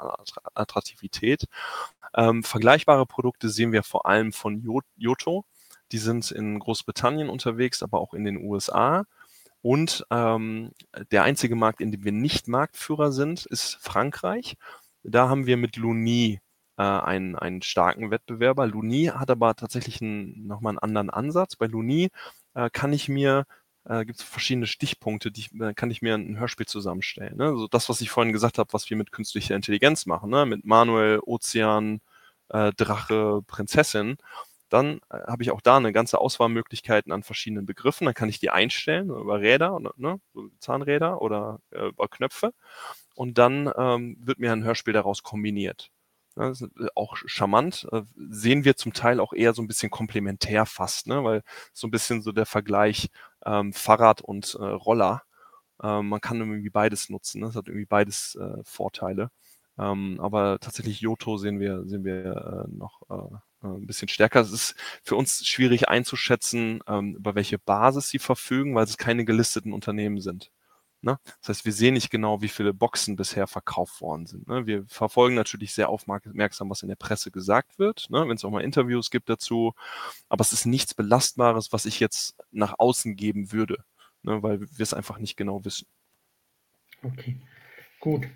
[0.53, 1.43] Attraktivität.
[2.15, 4.63] Ähm, vergleichbare Produkte sehen wir vor allem von
[4.95, 5.43] Yoto.
[5.91, 9.05] Die sind in Großbritannien unterwegs, aber auch in den USA.
[9.61, 10.71] Und ähm,
[11.11, 14.55] der einzige Markt, in dem wir nicht Marktführer sind, ist Frankreich.
[15.03, 16.39] Da haben wir mit Luni
[16.77, 18.67] äh, einen, einen starken Wettbewerber.
[18.67, 21.55] Luni hat aber tatsächlich einen, nochmal einen anderen Ansatz.
[21.55, 22.09] Bei Luni
[22.53, 23.45] äh, kann ich mir
[23.85, 27.37] äh, gibt es verschiedene Stichpunkte, die äh, kann ich mir ein Hörspiel zusammenstellen.
[27.37, 27.45] Ne?
[27.45, 30.45] Also das, was ich vorhin gesagt habe, was wir mit künstlicher Intelligenz machen, ne?
[30.45, 32.01] mit Manuel, Ozean,
[32.49, 34.17] äh, Drache, Prinzessin,
[34.69, 38.05] dann äh, habe ich auch da eine ganze Auswahlmöglichkeiten an verschiedenen Begriffen.
[38.05, 40.19] Dann kann ich die einstellen über Räder, ne?
[40.33, 42.53] so Zahnräder oder äh, über Knöpfe.
[43.15, 45.91] Und dann ähm, wird mir ein Hörspiel daraus kombiniert.
[46.35, 47.87] Ne, äh, auch charmant.
[47.91, 51.23] Äh, sehen wir zum Teil auch eher so ein bisschen komplementär fast, ne?
[51.23, 51.43] weil
[51.73, 53.09] so ein bisschen so der Vergleich
[53.45, 55.23] ähm, Fahrrad und äh, Roller.
[55.83, 57.41] Ähm, man kann irgendwie beides nutzen.
[57.41, 57.47] Ne?
[57.47, 59.31] Es hat irgendwie beides äh, Vorteile.
[59.77, 64.41] Ähm, aber tatsächlich Yoto sehen wir, sehen wir äh, noch äh, ein bisschen stärker.
[64.41, 69.25] Es ist für uns schwierig einzuschätzen, ähm, über welche Basis sie verfügen, weil es keine
[69.25, 70.51] gelisteten Unternehmen sind.
[71.01, 71.17] Ne?
[71.41, 74.47] Das heißt, wir sehen nicht genau, wie viele Boxen bisher verkauft worden sind.
[74.47, 74.65] Ne?
[74.65, 78.27] Wir verfolgen natürlich sehr aufmerksam, was in der Presse gesagt wird, ne?
[78.27, 79.73] wenn es auch mal Interviews gibt dazu.
[80.27, 83.77] Aber es ist nichts Belastbares, was ich jetzt nach außen geben würde,
[84.23, 85.87] weil wir es einfach nicht genau wissen.
[87.01, 87.39] Okay,
[88.01, 88.27] gut.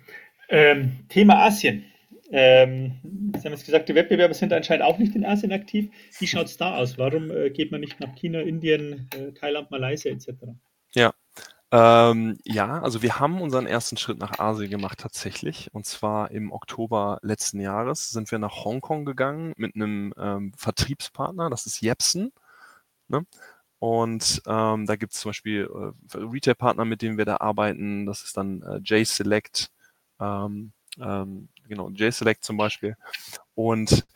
[0.48, 1.84] Ähm, Thema Asien.
[2.30, 3.00] Ähm,
[3.36, 5.90] Sie haben jetzt gesagt, die Wettbewerber sind anscheinend auch nicht in Asien aktiv.
[6.18, 6.98] Wie schaut es da aus?
[6.98, 10.32] Warum äh, geht man nicht nach China, Indien, äh, Thailand, Malaysia etc.?
[10.94, 11.12] Ja,
[11.74, 15.74] ähm, ja, also wir haben unseren ersten Schritt nach Asien gemacht tatsächlich.
[15.74, 21.50] Und zwar im Oktober letzten Jahres sind wir nach Hongkong gegangen mit einem ähm, Vertriebspartner,
[21.50, 22.32] das ist Jepsen.
[23.08, 23.26] Ne?
[23.80, 25.68] Und ähm, da gibt es zum Beispiel
[26.14, 28.06] äh, Retail-Partner, mit denen wir da arbeiten.
[28.06, 29.70] Das ist dann äh, J-Select,
[30.20, 32.96] ähm, ähm, genau, J-Select zum Beispiel.
[33.54, 34.06] Und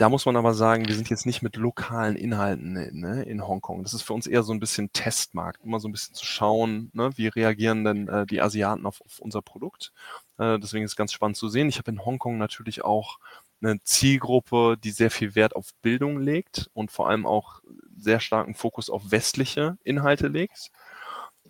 [0.00, 3.82] da muss man aber sagen, wir sind jetzt nicht mit lokalen Inhalten ne, in Hongkong.
[3.82, 6.90] Das ist für uns eher so ein bisschen Testmarkt, immer so ein bisschen zu schauen,
[6.94, 9.92] ne, wie reagieren denn äh, die Asiaten auf, auf unser Produkt.
[10.38, 11.68] Äh, deswegen ist es ganz spannend zu sehen.
[11.68, 13.18] Ich habe in Hongkong natürlich auch
[13.60, 17.60] eine Zielgruppe, die sehr viel Wert auf Bildung legt und vor allem auch
[17.94, 20.70] sehr starken Fokus auf westliche Inhalte legt.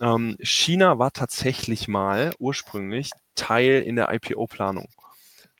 [0.01, 4.89] Ähm, China war tatsächlich mal ursprünglich Teil in der IPO-Planung.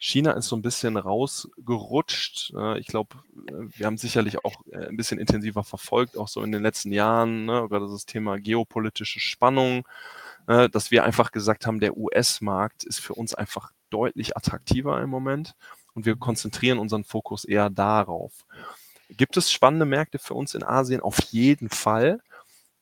[0.03, 2.55] China ist so ein bisschen rausgerutscht.
[2.79, 3.17] Ich glaube,
[3.77, 7.45] wir haben sicherlich auch äh, ein bisschen intensiver verfolgt, auch so in den letzten Jahren,
[7.45, 9.87] ne, das Thema geopolitische Spannung,
[10.49, 15.11] ne, dass wir einfach gesagt haben, der US-Markt ist für uns einfach deutlich attraktiver im
[15.11, 15.55] Moment
[15.95, 18.33] und wir konzentrieren unseren Fokus eher darauf.
[19.11, 21.03] Gibt es spannende Märkte für uns in Asien?
[21.03, 22.21] Auf jeden Fall.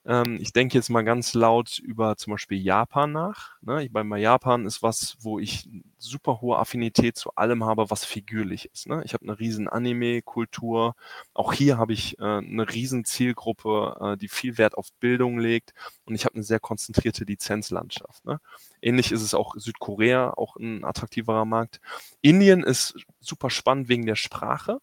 [0.08, 3.56] Ähm, ich denke jetzt mal ganz laut über zum Beispiel Japan nach.
[3.60, 3.84] Ne?
[3.84, 5.68] Ich, bei Japan ist was, wo ich
[5.98, 8.88] super hohe Affinität zu allem habe, was figürlich ist.
[8.88, 9.02] Ne?
[9.04, 10.94] Ich habe eine riesen Anime-Kultur.
[11.34, 15.74] Auch hier habe ich äh, eine riesen Zielgruppe, äh, die viel Wert auf Bildung legt.
[16.06, 18.24] Und ich habe eine sehr konzentrierte Lizenzlandschaft.
[18.24, 18.40] Ne?
[18.80, 21.80] Ähnlich ist es auch Südkorea, auch ein attraktiverer Markt.
[22.22, 24.80] Indien ist super spannend wegen der Sprache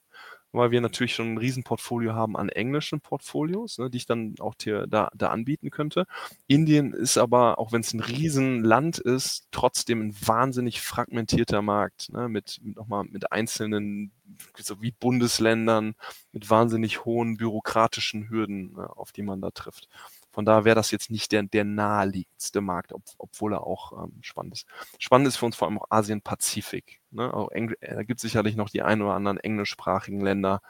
[0.55, 4.55] weil wir natürlich schon ein Riesenportfolio haben an englischen Portfolios, ne, die ich dann auch
[4.61, 6.05] hier, da, da anbieten könnte.
[6.47, 12.29] Indien ist aber, auch wenn es ein Riesenland ist, trotzdem ein wahnsinnig fragmentierter Markt, ne,
[12.29, 14.11] mit, nochmal mit einzelnen,
[14.57, 15.95] so wie Bundesländern,
[16.31, 19.89] mit wahnsinnig hohen bürokratischen Hürden, ne, auf die man da trifft.
[20.35, 24.17] Von daher wäre das jetzt nicht der, der naheliegendste Markt, ob, obwohl er auch ähm,
[24.19, 24.67] spannend ist.
[24.99, 26.99] Spannend ist für uns vor allem auch Asien-Pazifik.
[27.15, 27.33] Ne?
[27.33, 30.61] Auch Engl äh, da gibt es sicherlich noch die ein oder anderen englischsprachigen Länder,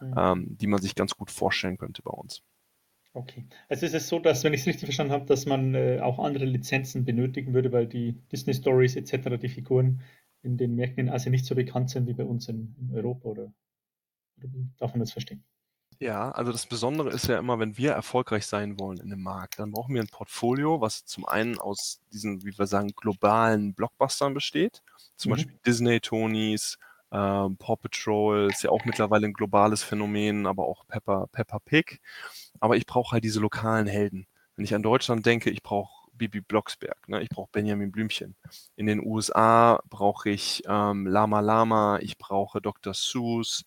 [0.00, 0.14] mhm.
[0.16, 2.42] ähm, die man sich ganz gut vorstellen könnte bei uns.
[3.14, 3.44] Okay.
[3.68, 6.18] Also ist es so, dass, wenn ich es richtig verstanden habe, dass man äh, auch
[6.18, 10.00] andere Lizenzen benötigen würde, weil die Disney Stories etc., die Figuren
[10.42, 13.28] in den Märkten in Asien nicht so bekannt sind wie bei uns in, in Europa
[13.28, 13.52] oder,
[14.38, 14.48] oder
[14.78, 15.44] darf man das verstehen?
[16.02, 19.60] Ja, also das Besondere ist ja immer, wenn wir erfolgreich sein wollen in dem Markt,
[19.60, 24.34] dann brauchen wir ein Portfolio, was zum einen aus diesen, wie wir sagen, globalen Blockbustern
[24.34, 24.82] besteht.
[25.16, 25.34] Zum Mhm.
[25.36, 26.76] Beispiel Disney, Tonys,
[27.12, 32.00] ähm, Paw Patrol ist ja auch mittlerweile ein globales Phänomen, aber auch Peppa, Peppa Pig.
[32.58, 34.26] Aber ich brauche halt diese lokalen Helden.
[34.56, 37.22] Wenn ich an Deutschland denke, ich brauche Bibi Blocksberg, ne?
[37.22, 38.34] ich brauche Benjamin Blümchen.
[38.76, 42.92] In den USA brauche ich ähm, Lama Lama, ich brauche Dr.
[42.94, 43.64] Seuss.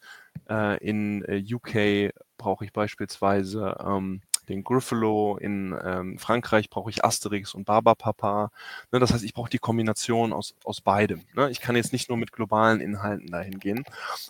[0.49, 7.03] Äh, in äh, UK brauche ich beispielsweise ähm, den Gruffalo, in ähm, Frankreich brauche ich
[7.03, 8.51] Asterix und Barbapapa.
[8.91, 11.21] Ne, das heißt, ich brauche die Kombination aus, aus beidem.
[11.33, 11.49] Ne?
[11.49, 13.83] Ich kann jetzt nicht nur mit globalen Inhalten dahin gehen.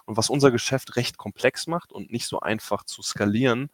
[0.06, 3.70] Und was unser Geschäft recht komplex macht und nicht so einfach zu skalieren,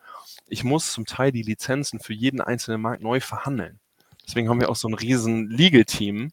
[0.48, 3.80] ich muss zum Teil die Lizenzen für jeden einzelnen Markt neu verhandeln.
[4.28, 6.32] Deswegen haben wir auch so ein riesen Legal-Team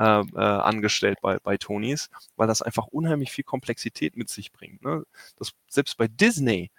[0.00, 4.82] äh, äh, angestellt bei, bei Tonys, weil das einfach unheimlich viel Komplexität mit sich bringt.
[4.82, 5.04] Ne?
[5.36, 6.70] Das, selbst bei Disney,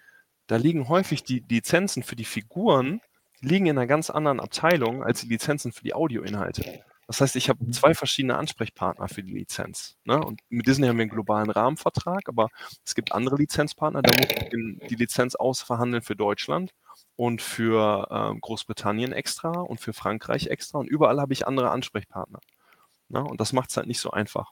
[0.47, 2.99] da liegen häufig die Lizenzen für die Figuren,
[3.39, 6.83] liegen in einer ganz anderen Abteilung als die Lizenzen für die Audioinhalte.
[7.05, 9.97] Das heißt, ich habe zwei verschiedene Ansprechpartner für die Lizenz.
[10.03, 10.19] Ne?
[10.19, 12.49] Und mit Disney haben wir einen globalen Rahmenvertrag, aber
[12.83, 16.71] es gibt andere Lizenzpartner, da muss ich die Lizenz ausverhandeln für Deutschland
[17.17, 22.39] und für ähm, Großbritannien extra und für Frankreich extra und überall habe ich andere Ansprechpartner.
[23.11, 23.23] Ne?
[23.23, 24.51] Und das macht es halt nicht so einfach.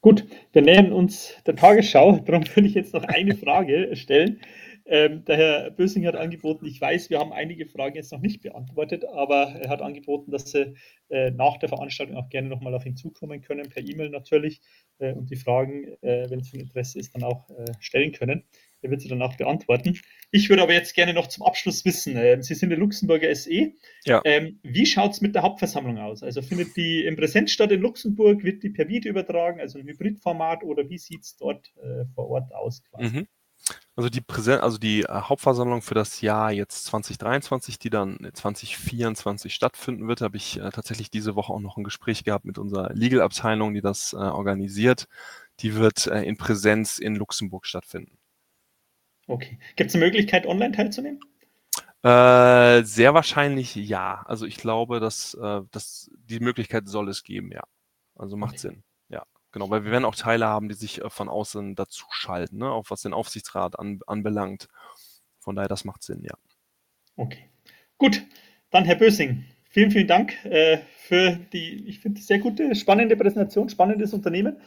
[0.00, 2.18] Gut, wir nähern uns der Tagesschau.
[2.26, 4.40] Darum würde ich jetzt noch eine Frage stellen.
[4.84, 8.42] Ähm, der Herr Bösing hat angeboten, ich weiß, wir haben einige Fragen jetzt noch nicht
[8.42, 10.74] beantwortet, aber er hat angeboten, dass Sie
[11.08, 14.60] äh, nach der Veranstaltung auch gerne nochmal auf ihn zukommen können, per E-Mail natürlich,
[14.98, 18.44] äh, und die Fragen, äh, wenn es von Interesse ist, dann auch äh, stellen können.
[18.82, 19.98] Er wird sie dann auch beantworten.
[20.30, 23.72] Ich würde aber jetzt gerne noch zum Abschluss wissen, ähm, Sie sind der Luxemburger SE.
[24.04, 24.20] Ja.
[24.24, 26.22] Ähm, wie schaut es mit der Hauptversammlung aus?
[26.22, 28.42] Also findet die im Präsenz statt in Luxemburg?
[28.42, 32.28] Wird die per Video übertragen, also ein Hybridformat, oder wie sieht es dort äh, vor
[32.28, 32.82] Ort aus?
[32.84, 33.18] Quasi?
[33.18, 33.26] Mhm.
[33.94, 39.54] Also die Präsen also die äh, Hauptversammlung für das Jahr jetzt 2023, die dann 2024
[39.54, 42.92] stattfinden wird, habe ich äh, tatsächlich diese Woche auch noch ein Gespräch gehabt mit unserer
[42.94, 45.08] Legal-Abteilung, die das äh, organisiert.
[45.60, 48.18] Die wird äh, in Präsenz in Luxemburg stattfinden.
[49.26, 49.58] Okay.
[49.76, 51.20] Gibt es eine Möglichkeit, online teilzunehmen?
[52.02, 54.22] Äh, sehr wahrscheinlich ja.
[54.26, 57.62] Also ich glaube, dass, äh, dass die Möglichkeit soll es geben, ja.
[58.16, 58.58] Also macht Okay.
[58.58, 58.82] Sinn.
[59.08, 59.70] Ja, genau.
[59.70, 62.70] Weil wir werden auch Teile haben, die sich äh, von außen dazu schalten, ne?
[62.70, 64.68] auch was den Aufsichtsrat an, anbelangt.
[65.38, 66.34] Von daher, das macht Sinn, ja.
[67.16, 67.48] Okay.
[67.98, 68.24] Gut,
[68.70, 73.68] dann Herr Bösing, vielen, vielen Dank äh, für die, ich finde, sehr gute, spannende Präsentation,
[73.68, 74.60] spannendes Unternehmen.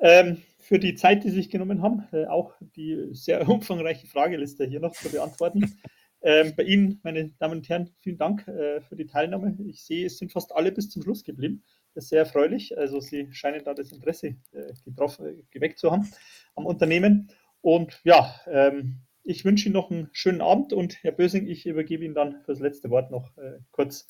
[0.00, 4.64] Ähm, für die Zeit, die Sie sich genommen haben, äh, auch die sehr umfangreiche Frageliste
[4.64, 5.78] hier noch zu beantworten.
[6.22, 9.58] Ähm, bei Ihnen, meine Damen und Herren, vielen Dank äh, für die Teilnahme.
[9.66, 11.62] Ich sehe, es sind fast alle bis zum Schluss geblieben.
[11.94, 12.76] Das ist sehr erfreulich.
[12.78, 16.10] Also Sie scheinen da das Interesse äh, getroffen, geweckt zu haben
[16.54, 17.28] am Unternehmen.
[17.60, 22.04] Und ja, ähm, ich wünsche Ihnen noch einen schönen Abend und Herr Bösing, ich übergebe
[22.04, 24.06] Ihnen dann fürs letzte Wort noch äh, kurz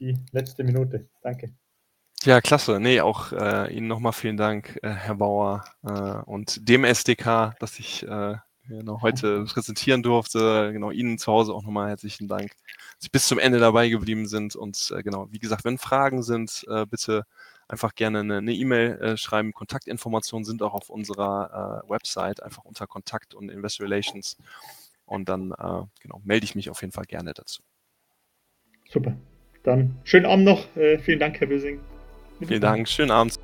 [0.00, 1.08] die letzte Minute.
[1.22, 1.54] Danke.
[2.24, 2.78] Ja, klasse.
[2.78, 7.80] Nee, auch äh, Ihnen nochmal vielen Dank, äh, Herr Bauer, äh, und dem SDK, dass
[7.80, 8.36] ich äh,
[8.68, 10.70] genau, heute präsentieren durfte.
[10.72, 12.52] Genau, Ihnen zu Hause auch nochmal herzlichen Dank,
[12.94, 14.54] dass Sie bis zum Ende dabei geblieben sind.
[14.54, 17.24] Und äh, genau, wie gesagt, wenn Fragen sind, äh, bitte
[17.66, 19.52] einfach gerne eine E-Mail äh, schreiben.
[19.52, 24.36] Kontaktinformationen sind auch auf unserer Website, einfach unter Kontakt und Investor Relations.
[25.06, 25.54] Und dann
[26.00, 27.62] genau, melde ich mich auf jeden Fall gerne dazu.
[28.88, 29.16] Super.
[29.64, 30.66] Dann schönen Abend noch.
[31.02, 31.80] Vielen Dank, Herr Bösing.
[32.46, 33.38] Vielen Dank, schönen Abend.